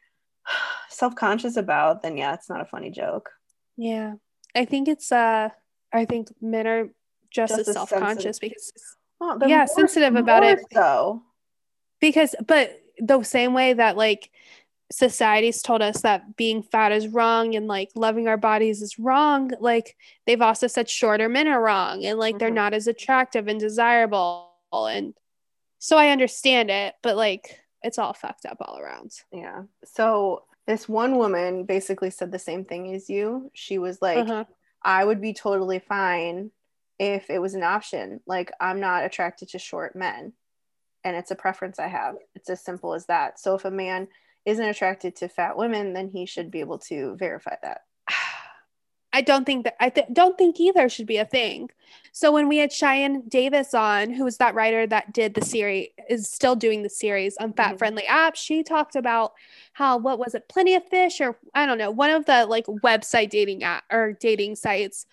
self-conscious 0.93 1.58
about 1.58 2.01
then 2.01 2.17
yeah 2.17 2.34
it's 2.34 2.49
not 2.49 2.62
a 2.62 2.65
funny 2.65 2.89
joke 2.89 3.29
yeah. 3.77 4.13
I 4.56 4.65
think 4.65 4.88
it's 4.88 5.12
uh 5.12 5.49
I 5.91 6.06
think 6.06 6.34
men 6.41 6.67
are 6.67 6.89
just, 7.29 7.56
just 7.56 7.69
as 7.69 7.73
self-conscious 7.73 8.39
because 8.39 8.71
oh, 9.21 9.38
yeah, 9.45 9.58
more, 9.60 9.67
sensitive 9.67 10.15
about 10.15 10.43
it. 10.43 10.60
So 10.71 11.23
because 11.99 12.36
but 12.45 12.79
the 12.99 13.23
same 13.23 13.53
way 13.53 13.73
that 13.73 13.97
like 13.97 14.29
society's 14.91 15.62
told 15.62 15.82
us 15.82 16.01
that 16.01 16.36
being 16.36 16.62
fat 16.62 16.91
is 16.91 17.08
wrong 17.08 17.56
and 17.56 17.67
like 17.67 17.89
loving 17.95 18.27
our 18.27 18.38
bodies 18.38 18.82
is 18.82 18.99
wrong, 18.99 19.51
like 19.60 19.95
they've 20.25 20.41
also 20.41 20.67
said 20.67 20.89
shorter 20.89 21.29
men 21.29 21.47
are 21.47 21.62
wrong 21.62 22.06
and 22.06 22.19
like 22.19 22.34
mm-hmm. 22.34 22.39
they're 22.39 22.51
not 22.51 22.73
as 22.73 22.88
attractive 22.88 23.47
and 23.47 23.60
desirable 23.60 24.51
and 24.71 25.13
so 25.79 25.97
I 25.97 26.10
understand 26.10 26.71
it, 26.71 26.95
but 27.01 27.17
like 27.17 27.60
it's 27.82 27.97
all 27.97 28.13
fucked 28.13 28.45
up 28.45 28.58
all 28.62 28.79
around. 28.79 29.12
Yeah. 29.32 29.63
So 29.84 30.43
this 30.67 30.88
one 30.88 31.17
woman 31.17 31.65
basically 31.65 32.10
said 32.10 32.32
the 32.32 32.39
same 32.39 32.65
thing 32.65 32.93
as 32.93 33.10
you. 33.10 33.52
She 33.54 33.78
was 33.78 34.02
like, 34.02 34.19
uh-huh. 34.19 34.45
I 34.84 35.04
would 35.04 35.21
be 35.21 35.34
totally 35.34 35.80
fine 35.80 36.52
if 36.99 37.30
it 37.30 37.39
was 37.39 37.54
an 37.54 37.63
option. 37.63 38.21
Like, 38.26 38.52
I'm 38.60 38.80
not 38.80 39.04
attracted 39.04 39.49
to 39.49 39.60
short 39.60 39.95
men, 39.95 40.34
and 41.04 41.15
it's 41.15 41.32
a 41.32 41.36
preference 41.36 41.80
I 41.80 41.88
have. 41.88 42.15
It's 42.36 42.49
as 42.49 42.63
simple 42.63 42.93
as 42.93 43.06
that. 43.08 43.39
So, 43.39 43.56
if 43.56 43.65
a 43.65 43.71
man 43.71 44.08
isn't 44.45 44.65
attracted 44.65 45.15
to 45.17 45.30
fat 45.30 45.58
women, 45.58 45.93
then 45.93 46.10
he 46.10 46.26
should 46.26 46.52
be 46.52 46.60
able 46.60 46.80
to 46.80 47.15
verify 47.17 47.56
that. 47.62 47.82
I 49.13 49.21
don't 49.21 49.45
think 49.45 49.65
that 49.65 49.76
I 49.80 49.89
th- 49.89 50.08
don't 50.12 50.38
think 50.38 50.60
either 50.60 50.89
should 50.89 51.06
be 51.06 51.17
a 51.17 51.26
thing. 51.26 51.69
So 52.12 52.32
when 52.32 52.47
we 52.47 52.58
had 52.58 52.71
Cheyenne 52.71 53.23
Davis 53.28 53.73
on, 53.73 54.12
who 54.12 54.23
was 54.23 54.38
that 54.38 54.56
writer 54.56 54.86
that 54.88 55.13
did 55.13 55.36
the 55.36 55.45
series, 55.45 55.89
is 56.10 56.30
still 56.30 56.56
doing 56.56 56.82
the 56.82 56.89
series 56.89 57.38
on 57.38 57.54
fat 57.54 57.78
friendly 57.78 58.04
mm-hmm. 58.04 58.15
apps, 58.15 58.36
she 58.36 58.63
talked 58.63 58.95
about 58.95 59.34
how 59.73 59.97
what 59.97 60.19
was 60.19 60.34
it, 60.34 60.49
Plenty 60.49 60.76
of 60.76 60.88
Fish, 60.89 61.21
or 61.21 61.38
I 61.54 61.65
don't 61.65 61.78
know, 61.78 61.91
one 61.91 62.10
of 62.10 62.26
the 62.26 62.45
like 62.47 62.65
website 62.65 63.30
dating 63.30 63.63
app 63.63 63.84
or 63.91 64.17
dating 64.19 64.56
sites 64.56 65.06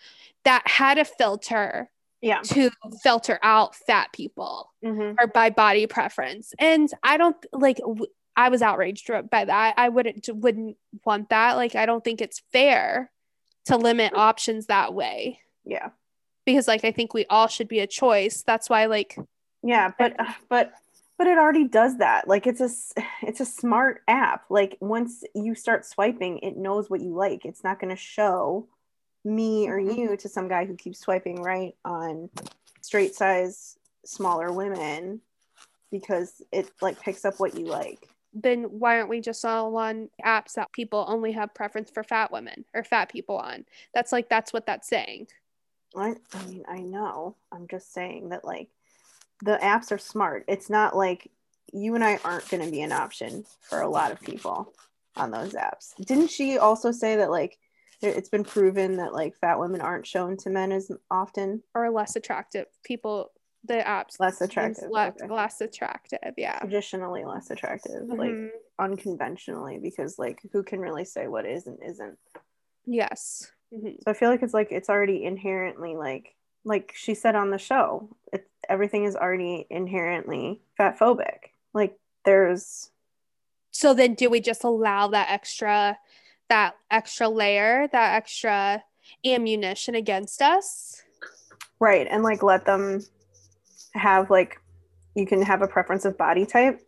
that 0.44 0.62
had 0.66 0.98
a 0.98 1.04
filter 1.04 1.90
yeah. 2.22 2.40
to 2.44 2.70
filter 3.02 3.38
out 3.42 3.76
fat 3.76 4.12
people 4.12 4.72
mm-hmm. 4.82 5.14
or 5.20 5.26
by 5.26 5.50
body 5.50 5.86
preference. 5.86 6.54
And 6.58 6.90
I 7.02 7.18
don't 7.18 7.36
like. 7.52 7.76
W- 7.78 8.06
I 8.36 8.48
was 8.48 8.62
outraged 8.62 9.10
by 9.30 9.44
that. 9.44 9.74
I 9.76 9.90
wouldn't 9.90 10.28
wouldn't 10.32 10.76
want 11.04 11.28
that. 11.28 11.56
Like 11.56 11.74
I 11.74 11.84
don't 11.84 12.02
think 12.02 12.22
it's 12.22 12.40
fair 12.52 13.10
to 13.66 13.76
limit 13.76 14.14
options 14.14 14.66
that 14.66 14.94
way. 14.94 15.40
Yeah. 15.64 15.90
Because 16.44 16.66
like 16.66 16.84
I 16.84 16.92
think 16.92 17.14
we 17.14 17.26
all 17.26 17.48
should 17.48 17.68
be 17.68 17.80
a 17.80 17.86
choice. 17.86 18.42
That's 18.42 18.70
why 18.70 18.86
like 18.86 19.16
yeah, 19.62 19.92
but 19.98 20.18
uh, 20.18 20.32
but 20.48 20.72
but 21.18 21.26
it 21.26 21.36
already 21.36 21.68
does 21.68 21.98
that. 21.98 22.26
Like 22.26 22.46
it's 22.46 22.60
a 22.60 22.70
it's 23.22 23.40
a 23.40 23.44
smart 23.44 24.02
app. 24.08 24.44
Like 24.48 24.78
once 24.80 25.22
you 25.34 25.54
start 25.54 25.84
swiping, 25.84 26.38
it 26.38 26.56
knows 26.56 26.88
what 26.88 27.00
you 27.00 27.14
like. 27.14 27.44
It's 27.44 27.62
not 27.62 27.78
going 27.78 27.90
to 27.90 28.00
show 28.00 28.68
me 29.24 29.68
or 29.68 29.78
mm-hmm. 29.78 29.98
you 29.98 30.16
to 30.16 30.28
some 30.28 30.48
guy 30.48 30.64
who 30.64 30.76
keeps 30.76 30.98
swiping 30.98 31.42
right 31.42 31.74
on 31.84 32.30
straight 32.80 33.14
size 33.14 33.76
smaller 34.04 34.50
women 34.50 35.20
because 35.90 36.42
it 36.52 36.70
like 36.80 36.98
picks 37.00 37.24
up 37.24 37.38
what 37.38 37.58
you 37.58 37.66
like 37.66 38.08
then 38.32 38.64
why 38.64 38.96
aren't 38.96 39.08
we 39.08 39.20
just 39.20 39.44
all 39.44 39.76
on 39.76 40.08
apps 40.24 40.54
that 40.54 40.72
people 40.72 41.04
only 41.08 41.32
have 41.32 41.54
preference 41.54 41.90
for 41.90 42.02
fat 42.02 42.30
women 42.30 42.64
or 42.74 42.84
fat 42.84 43.10
people 43.10 43.36
on? 43.36 43.64
That's 43.94 44.12
like 44.12 44.28
that's 44.28 44.52
what 44.52 44.66
that's 44.66 44.88
saying. 44.88 45.28
I, 45.96 46.14
I 46.32 46.46
mean, 46.46 46.64
I 46.68 46.78
know. 46.78 47.36
I'm 47.50 47.66
just 47.68 47.92
saying 47.92 48.28
that 48.28 48.44
like 48.44 48.68
the 49.42 49.58
apps 49.62 49.90
are 49.90 49.98
smart. 49.98 50.44
It's 50.48 50.70
not 50.70 50.96
like 50.96 51.30
you 51.72 51.94
and 51.94 52.04
I 52.04 52.18
aren't 52.24 52.48
going 52.48 52.64
to 52.64 52.70
be 52.70 52.82
an 52.82 52.92
option 52.92 53.44
for 53.60 53.80
a 53.80 53.88
lot 53.88 54.12
of 54.12 54.20
people 54.20 54.72
on 55.16 55.30
those 55.30 55.54
apps. 55.54 55.94
Didn't 56.04 56.30
she 56.30 56.58
also 56.58 56.92
say 56.92 57.16
that 57.16 57.30
like 57.30 57.58
it's 58.02 58.28
been 58.28 58.44
proven 58.44 58.96
that 58.96 59.12
like 59.12 59.36
fat 59.36 59.58
women 59.58 59.80
aren't 59.80 60.06
shown 60.06 60.36
to 60.38 60.50
men 60.50 60.72
as 60.72 60.90
often 61.10 61.62
or 61.74 61.90
less 61.90 62.16
attractive 62.16 62.66
people 62.84 63.30
the 63.64 63.74
apps 63.74 64.18
less 64.18 64.40
attractive 64.40 64.90
less, 64.90 65.14
okay. 65.22 65.32
less 65.32 65.60
attractive 65.60 66.32
yeah 66.36 66.58
traditionally 66.60 67.24
less 67.24 67.50
attractive 67.50 68.02
mm-hmm. 68.02 68.18
like 68.18 68.52
unconventionally 68.78 69.78
because 69.78 70.18
like 70.18 70.40
who 70.52 70.62
can 70.62 70.80
really 70.80 71.04
say 71.04 71.28
what 71.28 71.44
is 71.44 71.66
and 71.66 71.78
isn't 71.86 72.18
yes 72.86 73.50
mm-hmm. 73.72 73.90
so 74.02 74.10
i 74.10 74.14
feel 74.14 74.30
like 74.30 74.42
it's 74.42 74.54
like 74.54 74.68
it's 74.70 74.88
already 74.88 75.24
inherently 75.24 75.94
like 75.94 76.34
like 76.64 76.92
she 76.94 77.14
said 77.14 77.34
on 77.34 77.50
the 77.50 77.58
show 77.58 78.08
it 78.32 78.48
everything 78.68 79.04
is 79.04 79.16
already 79.16 79.66
inherently 79.68 80.62
fat 80.76 80.98
phobic 80.98 81.52
like 81.74 81.98
there's 82.24 82.90
so 83.70 83.94
then 83.94 84.14
do 84.14 84.30
we 84.30 84.40
just 84.40 84.64
allow 84.64 85.08
that 85.08 85.30
extra 85.30 85.98
that 86.48 86.74
extra 86.90 87.28
layer 87.28 87.88
that 87.92 88.14
extra 88.14 88.82
ammunition 89.24 89.94
against 89.94 90.40
us 90.40 91.02
right 91.78 92.06
and 92.10 92.22
like 92.22 92.42
let 92.42 92.64
them 92.64 93.02
have 93.94 94.30
like 94.30 94.60
you 95.14 95.26
can 95.26 95.42
have 95.42 95.62
a 95.62 95.68
preference 95.68 96.04
of 96.04 96.16
body 96.16 96.46
type? 96.46 96.80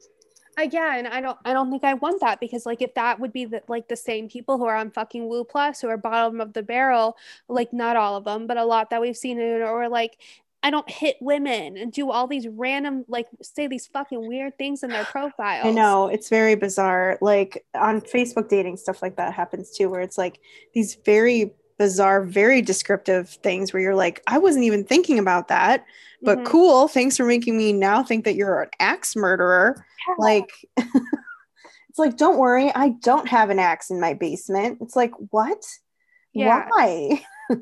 Uh, 0.59 0.65
Again 0.65 1.07
i 1.07 1.21
don't 1.21 1.39
i 1.47 1.55
don't 1.55 1.71
think 1.71 1.83
i 1.83 1.95
want 1.95 2.21
that 2.21 2.39
because 2.39 2.67
like 2.67 2.83
if 2.83 2.93
that 2.95 3.19
would 3.19 3.33
be 3.33 3.47
the, 3.47 3.63
like 3.69 3.89
the 3.89 3.97
same 3.97 4.29
people 4.29 4.59
who 4.59 4.67
are 4.67 4.77
on 4.77 4.91
fucking 4.91 5.27
woo 5.27 5.45
plus 5.45 5.81
who 5.81 5.89
are 5.89 5.97
bottom 5.97 6.43
of 6.43 6.53
the 6.53 6.63
barrel 6.63 7.17
like 7.49 7.73
not 7.73 7.97
all 7.97 8.17
of 8.17 8.25
them 8.25 8.47
but 8.47 8.59
a 8.59 8.65
lot 8.65 8.91
that 8.91 9.01
we've 9.01 9.17
seen 9.17 9.39
it 9.39 9.63
or 9.63 9.89
like 9.89 10.19
i 10.63 10.71
don't 10.71 10.91
hit 10.91 11.17
women 11.23 11.79
and 11.79 11.91
do 11.91 12.11
all 12.11 12.27
these 12.27 12.47
random 12.47 13.03
like 13.09 13.29
say 13.41 13.67
these 13.67 13.87
fucking 13.87 14.29
weird 14.29 14.57
things 14.59 14.83
in 14.83 14.91
their 14.91 15.05
profiles. 15.11 15.67
i 15.67 15.71
know 15.71 16.09
it's 16.09 16.29
very 16.29 16.55
bizarre. 16.55 17.17
Like 17.23 17.65
on 17.75 18.03
facebook 18.03 18.51
dating 18.51 18.77
stuff 18.77 19.01
like 19.01 19.17
that 19.17 19.33
happens 19.33 19.71
too 19.71 19.89
where 19.89 20.03
it's 20.03 20.19
like 20.19 20.39
these 20.75 20.99
very 21.03 21.55
bizarre, 21.83 22.22
very 22.22 22.62
descriptive 22.62 23.28
things 23.28 23.72
where 23.72 23.83
you're 23.83 23.97
like, 23.97 24.22
I 24.28 24.39
wasn't 24.39 24.64
even 24.66 24.85
thinking 24.85 25.18
about 25.18 25.49
that, 25.49 25.85
but 26.22 26.39
mm-hmm. 26.39 26.47
cool. 26.47 26.87
Thanks 26.87 27.16
for 27.16 27.26
making 27.26 27.57
me 27.57 27.72
now 27.72 28.05
think 28.05 28.24
that 28.24 28.37
you're 28.37 28.62
an 28.62 28.68
axe 28.78 29.16
murderer. 29.16 29.85
Yeah. 30.07 30.14
Like, 30.16 30.53
it's 30.76 31.99
like, 31.99 32.16
don't 32.16 32.39
worry, 32.39 32.72
I 32.72 32.91
don't 32.91 33.28
have 33.28 33.51
an 33.51 33.59
axe 33.59 33.91
in 33.91 34.01
my 34.01 34.14
basement. 34.14 34.78
It's 34.80 34.95
like, 34.95 35.11
what? 35.30 35.64
Yeah. 36.33 36.68
Why? 36.68 37.24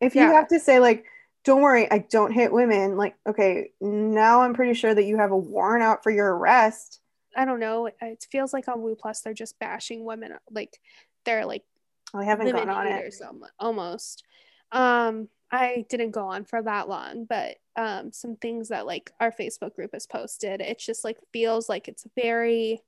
If 0.00 0.14
you 0.14 0.20
have 0.20 0.48
to 0.48 0.60
say 0.60 0.80
like, 0.80 1.06
don't 1.44 1.62
worry, 1.62 1.90
I 1.90 1.98
don't 1.98 2.32
hit 2.32 2.52
women, 2.52 2.98
like, 2.98 3.14
okay, 3.26 3.70
now 3.80 4.42
I'm 4.42 4.52
pretty 4.52 4.74
sure 4.74 4.94
that 4.94 5.04
you 5.04 5.16
have 5.16 5.30
a 5.30 5.36
warrant 5.36 5.82
out 5.82 6.02
for 6.02 6.10
your 6.10 6.36
arrest. 6.36 7.00
I 7.34 7.46
don't 7.46 7.60
know. 7.60 7.86
It, 7.86 7.96
it 8.02 8.26
feels 8.30 8.52
like 8.52 8.68
on 8.68 8.82
Woo 8.82 8.96
Plus 8.96 9.22
they're 9.22 9.32
just 9.32 9.58
bashing 9.58 10.04
women. 10.04 10.34
Like 10.50 10.78
they're 11.24 11.46
like 11.46 11.62
I 12.20 12.24
haven't 12.24 12.50
gone 12.52 12.68
on 12.68 12.86
it. 12.86 13.14
almost. 13.58 14.24
Um, 14.72 15.28
I 15.50 15.84
didn't 15.88 16.10
go 16.10 16.26
on 16.26 16.44
for 16.44 16.62
that 16.62 16.88
long, 16.88 17.26
but 17.26 17.56
um, 17.76 18.12
some 18.12 18.36
things 18.36 18.68
that 18.68 18.86
like 18.86 19.12
our 19.20 19.30
Facebook 19.30 19.74
group 19.74 19.90
has 19.92 20.06
posted, 20.06 20.60
it 20.60 20.78
just 20.78 21.04
like 21.04 21.18
feels 21.32 21.68
like 21.68 21.88
it's 21.88 22.06
very. 22.16 22.82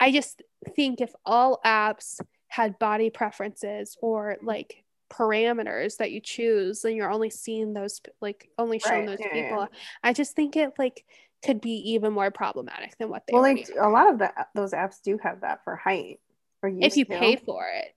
I 0.00 0.12
just 0.12 0.42
think 0.76 1.00
if 1.00 1.12
all 1.26 1.60
apps 1.64 2.20
had 2.46 2.78
body 2.78 3.10
preferences 3.10 3.96
or 4.00 4.36
like 4.42 4.84
parameters 5.10 5.96
that 5.98 6.10
you 6.10 6.20
choose, 6.20 6.82
then 6.82 6.96
you're 6.96 7.10
only 7.10 7.30
seeing 7.30 7.74
those 7.74 8.00
like 8.20 8.48
only 8.58 8.78
showing 8.78 9.06
Right, 9.06 9.18
those 9.18 9.18
yeah, 9.20 9.36
yeah. 9.36 9.48
people. 9.48 9.68
I 10.02 10.12
just 10.12 10.34
think 10.34 10.56
it 10.56 10.72
like 10.78 11.04
could 11.44 11.60
be 11.60 11.92
even 11.92 12.12
more 12.12 12.30
problematic 12.30 12.96
than 12.98 13.08
what 13.08 13.24
they 13.26 13.34
Well, 13.34 13.42
like 13.42 13.68
a 13.78 13.88
lot 13.88 14.12
of 14.12 14.18
the, 14.18 14.32
those 14.54 14.72
apps 14.72 15.02
do 15.02 15.18
have 15.22 15.42
that 15.42 15.64
for 15.64 15.76
height. 15.76 16.20
Or 16.62 16.68
you 16.68 16.80
if 16.82 16.96
you 16.96 17.04
pay 17.06 17.36
for 17.36 17.64
it. 17.72 17.94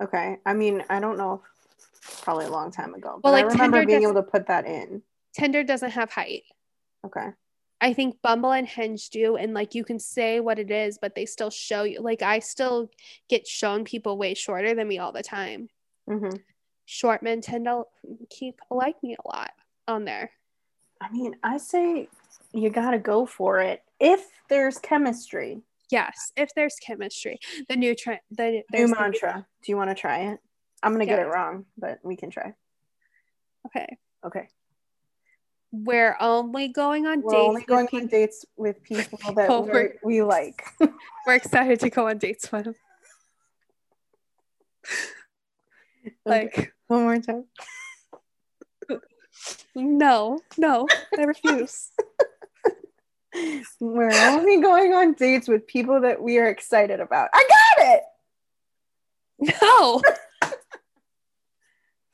Okay. 0.00 0.38
I 0.46 0.54
mean, 0.54 0.82
I 0.88 1.00
don't 1.00 1.18
know. 1.18 1.34
If, 1.34 2.22
probably 2.22 2.46
a 2.46 2.50
long 2.50 2.70
time 2.70 2.94
ago. 2.94 3.20
But 3.22 3.30
Well, 3.30 3.34
I 3.34 3.42
like, 3.42 3.52
remember 3.52 3.78
Tinder 3.78 3.86
being 3.86 4.02
able 4.02 4.14
to 4.14 4.22
put 4.22 4.46
that 4.46 4.66
in. 4.66 5.02
Tinder 5.34 5.62
doesn't 5.62 5.90
have 5.90 6.10
height. 6.10 6.44
Okay. 7.04 7.28
I 7.80 7.94
think 7.94 8.20
Bumble 8.22 8.52
and 8.52 8.66
Hinge 8.66 9.08
do, 9.08 9.36
and 9.36 9.54
like 9.54 9.74
you 9.74 9.84
can 9.84 9.98
say 9.98 10.40
what 10.40 10.58
it 10.58 10.70
is, 10.70 10.98
but 11.00 11.14
they 11.14 11.24
still 11.24 11.50
show 11.50 11.84
you. 11.84 12.00
Like 12.00 12.20
I 12.20 12.38
still 12.40 12.90
get 13.28 13.46
shown 13.46 13.84
people 13.84 14.18
way 14.18 14.34
shorter 14.34 14.74
than 14.74 14.86
me 14.86 14.98
all 14.98 15.12
the 15.12 15.22
time. 15.22 15.68
hmm 16.06 16.28
Short 16.84 17.22
men 17.22 17.40
tend 17.40 17.66
to 17.66 17.84
keep 18.28 18.60
like 18.70 19.00
me 19.02 19.14
a 19.14 19.28
lot 19.28 19.52
on 19.86 20.04
there. 20.04 20.32
I 21.00 21.10
mean, 21.10 21.36
I 21.42 21.56
say 21.56 22.08
you 22.52 22.68
got 22.68 22.90
to 22.90 22.98
go 22.98 23.24
for 23.24 23.60
it 23.60 23.82
if 24.00 24.26
there's 24.48 24.78
chemistry. 24.78 25.62
Yes, 25.90 26.32
if 26.36 26.50
there's 26.54 26.76
chemistry, 26.76 27.38
the 27.68 27.76
new 27.76 27.94
trend, 27.94 28.20
the 28.30 28.50
New 28.50 28.62
there's 28.70 28.90
the- 28.90 28.96
mantra. 28.96 29.46
Do 29.62 29.72
you 29.72 29.76
want 29.76 29.90
to 29.90 29.94
try 29.94 30.30
it? 30.32 30.38
I'm 30.82 30.92
going 30.92 31.00
to 31.00 31.06
get 31.06 31.18
it 31.18 31.26
wrong, 31.26 31.66
but 31.76 31.98
we 32.02 32.16
can 32.16 32.30
try. 32.30 32.54
okay, 33.66 33.98
Okay. 34.24 34.48
we're 35.72 36.16
only 36.20 36.68
going 36.68 37.06
on 37.06 37.20
We're 37.22 37.32
dates. 37.32 37.42
only 37.48 37.60
with 37.60 37.66
going 37.66 37.86
people- 37.88 37.98
on 38.00 38.06
dates 38.06 38.44
with 38.56 38.82
people 38.82 39.18
that 39.34 39.48
we're, 39.50 39.94
we're- 40.02 40.22
like. 40.22 40.62
We're 41.26 41.34
excited 41.34 41.80
to 41.80 41.90
go 41.90 42.08
on 42.08 42.18
dates 42.18 42.50
with. 42.50 42.64
Them. 42.64 42.74
Like 46.24 46.72
One 46.86 47.02
more 47.02 47.18
time. 47.18 47.44
no, 49.74 50.40
no, 50.56 50.86
I 51.18 51.22
refuse. 51.24 51.90
We're 53.80 54.10
only 54.12 54.60
going 54.60 54.92
on 54.92 55.14
dates 55.14 55.46
with 55.48 55.66
people 55.66 56.00
that 56.02 56.20
we 56.22 56.38
are 56.38 56.48
excited 56.48 57.00
about. 57.00 57.28
I 57.32 57.46
got 57.78 57.86
it. 57.86 59.54
no, 59.62 60.02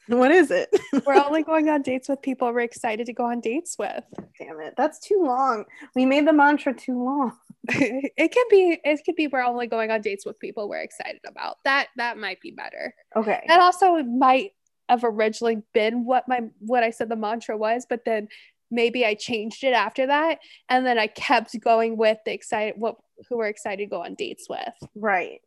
What 0.08 0.30
is 0.30 0.52
it? 0.52 0.68
we're 1.04 1.14
only 1.20 1.42
going 1.42 1.68
on 1.68 1.82
dates 1.82 2.08
with 2.08 2.22
people 2.22 2.52
we're 2.52 2.60
excited 2.60 3.06
to 3.06 3.12
go 3.12 3.24
on 3.24 3.40
dates 3.40 3.74
with. 3.76 4.04
Damn 4.38 4.60
it. 4.60 4.74
That's 4.76 5.00
too 5.00 5.20
long. 5.24 5.64
We 5.96 6.06
made 6.06 6.28
the 6.28 6.32
mantra 6.32 6.74
too 6.74 7.02
long. 7.02 7.32
it 7.68 8.32
could 8.32 8.46
be 8.48 8.78
it 8.84 9.00
could 9.04 9.16
be 9.16 9.26
we're 9.26 9.42
only 9.42 9.66
going 9.66 9.90
on 9.90 10.00
dates 10.00 10.24
with 10.24 10.38
people 10.38 10.68
we're 10.68 10.82
excited 10.82 11.20
about 11.26 11.56
that 11.64 11.88
that 11.96 12.16
might 12.16 12.40
be 12.40 12.52
better 12.52 12.94
Okay. 13.16 13.42
that 13.48 13.58
also 13.60 14.04
might 14.04 14.52
have 14.88 15.02
originally 15.02 15.60
been 15.74 16.04
what 16.04 16.28
my 16.28 16.42
what 16.60 16.84
i 16.84 16.90
said 16.90 17.08
the 17.08 17.16
mantra 17.16 17.56
was 17.56 17.84
but 17.90 18.04
then 18.04 18.28
maybe 18.70 19.04
i 19.04 19.14
changed 19.14 19.62
it 19.64 19.72
after 19.72 20.06
that 20.06 20.38
and 20.68 20.84
then 20.86 20.98
i 20.98 21.06
kept 21.06 21.58
going 21.60 21.96
with 21.96 22.18
the 22.24 22.32
excited 22.32 22.74
what 22.76 22.96
who 23.28 23.36
we're 23.38 23.46
excited 23.46 23.84
to 23.84 23.90
go 23.90 24.02
on 24.02 24.14
dates 24.14 24.46
with 24.48 24.74
Right. 24.94 25.40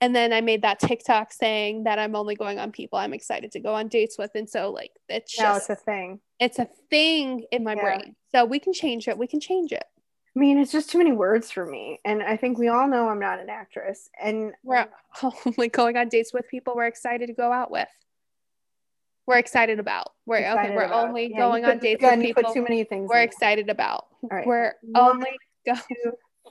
and 0.00 0.14
then 0.14 0.32
i 0.32 0.40
made 0.40 0.62
that 0.62 0.78
tiktok 0.80 1.32
saying 1.32 1.84
that 1.84 1.98
i'm 1.98 2.14
only 2.16 2.34
going 2.34 2.58
on 2.58 2.72
people 2.72 2.98
i'm 2.98 3.14
excited 3.14 3.52
to 3.52 3.60
go 3.60 3.74
on 3.74 3.88
dates 3.88 4.16
with 4.18 4.30
and 4.34 4.48
so 4.48 4.70
like 4.70 4.90
it's 5.08 5.38
Now 5.38 5.56
it's 5.56 5.70
a 5.70 5.76
thing. 5.76 6.20
it's 6.40 6.58
a 6.58 6.68
thing 6.90 7.44
in 7.52 7.64
my 7.64 7.74
Yeah. 7.74 7.82
brain 7.82 8.16
so 8.32 8.44
we 8.44 8.58
can 8.58 8.72
change 8.72 9.08
it 9.08 9.16
we 9.18 9.26
can 9.26 9.40
change 9.40 9.72
it 9.72 9.84
I 10.36 10.40
mean, 10.40 10.58
it's 10.58 10.70
just 10.70 10.88
too 10.90 10.98
many 10.98 11.10
words 11.10 11.50
for 11.50 11.66
me. 11.66 11.98
And 12.04 12.22
I 12.22 12.36
think 12.36 12.58
we 12.58 12.68
all 12.68 12.86
know 12.86 13.08
I'm 13.08 13.18
not 13.18 13.40
an 13.40 13.48
actress. 13.50 14.08
And 14.22 14.52
we're 14.62 14.86
only 15.46 15.66
going 15.68 15.96
on 15.96 16.08
dates 16.08 16.32
with 16.32 16.46
people 16.48 16.74
we're 16.76 16.84
excited 16.86 17.26
to 17.26 17.32
go 17.32 17.50
out 17.50 17.72
with. 17.72 17.88
We're 19.28 19.36
excited 19.36 19.78
about. 19.78 20.12
We're 20.24 20.38
okay. 20.38 20.74
We're 20.74 20.84
about- 20.84 21.08
only 21.10 21.30
yeah, 21.30 21.36
going 21.36 21.62
on 21.66 21.78
dates 21.80 22.02
with 22.02 22.18
people 22.22 22.50
too 22.50 22.62
many 22.62 22.82
things. 22.84 23.10
we're 23.10 23.20
excited 23.20 23.68
about. 23.68 24.06
right. 24.22 24.46
We're 24.46 24.72
One, 24.80 25.16
only 25.16 25.30
go- 25.66 25.74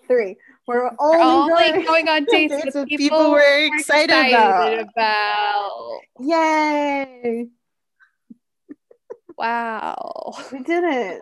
Three. 0.08 0.38
We're 0.68 0.84
we're 1.00 1.18
only, 1.20 1.54
only 1.72 1.84
going, 1.86 2.08
on 2.08 2.26
dates, 2.26 2.54
dates 2.54 2.76
with, 2.76 2.88
people, 2.88 2.98
people 3.18 3.32
we're 3.32 3.66
excited 3.76 4.12
excited 4.16 4.80
about. 4.86 4.90
about. 4.96 6.00
Yay. 6.20 7.48
Wow, 9.40 10.34
We 10.52 10.60
did 10.64 10.84
it. 10.84 11.22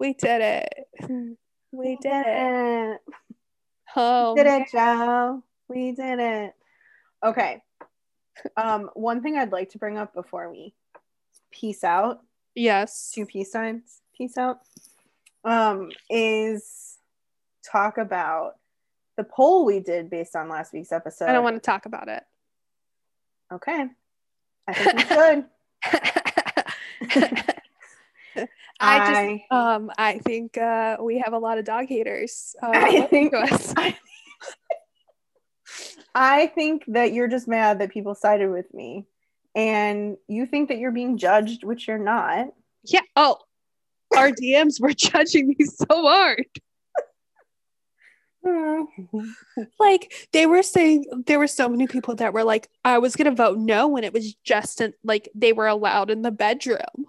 we 0.00 0.14
did 0.14 0.40
it. 0.40 1.38
We 1.70 1.98
did 2.00 2.24
it. 2.26 3.00
Oh, 3.94 4.34
did 4.36 4.46
it, 4.46 4.68
Joe. 4.72 5.42
We 5.68 5.92
did 5.92 6.18
it. 6.18 6.54
Okay. 7.22 7.60
Um, 8.56 8.90
one 8.94 9.22
thing 9.22 9.36
I'd 9.36 9.52
like 9.52 9.70
to 9.70 9.78
bring 9.78 9.98
up 9.98 10.14
before 10.14 10.50
we 10.50 10.74
peace 11.50 11.84
out, 11.84 12.20
yes. 12.54 13.10
two 13.14 13.26
peace 13.26 13.52
signs, 13.52 14.00
peace 14.16 14.36
out, 14.36 14.58
um, 15.44 15.90
is 16.10 16.98
talk 17.64 17.98
about 17.98 18.54
the 19.16 19.24
poll 19.24 19.64
we 19.64 19.80
did 19.80 20.10
based 20.10 20.36
on 20.36 20.48
last 20.48 20.72
week's 20.72 20.92
episode. 20.92 21.26
I 21.26 21.32
don't 21.32 21.44
want 21.44 21.56
to 21.56 21.60
talk 21.60 21.86
about 21.86 22.08
it. 22.08 22.22
Okay. 23.52 23.86
I 24.66 24.74
think 24.74 24.96
we 24.96 25.04
should. 25.04 25.44
I 28.80 29.38
just 29.38 29.52
um 29.52 29.90
I 29.98 30.18
think 30.18 30.56
uh 30.56 30.98
we 31.00 31.18
have 31.18 31.32
a 31.32 31.38
lot 31.38 31.58
of 31.58 31.64
dog 31.64 31.86
haters. 31.88 32.54
Uh, 32.62 32.70
I 32.72 33.00
think- 33.02 33.34
us. 33.34 33.74
I 33.76 33.96
think 36.54 36.84
that 36.88 37.12
you're 37.12 37.28
just 37.28 37.48
mad 37.48 37.78
that 37.80 37.90
people 37.90 38.14
sided 38.14 38.50
with 38.50 38.72
me. 38.74 39.06
And 39.54 40.16
you 40.28 40.46
think 40.46 40.68
that 40.68 40.78
you're 40.78 40.92
being 40.92 41.18
judged, 41.18 41.64
which 41.64 41.88
you're 41.88 41.98
not. 41.98 42.48
yeah. 42.84 43.00
Oh, 43.16 43.38
our 44.16 44.30
DMs 44.30 44.80
were 44.80 44.92
judging 44.96 45.48
me 45.48 45.64
so 45.64 45.86
hard. 45.90 46.46
Like 49.78 50.12
they 50.32 50.46
were 50.46 50.62
saying, 50.62 51.04
there 51.26 51.38
were 51.38 51.46
so 51.48 51.68
many 51.68 51.86
people 51.86 52.14
that 52.14 52.32
were 52.32 52.44
like, 52.44 52.68
I 52.84 52.98
was 52.98 53.14
gonna 53.14 53.34
vote 53.34 53.58
no 53.58 53.88
when 53.88 54.04
it 54.04 54.12
was 54.12 54.34
just 54.44 54.80
in, 54.80 54.94
like 55.04 55.28
they 55.34 55.52
were 55.52 55.66
allowed 55.66 56.08
in 56.10 56.22
the 56.22 56.30
bedroom, 56.30 57.06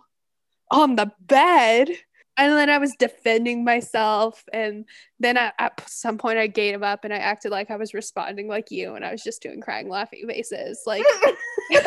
on 0.69 0.95
the 0.97 1.11
bed. 1.21 1.89
And 2.39 2.53
then 2.53 2.69
I 2.69 2.77
was 2.77 2.95
defending 2.97 3.65
myself, 3.65 4.45
and 4.53 4.85
then 5.19 5.37
I, 5.37 5.51
at 5.59 5.89
some 5.89 6.17
point 6.17 6.39
I 6.39 6.47
gave 6.47 6.83
up 6.83 7.03
and 7.03 7.13
I 7.13 7.17
acted 7.17 7.51
like 7.51 7.69
I 7.69 7.75
was 7.75 7.93
responding 7.93 8.47
like 8.47 8.71
you, 8.71 8.95
and 8.95 9.03
I 9.03 9.11
was 9.11 9.21
just 9.21 9.41
doing 9.41 9.59
crying, 9.59 9.89
laughing 9.89 10.25
faces, 10.25 10.83
like 10.85 11.03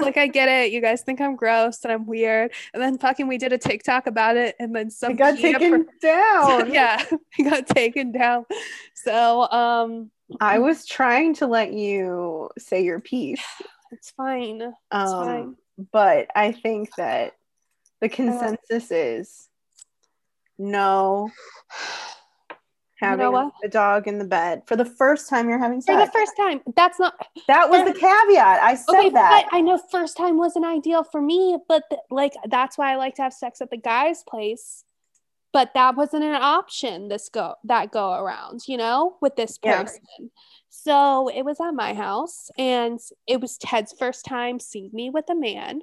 like 0.00 0.16
I 0.16 0.26
get 0.26 0.48
it. 0.48 0.72
You 0.72 0.80
guys 0.80 1.02
think 1.02 1.20
I'm 1.20 1.36
gross 1.36 1.84
and 1.84 1.92
I'm 1.92 2.06
weird. 2.06 2.52
And 2.74 2.82
then 2.82 2.98
fucking 2.98 3.28
we 3.28 3.38
did 3.38 3.52
a 3.52 3.58
TikTok 3.58 4.06
about 4.06 4.36
it 4.36 4.56
and 4.58 4.74
then 4.74 4.90
some 4.90 5.12
I 5.12 5.14
got 5.14 5.38
taken 5.38 5.84
per- 5.84 5.90
down. 6.02 6.72
yeah, 6.72 7.02
he 7.34 7.44
got 7.44 7.66
taken 7.66 8.12
down. 8.12 8.46
So 8.94 9.48
um 9.50 10.10
I 10.40 10.58
was 10.58 10.84
trying 10.84 11.34
to 11.36 11.46
let 11.46 11.72
you 11.72 12.50
say 12.58 12.84
your 12.84 13.00
piece. 13.00 13.42
it's 13.92 14.10
fine. 14.10 14.60
It's 14.60 14.74
Um, 14.90 15.24
fine. 15.24 15.56
but 15.92 16.28
I 16.34 16.52
think 16.52 16.94
that 16.96 17.34
the 18.00 18.08
consensus 18.08 18.90
is 18.90 19.48
no 20.58 21.30
having 23.00 23.30
what? 23.30 23.52
a 23.62 23.68
dog 23.68 24.08
in 24.08 24.18
the 24.18 24.24
bed 24.24 24.62
for 24.66 24.76
the 24.76 24.84
first 24.84 25.28
time 25.28 25.48
you're 25.48 25.58
having 25.58 25.80
sex. 25.80 25.98
For 25.98 26.04
the 26.04 26.12
first 26.12 26.32
time. 26.36 26.60
That's 26.76 26.98
not 26.98 27.14
that 27.46 27.70
was 27.70 27.84
the 27.84 27.92
caveat. 27.92 28.62
I 28.62 28.74
said 28.74 28.98
okay, 28.98 29.10
that. 29.10 29.44
but 29.50 29.56
I 29.56 29.60
know 29.60 29.80
first 29.90 30.16
time 30.16 30.36
wasn't 30.36 30.64
ideal 30.64 31.04
for 31.04 31.20
me, 31.20 31.58
but 31.68 31.84
like 32.10 32.34
that's 32.48 32.76
why 32.76 32.92
I 32.92 32.96
like 32.96 33.14
to 33.16 33.22
have 33.22 33.32
sex 33.32 33.60
at 33.60 33.70
the 33.70 33.76
guy's 33.76 34.22
place. 34.24 34.84
But 35.52 35.72
that 35.74 35.96
wasn't 35.96 36.24
an 36.24 36.34
option 36.34 37.08
this 37.08 37.28
go 37.28 37.54
that 37.64 37.90
go 37.90 38.12
around, 38.12 38.62
you 38.66 38.76
know, 38.76 39.16
with 39.20 39.36
this 39.36 39.58
Yeah. 39.62 39.84
person. 39.84 40.30
So 40.68 41.28
it 41.28 41.42
was 41.42 41.60
at 41.60 41.72
my 41.72 41.94
house 41.94 42.50
and 42.58 43.00
it 43.26 43.40
was 43.40 43.58
Ted's 43.58 43.92
first 43.92 44.24
time 44.24 44.60
seeing 44.60 44.90
me 44.92 45.10
with 45.10 45.28
a 45.30 45.34
man 45.34 45.82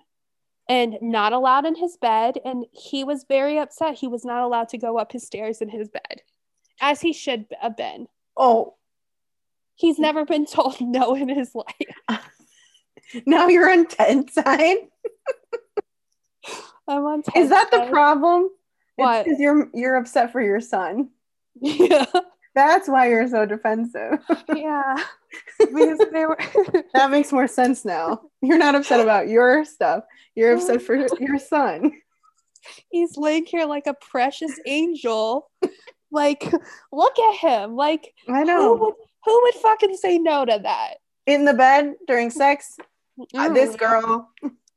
and 0.68 0.98
not 1.02 1.34
allowed 1.34 1.66
in 1.66 1.76
his 1.76 1.98
bed. 1.98 2.40
And 2.44 2.66
he 2.72 3.04
was 3.04 3.26
very 3.28 3.58
upset. 3.60 3.96
He 3.96 4.08
was 4.08 4.26
not 4.26 4.44
allowed 4.44 4.70
to 4.70 4.78
go 4.78 4.98
up 4.98 5.12
his 5.12 5.26
stairs 5.26 5.62
in 5.62 5.70
his 5.70 5.90
bed, 5.90 6.22
as 6.82 7.02
he 7.02 7.14
should 7.14 7.46
have 7.62 7.78
been. 7.78 8.08
oh, 8.38 8.76
He's 9.78 10.00
never 10.00 10.24
been 10.26 10.46
told 10.46 10.78
no 10.82 11.16
in 11.16 11.30
his 11.30 11.54
life. 11.54 12.22
now 13.26 13.48
you're 13.48 13.70
on 13.70 13.86
Ted's 13.88 14.34
side. 14.34 14.78
I'm 16.88 17.04
on. 17.04 17.20
Is 17.20 17.26
Ted's 17.26 17.50
that 17.50 17.72
the 17.72 17.88
problem? 17.90 18.50
What? 18.96 19.26
Because 19.26 19.40
you're 19.40 19.70
you're 19.74 19.98
upset 19.98 20.32
for 20.32 20.42
your 20.42 20.62
son. 20.62 21.10
yeah. 21.62 22.06
That's 22.56 22.88
why 22.88 23.10
you're 23.10 23.28
so 23.28 23.46
defensive. 23.46 24.20
Yeah. 24.56 24.96
Because 25.60 26.00
they 26.14 26.26
were. 26.26 26.38
that 26.94 27.12
makes 27.12 27.32
more 27.34 27.48
sense 27.48 27.84
now. 27.84 28.22
You're 28.42 28.58
not 28.58 28.74
upset 28.76 29.02
about 29.02 29.28
your 29.28 29.66
stuff. 29.66 30.06
You're 30.34 30.56
upset 30.56 30.82
for 30.82 30.96
your 31.20 31.38
son. 31.40 31.92
He's 32.90 33.18
laying 33.18 33.46
here 33.46 33.66
like 33.66 33.86
a 33.86 33.94
precious 33.94 34.58
angel. 34.66 35.50
Like, 36.12 36.50
look 36.94 37.20
at 37.20 37.36
him. 37.36 37.76
Like, 37.76 38.14
I 38.30 38.46
who 38.46 38.76
would 38.76 38.94
who 39.26 39.42
would 39.44 39.54
fucking 39.56 39.98
say 39.98 40.18
no 40.18 40.46
to 40.46 40.60
that? 40.64 40.96
In 41.26 41.44
the 41.44 41.54
bed 41.54 41.96
during 42.08 42.30
sex, 42.30 42.78
uh, 43.36 43.50
this 43.50 43.76
Mm. 43.76 43.80
girl. 43.80 44.30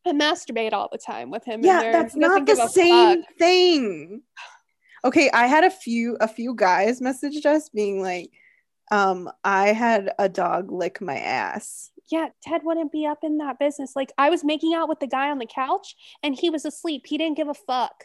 I 0.07 0.13
masturbate 0.13 0.73
all 0.73 0.89
the 0.91 0.99
time 0.99 1.31
with 1.31 1.45
him. 1.45 1.61
Yeah, 1.63 1.93
that's 1.93 2.15
doesn't 2.15 2.47
the 2.47 2.67
same 2.69 3.23
fuck. 3.23 3.35
thing. 3.39 4.23
Okay, 5.05 5.31
I 5.33 5.47
had 5.47 5.65
a 5.65 5.71
few 5.71 6.17
a 6.21 6.29
few 6.29 6.55
guys 6.55 7.01
messaged 7.01 7.47
us 7.47 7.69
being 7.69 8.03
like, 8.03 8.33
um, 8.91 9.31
I 9.45 9.69
had 9.69 10.13
a 10.19 10.29
dog 10.29 10.73
lick 10.73 11.01
my 11.01 11.19
ass. 11.19 11.91
Yeah, 12.11 12.29
Ted 12.43 12.63
wouldn't 12.65 12.91
be 12.91 13.07
up 13.07 13.19
in 13.23 13.39
that 13.39 13.59
business. 13.59 13.95
Like, 13.95 14.13
I 14.17 14.31
was 14.31 14.43
making 14.43 14.75
out 14.75 14.89
with 14.89 15.01
the 15.01 15.07
guy 15.07 15.31
on 15.31 15.39
the 15.39 15.47
couch, 15.47 15.95
and 16.23 16.35
he 16.35 16.49
was 16.49 16.65
asleep. 16.65 17.05
He 17.07 17.19
didn't 17.19 17.37
give 17.37 17.49
a 17.49 17.55
fuck. 17.55 18.05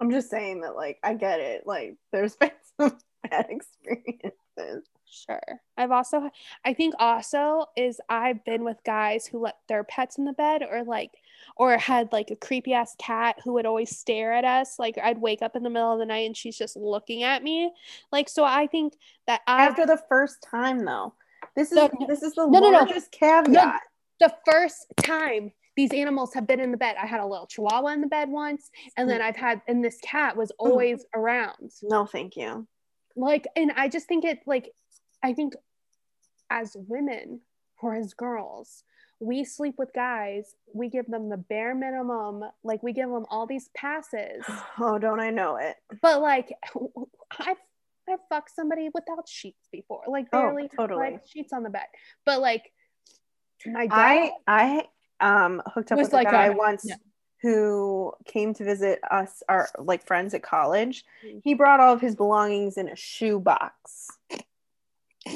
I'm 0.00 0.10
just 0.10 0.28
saying 0.28 0.62
that, 0.62 0.74
like, 0.74 0.98
I 1.04 1.14
get 1.14 1.40
it. 1.40 1.64
Like, 1.64 1.96
there's 2.12 2.34
been 2.36 2.50
some 2.80 2.98
bad 3.30 3.46
experiences. 3.48 4.88
Sure. 5.10 5.60
I've 5.76 5.92
also, 5.92 6.30
I 6.64 6.74
think 6.74 6.94
also 6.98 7.66
is 7.76 8.00
I've 8.08 8.44
been 8.44 8.64
with 8.64 8.76
guys 8.84 9.26
who 9.26 9.40
let 9.40 9.56
their 9.68 9.84
pets 9.84 10.18
in 10.18 10.24
the 10.24 10.32
bed 10.32 10.62
or 10.68 10.84
like, 10.84 11.12
or 11.56 11.76
had 11.76 12.12
like 12.12 12.30
a 12.30 12.36
creepy 12.36 12.72
ass 12.72 12.94
cat 12.98 13.36
who 13.44 13.54
would 13.54 13.66
always 13.66 13.96
stare 13.96 14.32
at 14.32 14.44
us. 14.44 14.78
Like 14.78 14.98
I'd 15.02 15.20
wake 15.20 15.42
up 15.42 15.56
in 15.56 15.62
the 15.62 15.70
middle 15.70 15.92
of 15.92 15.98
the 15.98 16.06
night 16.06 16.26
and 16.26 16.36
she's 16.36 16.56
just 16.56 16.76
looking 16.76 17.22
at 17.22 17.42
me. 17.42 17.72
Like, 18.12 18.28
so 18.28 18.44
I 18.44 18.66
think 18.66 18.94
that 19.26 19.40
I, 19.46 19.66
After 19.66 19.86
the 19.86 20.00
first 20.08 20.42
time, 20.42 20.84
though, 20.84 21.14
this 21.56 21.72
is 21.72 21.76
No, 21.76 21.90
this 22.06 22.22
is 22.22 22.34
the 22.34 22.46
no, 22.46 22.58
no, 22.60 22.70
no. 22.70 22.78
largest 22.78 23.10
caveat. 23.12 23.80
the 24.20 24.34
first 24.44 24.86
time 25.02 25.52
these 25.76 25.92
animals 25.92 26.34
have 26.34 26.46
been 26.46 26.58
in 26.58 26.72
the 26.72 26.76
bed, 26.76 26.96
I 27.00 27.06
had 27.06 27.20
a 27.20 27.26
little 27.26 27.46
chihuahua 27.46 27.92
in 27.92 28.00
the 28.00 28.08
bed 28.08 28.28
once, 28.28 28.70
and 28.96 29.08
then 29.08 29.22
I've 29.22 29.36
had, 29.36 29.62
and 29.68 29.84
this 29.84 29.98
cat 30.02 30.36
was 30.36 30.50
mm. 30.50 30.54
always 30.58 31.06
around. 31.14 31.70
No, 31.82 32.04
thank 32.04 32.36
you. 32.36 32.66
like 33.16 33.46
and 33.56 33.72
i 33.76 33.88
just 33.88 34.06
think 34.06 34.24
it 34.24 34.40
like 34.46 34.70
i 35.22 35.32
think 35.32 35.54
as 36.50 36.76
women 36.88 37.40
or 37.82 37.94
as 37.94 38.14
girls 38.14 38.84
we 39.20 39.44
sleep 39.44 39.74
with 39.78 39.92
guys 39.94 40.54
we 40.74 40.88
give 40.88 41.06
them 41.06 41.28
the 41.28 41.36
bare 41.36 41.74
minimum 41.74 42.42
like 42.62 42.82
we 42.82 42.92
give 42.92 43.08
them 43.08 43.24
all 43.30 43.46
these 43.46 43.68
passes 43.76 44.44
Oh, 44.78 44.98
don't 44.98 45.20
I 45.20 45.30
know 45.30 45.56
it? 45.56 45.76
but 46.02 46.20
like 46.22 46.52
i've 47.40 47.56
i've 48.08 48.18
fucked 48.30 48.54
somebody 48.54 48.88
without 48.94 49.28
sheets 49.28 49.68
before 49.72 50.02
like 50.08 50.26
Oh, 50.32 50.42
barely 50.42 50.68
totally. 50.76 51.00
like 51.12 51.22
sheets 51.28 51.52
on 51.52 51.62
the 51.62 51.70
bed 51.70 51.86
but 52.24 52.40
like 52.40 52.70
my 53.66 53.86
dad 53.86 54.30
I 54.46 54.84
I 55.20 55.44
um 55.44 55.62
hooked 55.66 55.90
up 55.92 55.98
with 55.98 56.12
a 56.14 56.24
guy 56.24 56.46
a- 56.46 56.52
once 56.52 56.84
yeah. 56.86 56.94
who 57.42 58.12
came 58.24 58.54
to 58.54 58.64
visit 58.64 59.00
us, 59.10 59.42
our 59.48 59.68
like 59.78 60.06
friends 60.06 60.32
at 60.34 60.42
college. 60.44 61.04
Mm. 61.26 61.40
He 61.42 61.54
brought 61.54 61.80
all 61.80 61.92
of 61.92 62.00
his 62.00 62.14
belongings 62.14 62.76
in 62.78 62.88
a 62.88 62.94
shoe 62.96 63.40
box. 63.40 64.08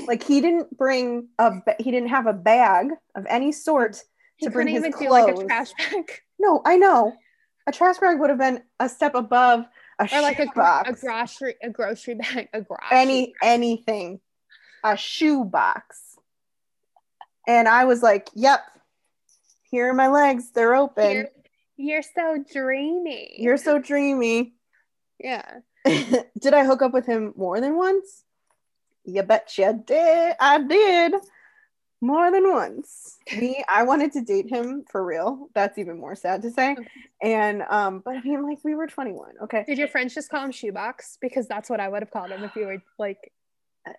Like 0.06 0.22
he 0.22 0.40
didn't 0.40 0.76
bring 0.76 1.28
a 1.38 1.52
he 1.78 1.90
didn't 1.90 2.08
have 2.08 2.26
a 2.26 2.32
bag 2.32 2.88
of 3.14 3.26
any 3.28 3.52
sort 3.52 4.02
he 4.36 4.46
to 4.46 4.52
bring 4.52 4.66
couldn't 4.66 4.84
his 4.84 4.94
even 4.94 5.06
do 5.06 5.10
like 5.10 5.28
a 5.28 5.32
clothes. 5.34 5.46
trash 5.46 5.72
bag. 5.78 6.10
No, 6.38 6.62
I 6.64 6.76
know. 6.76 7.14
A 7.66 7.72
trash 7.72 7.98
bag 7.98 8.18
would 8.18 8.30
have 8.30 8.38
been 8.38 8.62
a 8.80 8.88
step 8.88 9.14
above 9.14 9.64
a 9.98 10.08
or 10.12 10.20
like 10.22 10.40
a, 10.40 10.46
box. 10.54 10.90
a 10.90 11.06
grocery 11.06 11.54
a 11.62 11.70
grocery 11.70 12.14
bag 12.14 12.48
a 12.52 12.60
grocery 12.60 12.86
any 12.90 13.34
anything. 13.42 14.20
A 14.84 14.96
shoe 14.96 15.44
box 15.44 16.16
and 17.46 17.68
i 17.68 17.84
was 17.84 18.02
like 18.02 18.28
yep. 18.34 18.60
Here 19.70 19.88
are 19.88 19.94
my 19.94 20.08
legs. 20.08 20.50
They're 20.50 20.74
open. 20.74 21.12
You're, 21.12 21.28
you're 21.76 22.02
so 22.02 22.44
dreamy. 22.52 23.36
You're 23.38 23.56
so 23.56 23.78
dreamy. 23.78 24.52
Yeah. 25.18 25.60
Did 25.86 26.52
i 26.52 26.64
hook 26.64 26.82
up 26.82 26.92
with 26.92 27.06
him 27.06 27.32
more 27.36 27.60
than 27.60 27.76
once 27.76 28.24
you 29.04 29.22
bet 29.22 29.56
you 29.58 29.82
did 29.86 30.34
i 30.40 30.58
did 30.62 31.14
more 32.00 32.30
than 32.30 32.50
once 32.50 33.18
me 33.36 33.62
i 33.68 33.82
wanted 33.84 34.12
to 34.12 34.22
date 34.22 34.48
him 34.48 34.84
for 34.90 35.04
real 35.04 35.48
that's 35.54 35.78
even 35.78 35.98
more 35.98 36.14
sad 36.16 36.42
to 36.42 36.50
say 36.50 36.76
and 37.22 37.62
um 37.70 38.02
but 38.04 38.16
i 38.16 38.20
mean 38.22 38.42
like 38.42 38.58
we 38.64 38.74
were 38.74 38.86
21 38.86 39.34
okay 39.44 39.64
Did 39.66 39.78
your 39.78 39.88
friends 39.88 40.14
just 40.14 40.28
call 40.28 40.44
him 40.44 40.50
Shoebox? 40.52 41.18
Because 41.20 41.46
that's 41.46 41.70
what 41.70 41.78
I 41.80 41.88
would 41.88 42.02
have 42.02 42.10
called 42.10 42.30
him 42.30 42.42
if 42.42 42.56
you 42.56 42.66
were 42.66 42.82
like, 42.98 43.32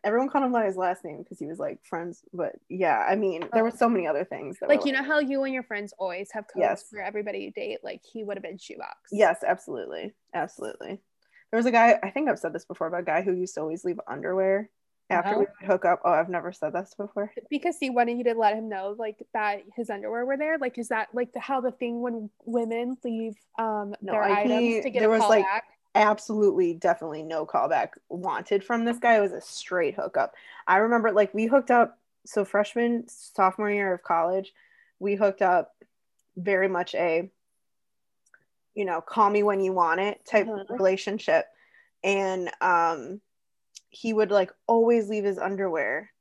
everyone 0.03 0.29
called 0.29 0.45
him 0.45 0.51
by 0.51 0.65
his 0.65 0.77
last 0.77 1.03
name 1.03 1.19
because 1.19 1.39
he 1.39 1.45
was 1.45 1.59
like 1.59 1.77
friends 1.83 2.23
but 2.33 2.53
yeah 2.69 3.05
i 3.09 3.15
mean 3.15 3.43
there 3.53 3.63
were 3.63 3.71
so 3.71 3.89
many 3.89 4.07
other 4.07 4.23
things 4.23 4.57
that 4.59 4.69
were, 4.69 4.75
like 4.75 4.85
you 4.85 4.93
know 4.93 5.03
how 5.03 5.19
you 5.19 5.43
and 5.43 5.53
your 5.53 5.63
friends 5.63 5.93
always 5.97 6.29
have 6.31 6.45
codes 6.45 6.61
Yes. 6.61 6.85
for 6.89 7.01
everybody 7.01 7.39
you 7.39 7.51
date. 7.51 7.79
Like 7.83 8.01
he 8.03 8.23
would 8.23 8.37
have 8.37 8.43
been 8.43 8.57
Shoebox. 8.57 8.95
Yes, 9.11 9.43
absolutely. 9.45 10.13
Absolutely. 10.33 10.99
There 11.51 11.57
was 11.57 11.65
a 11.65 11.71
guy, 11.71 11.99
I 12.01 12.09
think 12.09 12.29
I've 12.29 12.39
said 12.39 12.53
this 12.53 12.65
before, 12.65 12.89
but 12.89 13.01
a 13.01 13.03
guy 13.03 13.21
who 13.21 13.33
used 13.33 13.53
to 13.55 13.61
always 13.61 13.83
leave 13.85 13.99
underwear 14.07 14.69
after 15.13 15.37
we 15.39 15.45
would 15.45 15.67
hook 15.67 15.85
up. 15.85 16.01
Oh, 16.03 16.11
I've 16.11 16.29
never 16.29 16.51
said 16.51 16.73
this 16.73 16.93
before. 16.95 17.31
Because 17.49 17.77
he 17.79 17.89
wanted 17.89 18.17
you 18.17 18.23
to 18.25 18.33
let 18.33 18.55
him 18.55 18.67
know 18.69 18.95
like 18.97 19.17
that 19.33 19.63
his 19.75 19.89
underwear 19.89 20.25
were 20.25 20.37
there. 20.37 20.57
Like 20.57 20.77
is 20.77 20.89
that 20.89 21.07
like 21.13 21.31
the, 21.33 21.39
how 21.39 21.61
the 21.61 21.71
thing 21.71 22.01
when 22.01 22.29
women 22.45 22.97
leave 23.03 23.35
um 23.57 23.95
No, 24.01 24.13
their 24.13 24.23
I- 24.23 24.41
items 24.41 24.59
he- 24.75 24.81
to 24.81 24.89
get 24.89 24.99
there 24.99 25.09
was, 25.09 25.21
like, 25.21 25.45
back? 25.45 25.63
Absolutely, 25.95 26.73
definitely 26.73 27.21
no 27.21 27.45
callback 27.45 27.89
wanted 28.09 28.63
from 28.63 28.83
this 28.83 28.97
guy. 28.97 29.17
It 29.17 29.21
was 29.21 29.31
a 29.31 29.41
straight 29.41 29.93
hookup. 29.95 30.33
I 30.67 30.77
remember 30.77 31.11
like 31.11 31.33
we 31.33 31.45
hooked 31.45 31.69
up, 31.69 31.99
so 32.25 32.43
freshman, 32.45 33.07
sophomore 33.07 33.69
year 33.69 33.93
of 33.93 34.01
college, 34.01 34.53
we 34.99 35.13
hooked 35.15 35.41
up 35.43 35.75
very 36.35 36.67
much 36.67 36.95
a, 36.95 37.29
you 38.73 38.85
know, 38.85 39.01
call 39.01 39.29
me 39.29 39.43
when 39.43 39.59
you 39.59 39.71
want 39.71 39.99
it 39.99 40.25
type 40.25 40.47
Uh-huh. 40.47 40.63
relationship. 40.73 41.45
And 42.03 42.49
um 42.59 43.21
he 43.93 44.13
would 44.13 44.31
like 44.31 44.51
always 44.67 45.09
leave 45.09 45.23
his 45.23 45.37
underwear. 45.37 46.11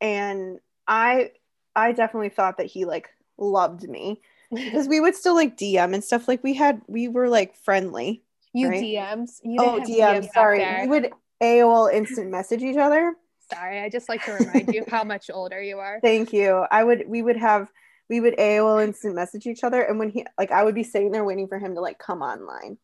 And 0.00 0.58
I 0.86 1.32
I 1.74 1.92
definitely 1.92 2.28
thought 2.28 2.58
that 2.58 2.66
he 2.66 2.84
like 2.84 3.08
loved 3.38 3.88
me 3.88 4.20
because 4.54 4.88
we 4.88 5.00
would 5.00 5.14
still 5.14 5.34
like 5.34 5.56
DM 5.56 5.94
and 5.94 6.04
stuff. 6.04 6.28
Like 6.28 6.42
we 6.42 6.54
had 6.54 6.80
we 6.86 7.08
were 7.08 7.28
like 7.28 7.56
friendly. 7.56 8.22
you 8.52 8.68
right? 8.68 8.82
DMs. 8.82 9.40
You 9.42 9.56
oh, 9.60 9.80
didn't 9.80 10.00
have 10.00 10.24
DM. 10.24 10.32
Sorry, 10.32 10.82
we 10.82 10.88
would 10.88 11.12
AOL 11.42 11.92
instant 11.92 12.30
message 12.30 12.62
each 12.62 12.76
other. 12.76 13.14
Sorry, 13.52 13.80
I 13.80 13.90
just 13.90 14.08
like 14.08 14.24
to 14.24 14.32
remind 14.32 14.72
you 14.72 14.84
how 14.88 15.04
much 15.04 15.30
older 15.32 15.60
you 15.60 15.78
are. 15.78 16.00
Thank 16.02 16.32
you. 16.32 16.64
I 16.70 16.84
would. 16.84 17.04
We 17.08 17.22
would 17.22 17.36
have. 17.36 17.68
We 18.10 18.20
would 18.20 18.36
AOL 18.36 18.84
instant 18.84 19.14
message 19.14 19.46
each 19.46 19.64
other, 19.64 19.80
and 19.80 19.98
when 19.98 20.10
he 20.10 20.26
like, 20.38 20.50
I 20.50 20.62
would 20.62 20.74
be 20.74 20.82
sitting 20.82 21.10
there 21.10 21.24
waiting 21.24 21.48
for 21.48 21.58
him 21.58 21.74
to 21.74 21.80
like 21.80 21.98
come 21.98 22.20
online, 22.20 22.76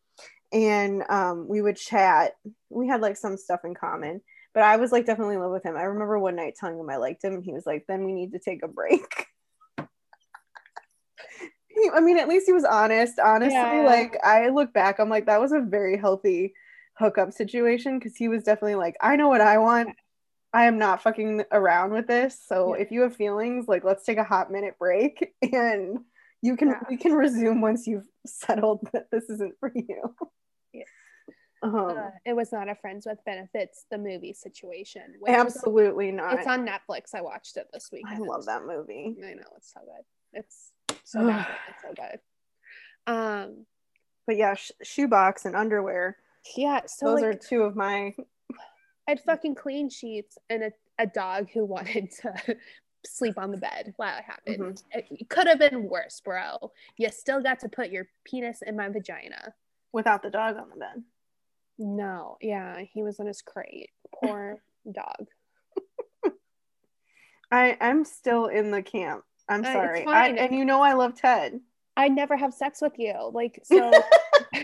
and 0.51 1.03
um, 1.09 1.47
we 1.47 1.61
would 1.61 1.77
chat. 1.77 2.33
We 2.69 2.87
had 2.87 3.01
like 3.01 3.17
some 3.17 3.37
stuff 3.37 3.61
in 3.63 3.73
common, 3.73 4.21
but 4.53 4.63
I 4.63 4.77
was 4.77 4.91
like 4.91 5.05
definitely 5.05 5.35
in 5.35 5.41
love 5.41 5.51
with 5.51 5.63
him. 5.65 5.77
I 5.77 5.83
remember 5.83 6.19
one 6.19 6.35
night 6.35 6.55
telling 6.59 6.77
him 6.79 6.89
I 6.89 6.97
liked 6.97 7.23
him, 7.23 7.33
and 7.35 7.43
he 7.43 7.53
was 7.53 7.65
like, 7.65 7.85
"Then 7.87 8.05
we 8.05 8.13
need 8.13 8.31
to 8.33 8.39
take 8.39 8.63
a 8.63 8.67
break." 8.67 9.27
He- 11.73 11.89
I 11.93 12.01
mean, 12.01 12.17
at 12.17 12.27
least 12.27 12.45
he 12.47 12.51
was 12.53 12.65
honest. 12.65 13.17
Honestly, 13.17 13.53
Yeah. 13.55 13.85
like 13.85 14.17
I 14.23 14.49
look 14.49 14.73
back, 14.73 14.99
I'm 14.99 15.07
like, 15.09 15.25
that 15.27 15.39
was 15.39 15.53
a 15.53 15.61
very 15.61 15.97
healthy 15.97 16.53
hookup 16.97 17.31
situation 17.31 17.97
because 17.97 18.15
he 18.17 18.27
was 18.27 18.43
definitely 18.43 18.75
like, 18.75 18.97
I 19.01 19.15
know 19.15 19.29
what 19.29 19.39
I 19.41 19.57
want. 19.57 19.95
I 20.53 20.65
am 20.65 20.77
not 20.77 21.01
fucking 21.01 21.45
around 21.51 21.93
with 21.93 22.07
this. 22.07 22.37
So 22.45 22.75
Yeah. 22.75 22.81
if 22.81 22.91
you 22.91 23.01
have 23.03 23.15
feelings, 23.15 23.69
like 23.69 23.85
let's 23.85 24.03
take 24.03 24.17
a 24.17 24.23
hot 24.25 24.51
minute 24.51 24.77
break 24.77 25.33
and 25.41 25.99
you 26.41 26.57
can 26.57 26.69
Yeah. 26.69 26.81
we 26.89 26.97
can 26.97 27.13
resume 27.13 27.61
once 27.61 27.87
you've 27.87 28.07
settled 28.25 28.85
that 28.91 29.09
this 29.09 29.29
isn't 29.29 29.57
for 29.61 29.71
you. 29.73 30.13
Um, 31.63 31.75
Uh, 31.75 32.09
it 32.25 32.35
was 32.35 32.51
not 32.51 32.69
a 32.69 32.75
friends 32.75 33.05
with 33.05 33.23
benefits 33.25 33.85
the 33.91 33.97
movie 33.97 34.33
situation. 34.33 35.15
absolutely 35.27 36.11
not. 36.11 36.39
It's 36.39 36.47
on 36.47 36.65
Netflix. 36.67 37.13
I 37.13 37.21
watched 37.21 37.57
it 37.57 37.67
this 37.71 37.91
week. 37.91 38.05
I 38.07 38.17
love 38.17 38.45
that 38.45 38.65
movie. 38.65 39.15
I 39.23 39.33
know 39.33 39.43
it's 39.57 39.71
so 39.73 39.81
good. 39.81 40.05
It's 40.33 40.71
so 41.03 41.27
bad. 41.27 41.47
It's 41.69 41.81
so 41.81 41.93
good. 41.93 42.19
Um. 43.13 43.65
But 44.27 44.37
yeah, 44.37 44.53
sh- 44.55 44.71
shoebox 44.83 45.45
and 45.45 45.55
underwear. 45.55 46.17
Yeah. 46.55 46.81
So 46.85 47.07
Those 47.07 47.21
like, 47.21 47.35
are 47.35 47.37
two 47.37 47.63
of 47.63 47.75
my 47.75 48.15
I 49.07 49.11
had 49.11 49.19
fucking 49.21 49.55
clean 49.55 49.89
sheets 49.89 50.37
and 50.49 50.63
a, 50.63 50.71
a 50.99 51.07
dog 51.07 51.49
who 51.53 51.65
wanted 51.75 52.11
to 52.21 52.55
sleep 53.05 53.37
on 53.37 53.51
the 53.51 53.57
bed 53.57 53.93
while 53.97 54.17
it 54.17 54.23
happened. 54.23 54.83
It, 54.91 55.05
it 55.09 55.29
could 55.29 55.47
have 55.47 55.59
been 55.59 55.89
worse, 55.89 56.21
bro. 56.23 56.71
You 56.97 57.09
still 57.09 57.41
got 57.41 57.59
to 57.61 57.69
put 57.69 57.89
your 57.89 58.07
penis 58.23 58.61
in 58.61 58.75
my 58.75 58.89
vagina. 58.89 59.53
without 59.91 60.21
the 60.23 60.29
dog 60.29 60.57
on 60.57 60.69
the 60.69 60.77
bed. 60.77 61.03
No. 61.77 62.37
Yeah. 62.41 62.81
He 62.93 63.03
was 63.03 63.19
in 63.19 63.27
his 63.27 63.41
crate. 63.41 63.89
Poor 64.23 64.61
dog. 64.91 65.27
I 67.51 67.77
I'm 67.81 68.05
still 68.05 68.45
in 68.47 68.71
the 68.71 68.81
camp. 68.81 69.23
I'm 69.49 69.61
Uh, 69.65 69.73
sorry. 69.73 70.05
I, 70.05 70.29
and 70.29 70.55
you 70.55 70.63
know 70.63 70.81
I 70.81 70.93
love 70.93 71.15
Ted. 71.15 71.59
I 71.97 72.07
never 72.07 72.37
have 72.37 72.53
sex 72.53 72.81
with 72.81 72.93
you. 72.97 73.13
Like, 73.33 73.59
so 73.65 73.91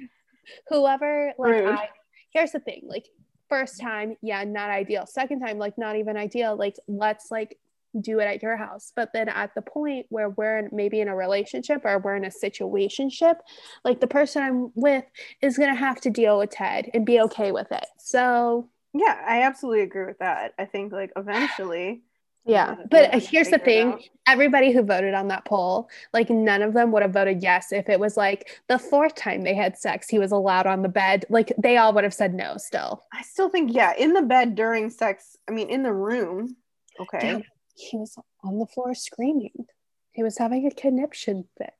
whoever, 0.69 1.33
like. 1.37 1.65
I, 1.65 1.89
here's 2.31 2.51
the 2.51 2.59
thing 2.59 2.83
like, 2.87 3.05
first 3.49 3.79
time, 3.81 4.15
yeah, 4.21 4.43
not 4.45 4.69
ideal. 4.69 5.05
Second 5.05 5.41
time, 5.41 5.57
like, 5.57 5.77
not 5.77 5.97
even 5.97 6.15
ideal. 6.17 6.55
Like, 6.55 6.75
let's 6.87 7.29
like 7.31 7.57
do 7.99 8.19
it 8.19 8.25
at 8.25 8.43
your 8.43 8.57
house. 8.57 8.91
But 8.95 9.09
then 9.13 9.29
at 9.29 9.53
the 9.55 9.61
point 9.61 10.05
where 10.09 10.29
we're 10.29 10.59
in, 10.59 10.69
maybe 10.71 11.01
in 11.01 11.07
a 11.07 11.15
relationship 11.15 11.81
or 11.85 11.99
we're 11.99 12.15
in 12.15 12.25
a 12.25 12.29
situationship, 12.29 13.35
like, 13.83 13.99
the 13.99 14.07
person 14.07 14.43
I'm 14.43 14.71
with 14.75 15.05
is 15.41 15.57
going 15.57 15.73
to 15.73 15.79
have 15.79 16.01
to 16.01 16.09
deal 16.09 16.37
with 16.39 16.51
Ted 16.51 16.89
and 16.93 17.05
be 17.05 17.19
okay 17.21 17.51
with 17.51 17.71
it. 17.71 17.85
So, 17.99 18.69
Yeah, 18.93 19.17
I 19.27 19.43
absolutely 19.43 19.81
agree 19.83 20.05
with 20.05 20.19
that. 20.19 20.53
I 20.57 20.65
think 20.65 20.91
like 20.91 21.11
eventually. 21.15 22.01
yeah. 22.45 22.75
But 22.89 23.13
here's 23.21 23.49
the 23.49 23.59
thing 23.59 23.99
everybody 24.27 24.71
who 24.71 24.81
voted 24.81 25.13
on 25.13 25.27
that 25.27 25.45
poll, 25.45 25.89
like 26.13 26.29
none 26.29 26.61
of 26.61 26.73
them 26.73 26.91
would 26.91 27.01
have 27.01 27.13
voted 27.13 27.41
yes 27.43 27.71
if 27.71 27.89
it 27.89 27.99
was 27.99 28.17
like 28.17 28.59
the 28.67 28.79
fourth 28.79 29.15
time 29.15 29.43
they 29.43 29.53
had 29.53 29.77
sex, 29.77 30.07
he 30.09 30.19
was 30.19 30.31
allowed 30.31 30.65
on 30.67 30.81
the 30.81 30.89
bed. 30.89 31.25
Like 31.29 31.51
they 31.57 31.77
all 31.77 31.93
would 31.93 32.03
have 32.03 32.13
said 32.13 32.33
no 32.33 32.57
still. 32.57 33.03
I 33.13 33.21
still 33.21 33.49
think 33.49 33.73
yeah, 33.73 33.93
in 33.97 34.13
the 34.13 34.21
bed 34.21 34.55
during 34.55 34.89
sex. 34.89 35.37
I 35.47 35.51
mean, 35.51 35.69
in 35.69 35.83
the 35.83 35.93
room. 35.93 36.55
Okay. 36.99 37.33
Yeah, 37.33 37.39
he 37.77 37.97
was 37.97 38.17
on 38.43 38.59
the 38.59 38.65
floor 38.65 38.93
screaming. 38.93 39.67
He 40.11 40.23
was 40.23 40.37
having 40.37 40.65
a 40.65 40.71
conniption 40.71 41.45
fit 41.57 41.73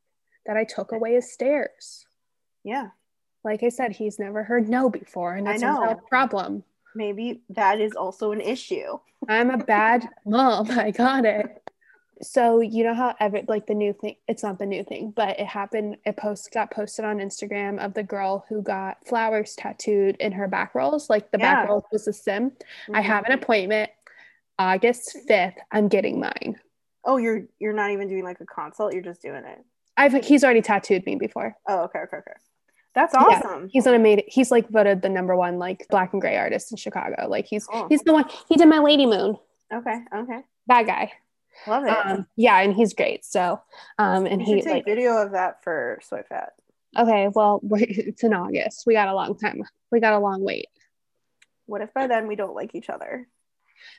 that 0.46 0.56
I 0.58 0.64
took 0.64 0.92
away 0.92 1.16
his 1.16 1.32
stairs. 1.32 2.06
Yeah. 2.64 2.90
Like 3.44 3.64
I 3.64 3.70
said, 3.70 3.94
he's 3.94 4.20
never 4.20 4.44
heard 4.44 4.70
no 4.70 4.90
before, 4.90 5.36
and 5.36 5.48
I 5.48 5.54
it's 5.54 5.64
a 5.64 5.98
problem. 6.10 6.64
Maybe 6.96 7.42
that 7.50 7.80
is 7.80 7.94
also 7.94 8.32
an 8.32 8.42
issue. 8.42 9.00
I'm 9.28 9.50
a 9.52 9.58
bad 9.58 10.08
mom. 10.26 10.70
I 10.72 10.92
got 10.92 11.26
it. 11.26 11.62
So 12.22 12.62
you 12.62 12.84
know 12.84 12.96
how 12.96 13.16
ever 13.20 13.42
like 13.48 13.68
the 13.68 13.76
new 13.76 13.94
thing 13.94 14.16
it's 14.28 14.42
not 14.42 14.58
the 14.58 14.66
new 14.66 14.84
thing, 14.84 15.14
but 15.16 15.40
it 15.40 15.46
happened 15.46 15.98
it 16.04 16.18
post 16.18 16.52
got 16.52 16.72
posted 16.72 17.06
on 17.06 17.18
Instagram 17.20 17.78
of 17.84 17.94
the 17.94 18.02
girl 18.04 18.44
who 18.50 18.64
got 18.64 19.06
flowers 19.08 19.56
tattooed 19.56 20.16
in 20.18 20.32
her 20.32 20.48
back 20.48 20.74
rolls. 20.74 21.10
Like 21.12 21.32
the 21.32 21.38
back 21.38 21.64
Yeah. 21.66 21.70
rolls 21.72 21.84
was 21.92 22.08
a 22.08 22.14
sim. 22.14 22.54
I 22.92 23.02
Mhm. 23.02 23.04
have 23.04 23.26
an 23.26 23.34
appointment 23.34 23.92
August 24.60 25.18
5th. 25.30 25.56
I'm 25.72 25.88
getting 25.88 26.20
mine. 26.20 26.56
Oh, 27.06 27.18
you're 27.18 27.44
you're 27.60 27.74
not 27.74 27.92
even 27.92 28.08
doing 28.08 28.24
like 28.24 28.42
a 28.42 28.46
consult. 28.46 28.94
You're 28.94 29.02
just 29.04 29.22
doing 29.22 29.44
it. 29.46 29.64
I've 29.96 30.14
he's 30.26 30.44
already 30.44 30.62
tattooed 30.62 31.06
me 31.06 31.16
before. 31.16 31.56
Oh, 31.68 31.84
okay, 31.84 32.00
okay, 32.00 32.18
okay. 32.18 32.32
That's 32.96 33.14
Yeah. 33.14 33.22
awesome. 33.22 33.70
He's 33.72 33.86
an 33.86 33.94
amazing. 33.94 34.26
he's 34.28 34.52
like 34.52 34.70
voted 34.70 35.02
the 35.02 35.10
number 35.10 35.36
one 35.36 35.58
like 35.60 35.86
black 35.90 36.14
and 36.14 36.22
gray 36.22 36.36
artist 36.38 36.72
in 36.72 36.78
Chicago. 36.78 37.28
Like 37.30 37.46
he's 37.46 37.66
Cool. 37.66 37.88
he's 37.90 38.02
the 38.02 38.14
one 38.14 38.26
he 38.50 38.56
did 38.56 38.68
my 38.68 38.80
lady 38.80 39.06
moon. 39.06 39.38
Okay, 39.74 40.00
okay. 40.16 40.42
Bad 40.66 40.88
guy. 40.88 41.12
Love 41.68 41.86
it. 41.86 41.90
Um 41.90 42.28
yeah, 42.36 42.60
and 42.60 42.74
he's 42.74 42.94
great. 42.94 43.24
So 43.26 43.62
um 44.00 44.26
and 44.26 44.42
you 44.42 44.56
he 44.56 44.62
take 44.62 44.74
like 44.74 44.86
video 44.86 45.18
of 45.22 45.32
that 45.32 45.64
for 45.64 46.00
Soy 46.02 46.24
Fat. 46.28 46.54
Okay, 46.98 47.28
well, 47.34 47.60
it's 47.72 48.24
in 48.24 48.34
August. 48.34 48.84
We 48.88 48.94
got 48.94 49.08
a 49.08 49.14
long 49.14 49.38
time. 49.38 49.62
We 49.92 50.00
got 50.00 50.14
a 50.14 50.20
long 50.20 50.42
wait. 50.44 50.68
What 51.68 51.82
if 51.82 51.94
by 51.94 52.08
then 52.08 52.28
we 52.28 52.36
don't 52.36 52.56
like 52.56 52.74
each 52.76 52.90
other? 52.90 53.28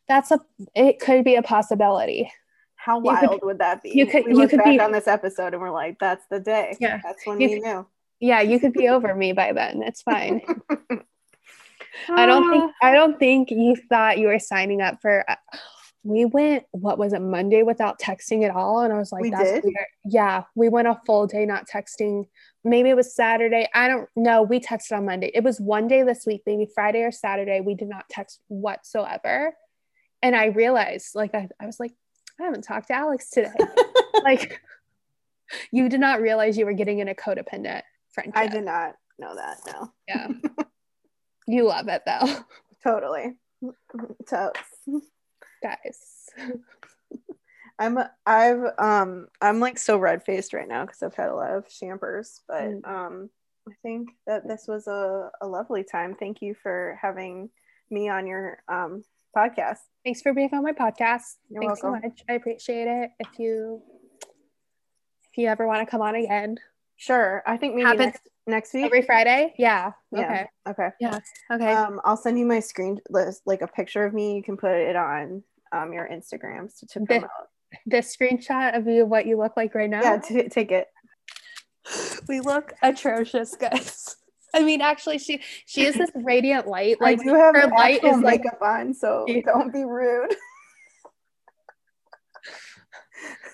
That's 0.08 0.30
a. 0.30 0.40
It 0.74 1.00
could 1.00 1.24
be 1.24 1.36
a 1.36 1.42
possibility. 1.42 2.30
How 2.76 2.98
You 2.98 3.10
could- 3.16 3.28
wild 3.28 3.40
would 3.42 3.58
that 3.58 3.82
be? 3.82 3.90
you 3.90 4.06
could- 4.06 4.24
we 4.24 4.30
you 4.32 4.36
look 4.38 4.50
could 4.50 4.58
back 4.58 4.66
be- 4.66 4.80
on 4.80 4.92
this 4.92 5.06
episode 5.08 5.52
and 5.52 5.60
we're 5.60 5.70
like, 5.70 5.98
that's 5.98 6.24
the 6.30 6.40
day. 6.40 6.76
Yeah. 6.80 7.00
That's 7.02 7.26
when 7.26 7.40
You 7.40 7.48
we 7.48 7.54
could- 7.60 7.62
knew. 7.64 7.86
Yeah, 8.20 8.40
you 8.40 8.58
could 8.58 8.72
be 8.72 8.88
over 8.88 9.14
me 9.14 9.32
by 9.32 9.52
then. 9.52 9.82
It's 9.82 10.02
fine. 10.02 10.40
I 12.08 12.26
don't 12.26 12.50
think. 12.50 12.72
I 12.82 12.92
don't 12.92 13.18
think 13.18 13.50
you 13.50 13.76
thought 13.88 14.18
you 14.18 14.28
were 14.28 14.38
signing 14.38 14.80
up 14.80 15.00
for. 15.00 15.24
uh, 15.28 15.36
We 16.04 16.24
went. 16.24 16.64
What 16.70 16.98
was 16.98 17.12
it? 17.12 17.20
Monday 17.20 17.62
without 17.62 17.98
texting 18.00 18.44
at 18.48 18.54
all, 18.54 18.80
and 18.80 18.92
I 18.92 18.98
was 18.98 19.12
like, 19.12 19.22
We 19.22 19.30
"That's 19.30 19.50
did? 19.50 19.64
weird." 19.64 19.86
Yeah, 20.04 20.44
we 20.54 20.68
went 20.68 20.88
a 20.88 21.00
full 21.06 21.26
day 21.26 21.44
not 21.44 21.66
texting. 21.68 22.24
Maybe 22.64 22.88
it 22.90 22.96
was 22.96 23.14
Saturday. 23.14 23.68
I 23.74 23.88
don't 23.88 24.08
know. 24.16 24.42
We 24.42 24.60
texted 24.60 24.96
on 24.96 25.04
Monday. 25.06 25.30
It 25.34 25.42
was 25.44 25.60
one 25.60 25.88
day 25.88 26.02
this 26.02 26.24
week, 26.26 26.42
maybe 26.46 26.66
Friday 26.72 27.02
or 27.02 27.10
Saturday. 27.12 27.60
We 27.60 27.74
did 27.74 27.88
not 27.88 28.08
text 28.08 28.40
whatsoever, 28.48 29.54
and 30.22 30.34
I 30.36 30.46
realized, 30.46 31.14
like, 31.14 31.34
I, 31.34 31.48
I 31.60 31.66
was 31.66 31.78
like, 31.80 31.92
I 32.40 32.44
haven't 32.44 32.62
talked 32.62 32.88
to 32.88 32.94
Alex 32.94 33.30
today. 33.30 33.50
like, 34.22 34.60
you 35.72 35.88
did 35.88 36.00
not 36.00 36.20
realize 36.20 36.56
you 36.58 36.66
were 36.66 36.72
getting 36.72 36.98
in 37.00 37.08
a 37.08 37.14
codependent 37.14 37.82
friendship. 38.10 38.36
I 38.36 38.46
did 38.46 38.64
not 38.64 38.94
know 39.18 39.34
that. 39.34 39.58
No, 39.66 39.92
Yeah. 40.06 40.28
you 41.46 41.64
love 41.66 41.88
it 41.88 42.02
though, 42.06 42.44
totally. 42.84 43.34
Totes. 44.28 44.60
guys. 45.62 46.26
I'm 47.78 47.98
I've 48.26 48.64
um 48.78 49.28
I'm 49.40 49.60
like 49.60 49.78
so 49.78 49.98
red 49.98 50.24
faced 50.24 50.52
right 50.52 50.68
now 50.68 50.84
because 50.84 51.02
I've 51.02 51.14
had 51.14 51.30
a 51.30 51.34
lot 51.34 51.50
of 51.54 51.68
champers, 51.68 52.42
but 52.48 52.62
Mm. 52.62 52.88
um 52.88 53.30
I 53.68 53.72
think 53.82 54.10
that 54.26 54.46
this 54.48 54.66
was 54.66 54.86
a, 54.86 55.30
a 55.40 55.46
lovely 55.46 55.84
time. 55.84 56.14
Thank 56.14 56.40
you 56.42 56.54
for 56.54 56.98
having 57.00 57.50
me 57.90 58.08
on 58.08 58.26
your 58.26 58.58
um 58.68 59.02
podcast. 59.36 59.78
Thanks 60.04 60.22
for 60.22 60.32
being 60.32 60.50
on 60.52 60.62
my 60.62 60.72
podcast. 60.72 61.36
You're 61.50 61.62
Thanks 61.62 61.82
welcome. 61.82 62.00
so 62.02 62.08
much. 62.08 62.22
I 62.28 62.32
appreciate 62.34 62.86
it. 62.88 63.10
If 63.20 63.38
you 63.38 63.82
if 65.30 65.36
you 65.38 65.48
ever 65.48 65.66
want 65.66 65.86
to 65.86 65.90
come 65.90 66.00
on 66.02 66.14
again, 66.14 66.56
Sure. 66.96 67.42
I 67.46 67.56
think 67.56 67.74
maybe 67.76 67.86
Happens 67.86 68.06
next 68.06 68.22
next 68.46 68.74
week. 68.74 68.86
every 68.86 69.02
Friday. 69.02 69.54
Yeah. 69.58 69.92
Yeah. 70.10 70.20
Okay. 70.20 70.46
Okay. 70.70 70.88
Yeah. 71.00 71.18
Okay. 71.52 71.72
Um 71.72 72.00
I'll 72.04 72.16
send 72.16 72.38
you 72.38 72.46
my 72.46 72.60
screen 72.60 72.98
list 73.10 73.42
like 73.46 73.62
a 73.62 73.68
picture 73.68 74.04
of 74.04 74.12
me. 74.14 74.36
You 74.36 74.42
can 74.42 74.56
put 74.56 74.72
it 74.72 74.96
on 74.96 75.42
um 75.72 75.92
your 75.92 76.08
Instagrams 76.08 76.78
to, 76.80 76.86
to 76.86 77.00
promote. 77.06 77.30
this 77.86 78.16
screenshot 78.16 78.76
of 78.76 78.86
you, 78.88 79.04
what 79.04 79.26
you 79.26 79.36
look 79.38 79.56
like 79.56 79.74
right 79.74 79.90
now. 79.90 80.00
Yeah, 80.02 80.16
t- 80.18 80.48
take 80.48 80.72
it. 80.72 80.88
we 82.28 82.40
look 82.40 82.72
atrocious, 82.82 83.54
guys. 83.56 84.16
I 84.54 84.62
mean, 84.62 84.80
actually, 84.80 85.18
she 85.18 85.42
she 85.66 85.84
is 85.84 85.94
this 85.94 86.10
radiant 86.14 86.66
light. 86.66 87.00
Like 87.00 87.20
I 87.20 87.24
do 87.24 87.34
have 87.34 87.54
her 87.54 87.68
light 87.68 88.02
is 88.02 88.18
like 88.18 88.42
makeup 88.42 88.62
on, 88.62 88.94
so 88.94 89.26
don't 89.44 89.72
be 89.72 89.84
rude. 89.84 90.34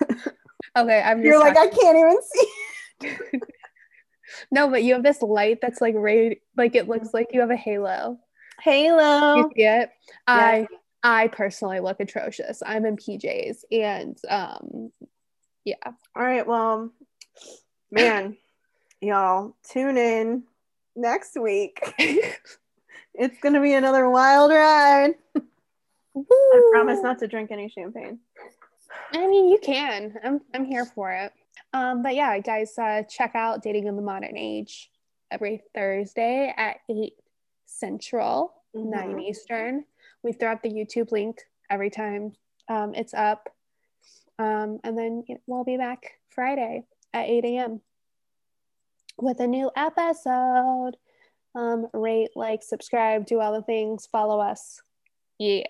okay. 0.77 1.03
I'm 1.03 1.19
just 1.19 1.25
You're 1.25 1.39
like, 1.39 1.57
I 1.57 1.67
can't 1.69 1.99
even 1.99 2.19
see. 2.23 3.41
no, 4.51 4.69
but 4.69 4.83
you 4.83 4.95
have 4.95 5.03
this 5.03 5.23
light 5.23 5.59
that's 5.61 5.81
like 5.81 5.95
ray, 5.97 6.41
like 6.57 6.75
it 6.75 6.89
looks 6.89 7.13
like 7.13 7.29
you 7.33 7.41
have 7.41 7.51
a 7.51 7.57
halo. 7.57 8.19
Halo. 8.63 9.37
You 9.37 9.51
see 9.57 9.65
it? 9.65 9.91
I 10.27 10.69
I 11.03 11.29
personally 11.29 11.81
look 11.81 12.01
atrocious. 12.01 12.63
I'm 12.65 12.87
in 12.87 12.97
PJs 12.97 13.65
and 13.73 14.17
um 14.29 14.93
yeah. 15.65 15.77
All 16.15 16.23
right, 16.23 16.47
well, 16.47 16.93
man, 17.91 18.37
y'all 19.01 19.57
tune 19.69 19.97
in 19.97 20.45
next 20.97 21.37
week. 21.41 21.79
It's 23.17 23.39
gonna 23.41 23.61
be 23.61 23.75
another 23.75 24.11
wild 24.11 24.51
ride. 24.51 25.15
I 26.17 26.71
promise 26.73 27.01
not 27.01 27.21
to 27.21 27.29
drink 27.29 27.53
any 27.53 27.69
champagne. 27.69 28.19
I 29.13 29.29
mean, 29.29 29.49
you 29.51 29.59
can. 29.63 30.17
I'm 30.25 30.41
I'm 30.53 30.65
here 30.65 30.85
for 30.85 31.13
it. 31.13 31.33
Um, 31.73 32.03
but 32.03 32.17
yeah, 32.17 32.37
guys, 32.41 32.77
uh, 32.77 33.05
check 33.09 33.37
out 33.37 33.63
Dating 33.63 33.87
in 33.87 33.95
the 33.95 34.03
Modern 34.03 34.37
Age 34.37 34.91
every 35.31 35.63
Thursday 35.77 36.53
at 36.57 36.79
eight 36.91 37.13
Central, 37.67 38.53
nine 38.75 39.15
Mhm. 39.15 39.23
Eastern. 39.23 39.85
We 40.25 40.33
throw 40.33 40.51
up 40.51 40.63
the 40.63 40.71
YouTube 40.71 41.13
link 41.13 41.39
every 41.71 41.91
time 41.91 42.33
um, 42.67 42.97
it's 42.97 43.15
up, 43.15 43.49
um, 44.41 44.81
and 44.83 44.99
then 44.99 45.23
we'll 45.47 45.63
be 45.63 45.77
back 45.77 46.19
Friday 46.31 46.85
at 47.13 47.29
eight 47.29 47.45
a.m. 47.45 47.81
with 49.19 49.41
a 49.41 49.47
new 49.47 49.71
episode. 49.77 50.93
Um, 51.57 51.87
rate, 51.93 52.31
like, 52.35 52.63
subscribe, 52.65 53.27
do 53.27 53.41
all 53.41 53.53
the 53.53 53.63
things, 53.63 54.07
follow 54.11 54.41
us. 54.41 54.83
Yeah, 55.39 55.67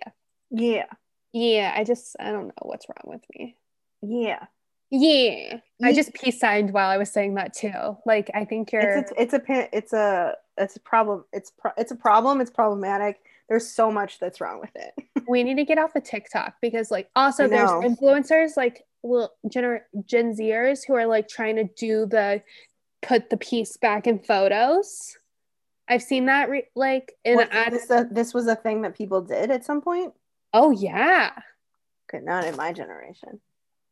Yeah, 0.50 0.86
yeah. 1.32 1.74
I 1.76 1.84
just 1.84 2.16
I 2.18 2.30
don't 2.32 2.46
know 2.48 2.52
what's 2.62 2.86
wrong 2.88 3.12
with 3.14 3.22
me. 3.36 3.56
yeah. 4.02 4.46
Yeah. 4.90 5.58
I 5.82 5.92
just 5.92 6.14
peace 6.14 6.38
signed 6.38 6.72
while 6.72 6.88
I 6.88 6.98
was 6.98 7.10
saying 7.10 7.34
that 7.34 7.52
too. 7.52 7.96
Like 8.06 8.30
I 8.32 8.44
think 8.44 8.70
you're 8.70 8.98
It's 8.98 9.10
a, 9.10 9.20
it's 9.22 9.34
a 9.34 9.68
it's 9.76 9.92
a 9.92 10.36
it's 10.56 10.76
a 10.76 10.80
problem. 10.80 11.24
It's 11.32 11.50
pro- 11.50 11.72
it's 11.76 11.90
a 11.90 11.96
problem. 11.96 12.40
It's 12.40 12.50
problematic. 12.50 13.20
There's 13.48 13.66
so 13.66 13.90
much 13.90 14.20
that's 14.20 14.40
wrong 14.40 14.60
with 14.60 14.70
it. 14.76 14.94
we 15.28 15.42
need 15.42 15.56
to 15.56 15.64
get 15.64 15.78
off 15.78 15.96
of 15.96 16.04
TikTok 16.04 16.54
because 16.62 16.90
like 16.92 17.08
also 17.16 17.48
there's 17.48 17.70
influencers 17.70 18.56
like 18.56 18.84
well 19.02 19.32
gener- 19.48 19.80
Gen 20.06 20.36
Zers 20.36 20.80
who 20.86 20.94
are 20.94 21.06
like 21.06 21.26
trying 21.28 21.56
to 21.56 21.64
do 21.64 22.06
the 22.06 22.40
put 23.04 23.30
the 23.30 23.36
piece 23.36 23.76
back 23.76 24.06
in 24.06 24.18
photos. 24.18 25.16
I've 25.88 26.02
seen 26.02 26.26
that 26.26 26.48
re- 26.48 26.68
like 26.74 27.12
in 27.24 27.36
Was 27.36 27.48
ad- 27.50 27.72
this, 27.72 27.90
a, 27.90 28.08
this 28.10 28.32
was 28.34 28.46
a 28.46 28.56
thing 28.56 28.82
that 28.82 28.96
people 28.96 29.20
did 29.20 29.50
at 29.50 29.64
some 29.64 29.80
point. 29.82 30.14
oh 30.52 30.70
yeah. 30.70 31.30
Okay, 32.08 32.24
not 32.24 32.44
in 32.44 32.56
my 32.56 32.72
generation. 32.72 33.40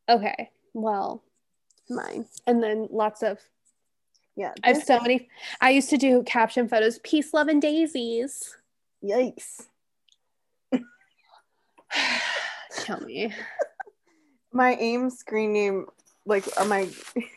Okay. 0.09 0.51
Well, 0.75 1.23
mine. 1.91 2.27
And 2.47 2.63
then 2.63 2.89
lots 2.91 3.23
of 3.23 3.39
Yeah, 4.37 4.53
I 4.65 4.69
have 4.69 4.83
so 4.83 5.01
many 5.01 5.29
I 5.61 5.71
used 5.71 5.91
to 5.91 5.99
do 5.99 6.23
caption 6.23 6.69
photos, 6.69 6.99
peace, 7.01 7.35
love, 7.35 7.49
and 7.49 7.61
daisies. 7.61 8.57
Yikes. 9.05 9.67
Kill 12.85 13.01
me. 13.01 13.35
my 14.53 14.75
aim 14.77 15.11
screen 15.11 15.53
name 15.53 15.87
like 16.25 16.45
are 16.57 16.64
my 16.64 16.89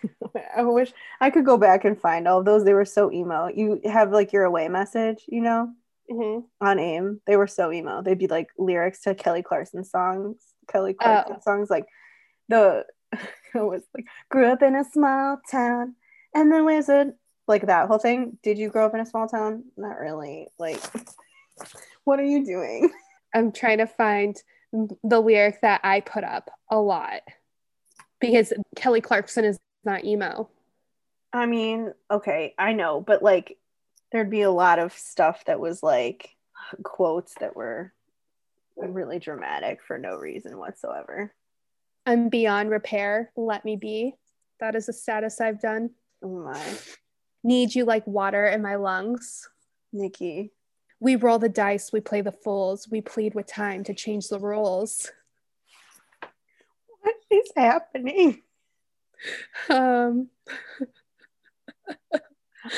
i 0.56 0.62
wish 0.62 0.94
i 1.22 1.30
could 1.30 1.46
go 1.46 1.58
back 1.58 1.86
and 1.86 2.00
find 2.00 2.28
all 2.28 2.40
of 2.40 2.46
those. 2.46 2.64
They 2.64 2.74
were 2.74 2.86
so 2.86 3.12
emo. 3.12 3.48
You 3.48 3.82
have 3.86 4.12
like 4.12 4.32
your 4.34 4.44
away 4.44 4.68
message 4.68 5.24
you 5.28 5.42
know? 5.42 5.70
Mhm. 6.12 6.44
on 6.62 6.78
aim 6.80 7.22
they 7.26 7.36
were 7.36 7.48
so 7.48 7.72
emo. 7.72 8.02
They'd 8.04 8.20
be 8.20 8.28
like 8.28 8.50
lyrics 8.58 9.02
to 9.02 9.16
kelly 9.16 9.42
clarkson 9.42 9.84
songs 9.84 10.38
kelly 10.68 10.94
clarkson 10.94 11.42
songs 11.42 11.70
like 11.70 11.86
the 12.50 12.86
it 13.14 13.20
was 13.56 13.82
like 13.96 14.06
grew 14.30 14.46
up 14.48 14.62
in 14.62 14.76
a 14.76 14.84
small 14.84 15.38
town 15.50 15.96
and 16.36 16.52
then 16.52 16.66
wizard 16.66 17.14
like 17.48 17.68
that 17.68 17.88
whole 17.88 18.00
thing. 18.00 18.38
Did 18.44 18.58
you 18.58 18.70
grow 18.70 18.86
up 18.86 18.94
in 18.94 19.00
a 19.00 19.06
small 19.06 19.28
town? 19.28 19.66
Not 19.78 20.00
really. 20.00 20.48
Like 20.60 20.82
what 22.04 22.20
are 22.20 22.26
you 22.26 22.46
doing? 22.46 22.92
I'm 23.34 23.52
trying 23.52 23.80
to 23.80 23.88
find 23.88 24.36
the 25.04 25.20
lyric 25.20 25.62
that 25.62 25.82
I 25.84 26.02
put 26.02 26.24
up 26.24 26.50
a 26.70 26.78
lot 26.78 27.22
because 28.28 28.54
Kelly 28.76 29.02
Clarkson 29.02 29.46
is 29.46 29.58
not 29.84 30.06
emo. 30.06 30.50
I 31.34 31.46
mean, 31.46 31.94
okay, 32.10 32.54
I 32.58 32.74
know, 32.74 33.02
but 33.02 33.22
like 33.22 33.58
there'd 34.12 34.30
be 34.30 34.42
a 34.42 34.52
lot 34.52 34.80
of 34.80 34.94
stuff 34.94 35.44
that 35.46 35.60
was 35.60 35.84
like 35.84 36.30
quotes 36.84 37.34
that 37.40 37.56
were 37.56 37.94
really 38.78 39.20
dramatic 39.20 39.80
for 39.86 39.98
no 39.98 40.16
reason 40.16 40.58
whatsoever. 40.58 41.34
I'm 42.06 42.30
beyond 42.30 42.70
repair. 42.70 43.32
Let 43.36 43.66
me 43.66 43.76
be. 43.76 44.14
That 44.60 44.76
is 44.76 44.88
a 44.90 44.94
status 44.94 45.42
I've 45.42 45.62
done. 45.62 45.92
Oh 46.24 46.46
my, 46.46 46.62
Need 47.44 47.76
you 47.76 47.86
like 47.86 48.08
water 48.08 48.48
in 48.48 48.62
my 48.62 48.76
lungs. 48.76 49.48
Nikki. 49.92 50.52
We 51.00 51.16
roll 51.16 51.40
the 51.40 51.50
dice, 51.50 51.92
we 51.92 52.00
play 52.00 52.22
the 52.22 52.32
fools, 52.32 52.88
we 52.90 53.02
plead 53.02 53.36
with 53.36 53.48
time 53.48 53.84
to 53.84 53.94
change 53.94 54.30
the 54.30 54.40
rules. 54.40 55.12
What 57.30 57.40
is 57.40 57.52
happening? 57.56 58.42
Um, 59.70 60.30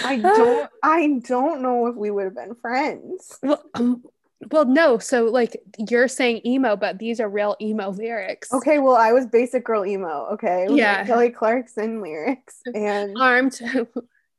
I 0.03 0.17
don't 0.21 0.69
I 0.83 1.19
don't 1.25 1.61
know 1.61 1.87
if 1.87 1.95
we 1.95 2.11
would 2.11 2.25
have 2.25 2.35
been 2.35 2.55
friends. 2.55 3.39
well, 3.41 3.63
um, 3.73 4.03
well, 4.51 4.65
no. 4.65 4.97
So, 4.99 5.25
like, 5.25 5.57
you're 5.89 6.07
saying 6.07 6.41
emo, 6.45 6.75
but 6.75 6.99
these 6.99 7.19
are 7.19 7.27
real 7.29 7.55
emo 7.59 7.89
lyrics. 7.89 8.53
Okay, 8.53 8.77
well, 8.79 8.95
I 8.95 9.11
was 9.11 9.25
basic 9.25 9.63
girl 9.63 9.85
emo, 9.85 10.27
okay? 10.33 10.63
Was 10.63 10.71
like 10.71 10.77
Yeah. 10.79 11.05
Kelly 11.05 11.29
Clarkson 11.31 12.01
lyrics. 12.01 12.61
And 12.75 13.15
Armed, 13.19 13.59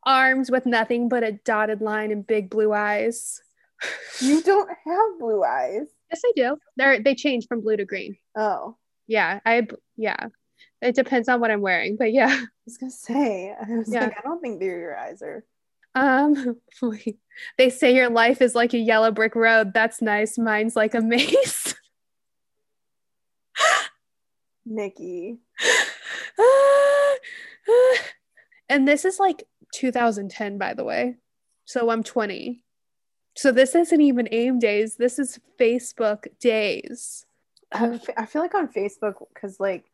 armed 0.04 0.50
with 0.50 0.66
nothing 0.66 1.08
but 1.08 1.24
a 1.24 1.32
dotted 1.32 1.80
line 1.80 2.12
and 2.12 2.26
big 2.26 2.48
blue 2.50 2.72
eyes. 2.72 3.40
you 4.20 4.42
don't 4.42 4.68
have 4.68 5.18
blue 5.18 5.42
eyes. 5.42 5.86
Yes, 6.10 6.22
I 6.24 6.32
do. 6.36 6.58
They're 6.76 7.00
they 7.02 7.14
change 7.14 7.46
from 7.48 7.60
blue 7.60 7.76
to 7.76 7.84
green. 7.84 8.16
Oh. 8.36 8.76
Yeah, 9.08 9.40
I 9.44 9.66
yeah. 9.96 10.28
It 10.80 10.94
depends 10.94 11.28
on 11.28 11.40
what 11.40 11.50
I'm 11.50 11.60
wearing, 11.60 11.96
but 11.96 12.12
yeah. 12.12 12.28
I 12.30 12.46
was 12.64 12.78
gonna 12.78 12.92
say, 12.92 13.52
I 13.60 13.78
was 13.78 13.92
Yeah. 13.92 14.04
like, 14.04 14.18
I 14.18 14.22
don't 14.22 14.40
think 14.40 14.60
they're 14.60 14.78
your 14.78 14.96
eyes 14.96 15.22
are 15.22 15.44
Um, 15.94 16.60
they 17.58 17.70
say 17.70 17.94
your 17.96 18.10
life 18.10 18.40
is 18.40 18.54
like 18.54 18.74
a 18.74 18.78
yellow 18.78 19.10
brick 19.10 19.34
road. 19.34 19.74
That's 19.74 20.00
nice. 20.00 20.38
Mine's 20.38 20.76
like 20.76 20.94
a 20.94 21.00
maze. 21.14 21.74
Nikki. 24.64 25.38
and 28.68 28.86
this 28.86 29.04
is 29.04 29.18
like 29.18 29.44
2010, 29.74 30.58
by 30.58 30.74
the 30.74 30.84
way. 30.84 31.16
So 31.64 31.90
I'm 31.90 32.02
20. 32.02 32.64
So 33.36 33.52
this 33.52 33.74
isn't 33.74 34.00
even 34.00 34.28
AIM 34.30 34.58
days. 34.58 34.96
This 34.96 35.18
is 35.18 35.38
Facebook 35.58 36.26
days. 36.40 37.24
I 37.72 38.26
feel 38.26 38.42
like 38.42 38.54
on 38.54 38.68
Facebook, 38.68 39.14
because 39.34 39.58
like 39.60 39.84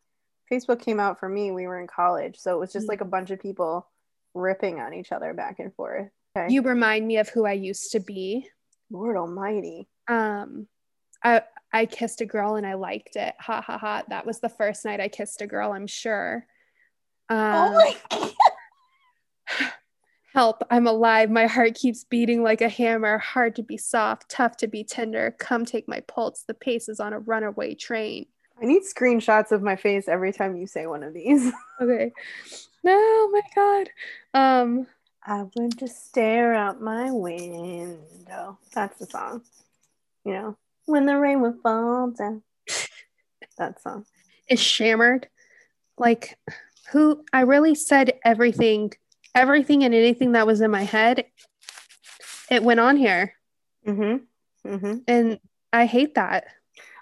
Facebook 0.51 0.81
came 0.81 0.99
out 0.99 1.19
for 1.19 1.27
me, 1.29 1.51
we 1.51 1.67
were 1.67 1.79
in 1.79 1.87
college. 1.87 2.37
So 2.39 2.55
it 2.55 2.59
was 2.59 2.71
just 2.73 2.85
Mm. 2.85 2.89
like 2.89 3.01
a 3.01 3.05
bunch 3.05 3.31
of 3.31 3.39
people 3.39 3.87
ripping 4.33 4.79
on 4.79 4.93
each 4.93 5.11
other 5.11 5.33
back 5.33 5.59
and 5.59 5.73
forth. 5.75 6.09
Okay. 6.37 6.53
You 6.53 6.61
remind 6.61 7.07
me 7.07 7.17
of 7.17 7.29
who 7.29 7.45
I 7.45 7.53
used 7.53 7.91
to 7.93 7.99
be. 7.99 8.49
Lord 8.91 9.17
almighty. 9.17 9.87
Um, 10.07 10.67
I 11.23 11.41
I 11.73 11.85
kissed 11.87 12.21
a 12.21 12.25
girl 12.25 12.55
and 12.55 12.65
I 12.67 12.75
liked 12.75 13.15
it. 13.15 13.33
Ha 13.39 13.61
ha 13.61 13.77
ha. 13.77 14.03
That 14.09 14.25
was 14.25 14.39
the 14.39 14.49
first 14.49 14.85
night 14.85 14.99
I 15.01 15.07
kissed 15.07 15.41
a 15.41 15.47
girl. 15.47 15.71
I'm 15.73 15.87
sure. 15.87 16.45
Um, 17.29 17.37
oh 17.39 17.73
my 17.73 17.95
God. 18.11 18.31
Help, 20.35 20.63
I'm 20.69 20.85
alive. 20.85 21.29
My 21.29 21.47
heart 21.47 21.75
keeps 21.75 22.03
beating 22.03 22.43
like 22.43 22.59
a 22.59 22.67
hammer. 22.67 23.17
Hard 23.19 23.55
to 23.55 23.63
be 23.63 23.77
soft, 23.77 24.27
tough 24.27 24.57
to 24.57 24.67
be 24.67 24.83
tender. 24.83 25.33
Come 25.39 25.63
take 25.63 25.87
my 25.87 26.01
pulse. 26.01 26.43
The 26.45 26.53
pace 26.53 26.89
is 26.89 26.99
on 26.99 27.13
a 27.13 27.19
runaway 27.19 27.73
train. 27.73 28.25
I 28.61 28.65
need 28.65 28.81
screenshots 28.83 29.53
of 29.53 29.61
my 29.61 29.77
face 29.77 30.09
every 30.09 30.33
time 30.33 30.57
you 30.57 30.67
say 30.67 30.87
one 30.87 31.03
of 31.03 31.13
these. 31.13 31.53
Okay. 31.81 32.11
No, 32.83 33.29
my 33.31 33.41
God. 33.55 33.89
Um, 34.33 34.87
I 35.25 35.43
would 35.55 35.77
just 35.77 36.05
stare 36.05 36.53
out 36.53 36.81
my 36.81 37.11
window. 37.11 38.57
That's 38.73 38.99
the 38.99 39.05
song. 39.05 39.41
You 40.25 40.33
know, 40.33 40.57
when 40.85 41.05
the 41.05 41.17
rain 41.17 41.39
would 41.41 41.61
fall 41.63 42.11
down. 42.11 42.43
that 43.57 43.81
song. 43.81 44.05
is 44.49 44.59
shammered. 44.59 45.29
Like, 45.97 46.37
who 46.91 47.23
I 47.31 47.41
really 47.41 47.75
said 47.75 48.19
everything, 48.25 48.91
everything 49.35 49.83
and 49.83 49.93
anything 49.93 50.31
that 50.31 50.47
was 50.47 50.61
in 50.61 50.71
my 50.71 50.83
head. 50.83 51.25
It 52.49 52.63
went 52.63 52.79
on 52.79 52.97
here. 52.97 53.33
Mm-hmm. 53.87 54.69
Mm-hmm. 54.69 54.97
And 55.07 55.39
I 55.73 55.85
hate 55.85 56.15
that. 56.15 56.45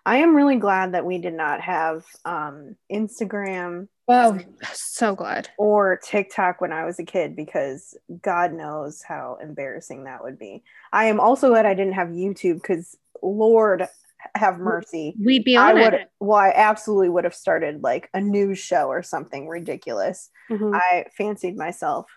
I 0.06 0.18
am 0.18 0.36
really 0.36 0.58
glad 0.58 0.94
that 0.94 1.06
we 1.06 1.18
did 1.18 1.34
not 1.34 1.62
have 1.62 2.04
um, 2.26 2.76
Instagram 2.92 3.88
Oh, 4.10 4.38
so 4.74 5.16
glad. 5.16 5.48
or 5.58 5.96
TikTok 6.04 6.60
when 6.60 6.74
I 6.74 6.84
was 6.84 7.00
a 7.00 7.06
kid 7.06 7.38
because 7.38 7.98
God 8.22 8.52
knows 8.52 9.02
how 9.02 9.38
embarrassing 9.42 10.04
that 10.04 10.22
would 10.22 10.38
be. 10.38 10.62
I 10.92 11.06
am 11.06 11.22
also 11.22 11.48
glad 11.50 11.66
I 11.66 11.74
didn't 11.74 11.94
have 11.94 12.10
YouTube 12.10 12.56
because 12.56 12.98
Lord 13.22 13.88
have 14.36 14.60
mercy. 14.60 15.16
We'd 15.24 15.46
be 15.46 15.56
I 15.56 15.72
on 15.72 15.80
would 15.80 15.94
it. 15.94 16.12
well, 16.20 16.38
I 16.38 16.52
absolutely 16.54 17.08
would 17.10 17.24
have 17.24 17.34
started 17.36 17.82
like 17.82 18.10
a 18.14 18.20
news 18.20 18.60
show 18.60 18.88
or 18.90 19.04
something 19.04 19.48
ridiculous. 19.48 20.30
Mhm. 20.50 20.76
I 20.76 21.06
fancied 21.18 21.56
myself 21.56 22.08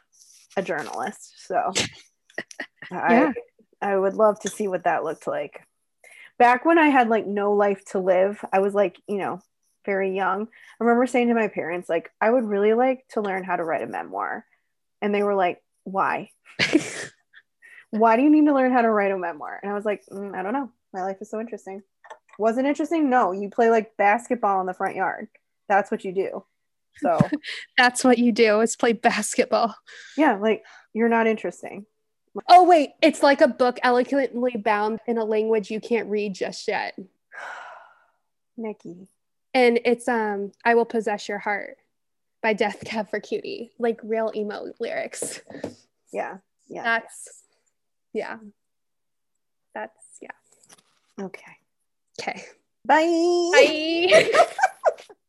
a 0.57 0.63
journalist, 0.63 1.47
so 1.47 1.73
I 2.91 3.15
Yeah. 3.15 3.33
I 3.83 3.97
would 3.97 4.15
love 4.15 4.41
to 4.41 4.49
see 4.49 4.69
what 4.69 4.85
that 4.85 5.05
looked 5.05 5.27
like. 5.27 5.63
Back 6.39 6.65
when 6.65 6.79
I 6.79 6.89
had 6.89 7.09
like 7.09 7.27
no 7.27 7.53
life 7.53 7.85
to 7.93 7.99
live, 7.99 8.43
I 8.53 8.61
was 8.61 8.75
like, 8.75 9.01
you 9.07 9.19
know, 9.19 9.41
very 9.85 10.15
young. 10.17 10.43
I 10.43 10.85
remember 10.85 11.07
saying 11.07 11.29
to 11.29 11.35
my 11.35 11.49
parents, 11.49 11.89
like, 11.89 12.11
I 12.21 12.31
would 12.31 12.45
really 12.45 12.73
like 12.75 13.07
to 13.11 13.21
learn 13.21 13.45
how 13.45 13.57
to 13.57 13.65
write 13.65 13.83
a 13.83 13.87
memoir. 13.87 14.45
And 15.03 15.15
they 15.15 15.23
were 15.23 15.35
like, 15.35 15.63
why? 15.85 16.31
Why 17.91 18.17
do 18.17 18.23
you 18.23 18.31
need 18.31 18.47
to 18.47 18.55
learn 18.55 18.73
how 18.73 18.83
to 18.83 18.91
write 18.91 19.13
a 19.13 19.19
memoir? 19.19 19.61
And 19.63 19.71
I 19.71 19.75
was 19.75 19.85
like, 19.85 20.05
"Mm, 20.07 20.35
I 20.35 20.43
don't 20.43 20.53
know. 20.53 20.71
My 20.93 21.03
life 21.03 21.19
is 21.21 21.31
so 21.31 21.41
interesting. 21.41 21.83
Wasn't 22.39 22.67
interesting? 22.67 23.09
No, 23.09 23.33
you 23.33 23.49
play 23.49 23.71
like 23.71 23.97
basketball 23.97 24.61
in 24.61 24.67
the 24.67 24.75
front 24.75 24.97
yard. 24.97 25.29
That's 25.69 25.91
what 25.91 26.05
you 26.05 26.13
do. 26.13 26.45
So, 26.99 27.19
That's 27.79 28.05
what 28.05 28.19
you 28.19 28.33
do 28.33 28.61
is 28.61 28.77
play 28.77 28.93
basketball. 28.93 29.75
yeah, 30.17 30.37
like 30.37 30.65
you're 30.93 31.09
not 31.09 31.27
interesting. 31.27 31.87
Oh, 32.49 32.65
wait. 32.65 32.91
It's 33.03 33.23
like 33.23 33.41
a 33.41 33.49
book 33.49 33.79
eloquently 33.83 34.57
bound 34.57 35.01
in 35.07 35.19
a 35.19 35.25
language 35.25 35.71
you 35.71 35.81
can't 35.81 36.09
read 36.09 36.35
just 36.35 36.69
yet. 36.69 36.99
Nikki. 38.57 39.09
And 39.55 39.81
it's 39.85 40.09
um 40.09 40.53
I 40.65 40.75
Will 40.75 40.85
Possess 40.85 41.29
Your 41.29 41.39
Heart 41.39 41.79
by 42.43 42.53
Death 42.53 42.85
Cab 42.85 43.09
for 43.09 43.21
Cutie. 43.21 43.73
Like 43.79 44.01
real 44.03 44.33
emo 44.35 44.73
lyrics. 44.79 45.41
Yeah. 46.13 46.39
Yeah. 46.69 46.83
That's 46.83 47.43
yeah. 48.13 48.37
That's 49.75 49.93
yeah. 50.21 51.25
okay. 51.25 51.57
Okay. 52.21 52.45
Bye. 52.85 53.51
Bye. 53.53 54.31